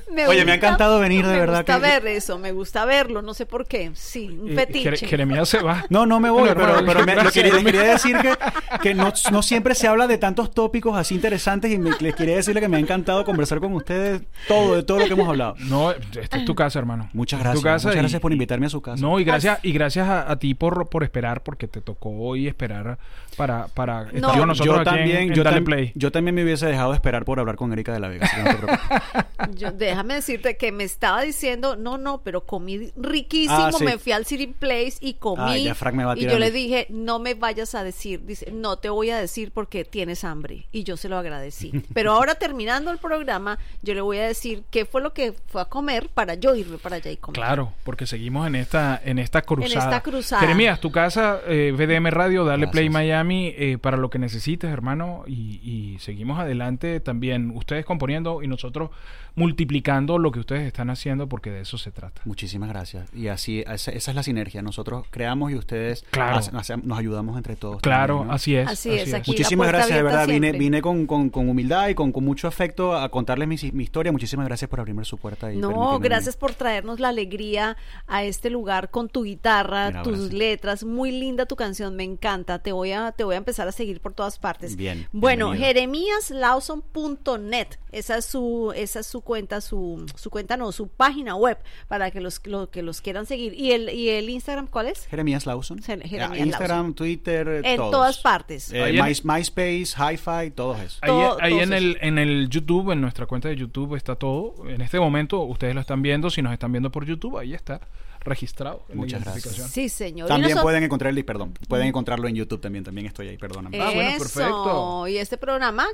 Oye, 0.28 0.44
me 0.44 0.52
ha 0.52 0.54
encantado 0.56 0.98
venir, 1.00 1.26
de 1.26 1.32
me 1.34 1.40
verdad 1.40 1.58
gusta 1.58 1.74
que- 1.76 1.80
ver 1.80 2.06
eso, 2.06 2.38
me 2.38 2.52
gusta 2.52 2.84
verlo, 2.84 3.22
no 3.22 3.34
sé 3.34 3.46
por 3.46 3.66
qué. 3.66 3.90
Sí, 3.94 4.28
un 4.40 4.50
Eh, 4.50 4.54
fetiche. 4.54 4.90
Jere- 4.90 5.06
Jeremías 5.08 5.48
se 5.48 5.58
va. 5.62 5.84
No, 5.90 6.06
no 6.06 6.20
me 6.20 6.30
voy, 6.30 6.48
pero, 6.54 6.84
pero 6.86 7.04
me- 7.04 7.14
lo 7.22 7.30
quería, 7.30 7.62
quería 7.62 7.82
decir 7.82 8.16
que, 8.18 8.34
que 8.82 8.94
no, 8.94 9.12
no 9.30 9.42
siempre 9.42 9.74
se 9.74 9.86
habla 9.88 10.06
de 10.06 10.18
tantos 10.18 10.50
tópicos 10.52 10.96
así 10.96 11.14
interesantes 11.14 11.70
y 11.72 11.78
me- 11.78 11.90
les 12.00 12.14
quería 12.14 12.36
decirle 12.36 12.60
que 12.60 12.68
me 12.68 12.76
ha 12.76 12.80
encantado 12.80 13.24
conversar 13.24 13.60
con 13.60 13.72
ustedes 13.74 14.22
todo, 14.48 14.76
de 14.76 14.82
todo 14.82 14.98
lo 15.00 15.06
que 15.06 15.12
hemos 15.12 15.28
hablado. 15.28 15.54
No, 15.60 15.90
esta 15.90 16.36
es 16.38 16.44
tu 16.44 16.54
casa, 16.54 16.78
hermano. 16.78 17.08
Muchas 17.12 17.40
gracias. 17.40 17.62
casa 17.62 17.88
Muchas 17.88 17.96
y- 17.96 17.98
gracias 18.00 18.20
por 18.20 18.32
invitarme 18.32 18.66
a 18.66 18.70
su 18.70 18.80
casa. 18.80 19.00
No, 19.02 19.18
y 19.20 19.24
gracias, 19.24 19.58
y 19.62 19.72
gracias 19.72 20.08
a, 20.08 20.30
a 20.30 20.38
ti 20.38 20.54
por, 20.54 20.88
por 20.88 21.02
esperar, 21.04 21.42
porque 21.42 21.68
te 21.68 21.80
tocó 21.80 22.10
hoy 22.10 22.46
esperar 22.48 22.98
para, 23.36 23.66
para 23.68 24.02
estar 24.04 24.20
No. 24.20 24.38
con 24.38 24.48
nosotros 24.48 24.74
yo 24.76 24.80
aquí 24.80 24.90
también, 24.90 25.16
en 25.16 25.34
yo, 25.34 25.42
Dale 25.42 25.60
tam- 25.60 25.64
Play. 25.64 25.92
yo 25.94 26.12
también 26.12 26.34
me 26.34 26.42
hubiese 26.44 26.66
dejado 26.66 26.94
esperar 26.94 27.24
por 27.24 27.38
hablar 27.40 27.56
con 27.56 27.72
Erika 27.72 27.92
de 27.92 28.00
la 28.00 28.08
Vega. 28.08 28.28
que 28.28 28.42
no 28.42 28.56
te. 28.66 29.58
Yo- 29.58 29.72
déjame 29.86 30.14
decirte 30.14 30.56
que 30.56 30.72
me 30.72 30.84
estaba 30.84 31.22
diciendo, 31.22 31.76
no, 31.76 31.98
no, 31.98 32.22
pero 32.22 32.44
comí 32.46 32.90
riquísimo, 32.96 33.54
Ah, 33.56 33.72
sí. 33.72 33.84
me 33.84 33.98
fui 33.98 34.12
al 34.12 34.24
City 34.26 34.46
Place 34.46 34.94
y 35.00 35.14
comí. 35.14 35.42
Ay, 35.42 35.64
ya 35.64 35.74
Frank 35.74 35.94
me 35.94 36.04
va 36.04 36.16
y 36.16 36.22
yo 36.22 36.38
le 36.38 36.50
dije, 36.50 36.86
no 36.90 37.18
me 37.18 37.34
vayas 37.34 37.74
a 37.74 37.84
decir, 37.84 38.24
dice, 38.24 38.50
no 38.52 38.76
te 38.76 38.88
voy 38.88 39.10
a 39.10 39.18
decir 39.18 39.52
porque 39.52 39.84
tienes 39.84 40.24
hambre. 40.24 40.66
Y 40.72 40.84
yo 40.84 40.96
se 40.96 41.08
lo 41.08 41.16
agradecí. 41.18 41.72
Pero 41.94 42.12
ahora 42.12 42.34
terminando 42.36 42.90
el 42.90 42.98
programa, 42.98 43.58
yo 43.82 43.94
le 43.94 44.00
voy 44.00 44.18
a 44.18 44.26
decir 44.26 44.62
qué 44.70 44.84
fue 44.84 45.02
lo 45.02 45.12
que 45.12 45.32
fue 45.46 45.60
a 45.62 45.66
comer 45.66 46.08
para 46.08 46.34
yo 46.34 46.54
irme 46.54 46.78
para 46.78 46.96
allá 46.96 47.10
y 47.10 47.16
comer. 47.16 47.34
Claro, 47.40 47.72
porque 47.84 48.06
seguimos 48.06 48.46
en 48.46 48.54
esta 48.56 49.00
en 49.04 49.18
esta 49.18 49.42
cruzada. 49.42 49.84
esta 49.84 50.02
cruzada. 50.02 50.40
Jeremías, 50.42 50.80
tu 50.80 50.90
casa, 50.92 51.40
eh, 51.46 51.72
VDM 51.76 52.10
Radio, 52.10 52.44
Dale 52.44 52.68
Play. 52.68 52.90
Miami, 52.90 53.54
eh, 53.56 53.78
para 53.78 53.96
lo 53.96 54.10
que 54.10 54.18
necesites, 54.18 54.70
hermano, 54.70 55.24
y, 55.26 55.60
y 55.62 55.98
seguimos 56.00 56.38
adelante 56.38 57.00
también, 57.00 57.50
ustedes 57.56 57.84
componiendo 57.86 58.42
y 58.42 58.48
nosotros 58.48 58.90
multiplicando 59.34 60.18
lo 60.18 60.30
que 60.32 60.40
ustedes 60.40 60.66
están 60.66 60.90
haciendo, 60.90 61.28
porque 61.28 61.50
de 61.50 61.60
eso 61.62 61.78
se 61.78 61.90
trata. 61.90 62.20
Muchísimas 62.24 62.68
gracias. 62.68 63.08
Y 63.14 63.28
así, 63.28 63.60
esa, 63.60 63.90
esa 63.92 64.10
es 64.10 64.14
la 64.14 64.22
sinergia. 64.22 64.62
Nosotros 64.62 65.06
creamos 65.10 65.50
y 65.52 65.56
ustedes 65.56 66.04
Claro. 66.10 66.40
nos 66.52 66.70
ayudamos 66.98 67.36
entre 67.36 67.56
todos. 67.56 67.80
Claro, 67.80 68.16
también, 68.16 68.28
¿no? 68.28 68.34
así 68.34 68.56
es. 68.56 68.68
Así 68.68 68.90
es, 68.90 69.14
aquí. 69.14 69.30
Muchísimas 69.32 69.68
gracias, 69.68 69.96
de 69.96 70.02
verdad. 70.02 70.26
Vine, 70.26 70.38
siempre. 70.48 70.58
vine 70.58 70.82
con, 70.82 71.06
con- 71.06 71.30
con 71.30 71.48
humildad 71.48 71.88
y 71.88 71.94
con, 71.94 72.12
con 72.12 72.24
mucho 72.24 72.46
afecto 72.48 72.94
a 72.96 73.08
contarles 73.10 73.48
mi, 73.48 73.56
mi 73.72 73.84
historia. 73.84 74.12
Muchísimas 74.12 74.46
gracias 74.46 74.68
por 74.68 74.80
abrirme 74.80 75.04
su 75.04 75.16
puerta. 75.18 75.52
Y 75.52 75.56
No, 75.56 75.98
gracias 75.98 76.36
por 76.36 76.52
traernos 76.54 77.00
la 77.00 77.08
alegría 77.08 77.76
a 78.06 78.24
este 78.24 78.50
lugar 78.50 78.90
con 78.90 79.08
tu 79.08 79.24
guitarra, 79.24 79.88
Mira, 79.88 80.02
tus 80.02 80.32
letras, 80.32 80.84
muy 80.84 81.10
linda 81.12 81.46
tu 81.46 81.56
canción, 81.56 81.96
me 81.96 82.04
encanta. 82.04 82.58
Te 82.58 82.72
voy 82.72 82.92
a 82.92 83.12
te 83.12 83.24
voy 83.24 83.34
a 83.34 83.38
empezar 83.38 83.66
a 83.68 83.72
seguir 83.72 84.00
por 84.00 84.12
todas 84.14 84.38
partes. 84.38 84.76
Bien, 84.76 85.06
Bueno, 85.12 85.52
jeremíaslawson.net, 85.54 87.68
esa 87.92 88.18
es 88.18 88.24
su 88.24 88.72
esa 88.76 89.00
es 89.00 89.06
su 89.06 89.21
cuenta, 89.22 89.60
su 89.60 90.04
su 90.14 90.30
cuenta 90.30 90.56
no, 90.56 90.72
su 90.72 90.88
página 90.88 91.34
web 91.36 91.58
para 91.88 92.10
que 92.10 92.20
los 92.20 92.40
lo- 92.46 92.70
que 92.70 92.82
los 92.82 93.00
quieran 93.00 93.26
seguir. 93.26 93.54
¿Y 93.54 93.72
el 93.72 93.88
y 93.90 94.08
el 94.10 94.28
Instagram 94.30 94.66
cuál 94.66 94.88
es? 94.88 95.06
Jeremías 95.06 95.46
Lawson. 95.46 95.78
Jer- 95.80 96.00
Ah, 96.04 96.08
Jeremías 96.08 96.46
Instagram, 96.46 96.78
Lawson. 96.78 96.94
Twitter, 96.94 97.48
En 97.64 97.76
todos. 97.76 97.90
todas 97.90 98.18
partes. 98.18 98.72
Eh, 98.72 98.82
Ahí 98.82 98.98
en- 98.98 99.04
My- 99.04 99.14
MySpace, 99.24 99.86
Hi-Fi, 99.96 100.50
todos 100.54 100.78
esos. 100.80 100.98
Ahí, 101.02 101.08
Todo- 101.10 101.38
ahí 101.40 101.58
en, 101.60 101.72
el, 101.72 101.98
en 102.00 102.18
el 102.18 102.48
YouTube, 102.48 102.90
en 102.92 103.00
nuestra 103.00 103.26
cuenta 103.26 103.48
de 103.48 103.56
YouTube 103.56 103.94
está 103.96 104.16
todo. 104.16 104.54
En 104.68 104.80
este 104.80 104.98
momento 105.00 105.40
ustedes 105.42 105.74
lo 105.74 105.80
están 105.80 106.02
viendo. 106.02 106.30
Si 106.30 106.42
nos 106.42 106.52
están 106.52 106.72
viendo 106.72 106.90
por 106.90 107.04
YouTube, 107.04 107.38
ahí 107.38 107.54
está 107.54 107.80
registrado. 108.24 108.84
Muchas 108.94 109.24
gracias. 109.24 109.56
Sí, 109.72 109.88
señor. 109.88 110.28
También 110.28 110.50
nosotros- 110.50 110.62
pueden 110.62 110.82
encontrar 110.84 111.12
el 111.16 111.24
perdón, 111.24 111.52
pueden 111.68 111.88
encontrarlo 111.88 112.28
en 112.28 112.36
YouTube 112.36 112.60
también, 112.60 112.84
también 112.84 113.06
estoy 113.08 113.28
ahí, 113.28 113.36
perdóname. 113.36 113.80
Ah, 113.80 113.90
bueno, 113.92 114.10
Eso. 114.10 114.18
perfecto. 114.18 115.08
Y 115.08 115.16
este 115.18 115.36
programa 115.36 115.86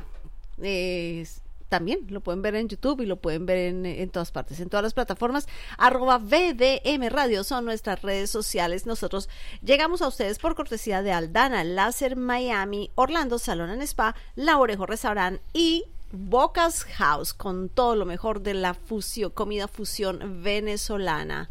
es- 0.62 1.42
también 1.68 2.07
lo 2.09 2.20
pueden 2.20 2.42
ver 2.42 2.54
en 2.54 2.68
YouTube 2.68 3.00
y 3.00 3.07
lo 3.07 3.16
pueden 3.16 3.46
ver 3.46 3.59
en, 3.59 3.87
en 3.87 4.11
todas 4.11 4.33
partes, 4.33 4.61
en 4.61 4.68
todas 4.68 4.83
las 4.83 4.94
plataformas. 4.94 5.46
Arroba 5.76 6.18
VDM 6.18 7.09
Radio 7.09 7.44
son 7.44 7.64
nuestras 7.64 8.02
redes 8.02 8.31
sociales. 8.31 8.87
Nosotros 8.87 9.28
llegamos 9.62 10.02
a 10.02 10.09
ustedes 10.09 10.38
por 10.38 10.54
cortesía 10.54 11.02
de 11.02 11.12
Aldana, 11.12 11.64
Láser 11.64 12.16
Miami, 12.16 12.90
Orlando 12.94 13.38
Salón 13.38 13.70
and 13.70 13.83
Spa, 13.83 14.14
La 14.35 14.59
Orejo 14.59 14.87
Restaurant 14.87 15.40
y 15.52 15.85
Bocas 16.11 16.85
House 16.85 17.35
con 17.35 17.68
todo 17.68 17.94
lo 17.94 18.07
mejor 18.07 18.40
de 18.40 18.54
la 18.54 18.74
fusión, 18.74 19.31
comida 19.31 19.68
fusión 19.68 20.42
venezolana. 20.42 21.50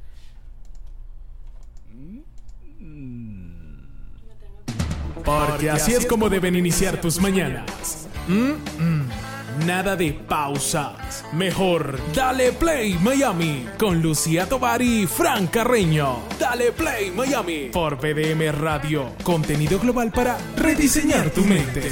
Porque 5.23 5.69
así 5.69 5.93
es 5.93 6.05
como 6.05 6.29
deben 6.29 6.55
iniciar 6.55 7.01
tus 7.01 7.19
mañanas. 7.19 8.07
Mm, 8.27 8.51
mm. 8.81 9.36
Nada 9.65 9.95
de 9.95 10.13
pausas. 10.13 11.23
Mejor, 11.33 11.99
dale 12.13 12.51
play 12.51 12.97
Miami 13.01 13.65
con 13.77 14.01
Lucía 14.01 14.45
Tobar 14.47 14.81
y 14.81 15.07
Fran 15.07 15.47
Carreño. 15.47 16.19
Dale 16.39 16.71
play 16.71 17.11
Miami 17.11 17.69
por 17.71 17.97
BDM 17.97 18.51
Radio. 18.51 19.13
Contenido 19.23 19.79
global 19.79 20.11
para 20.11 20.37
rediseñar 20.55 21.31
tu 21.31 21.41
mente. 21.41 21.91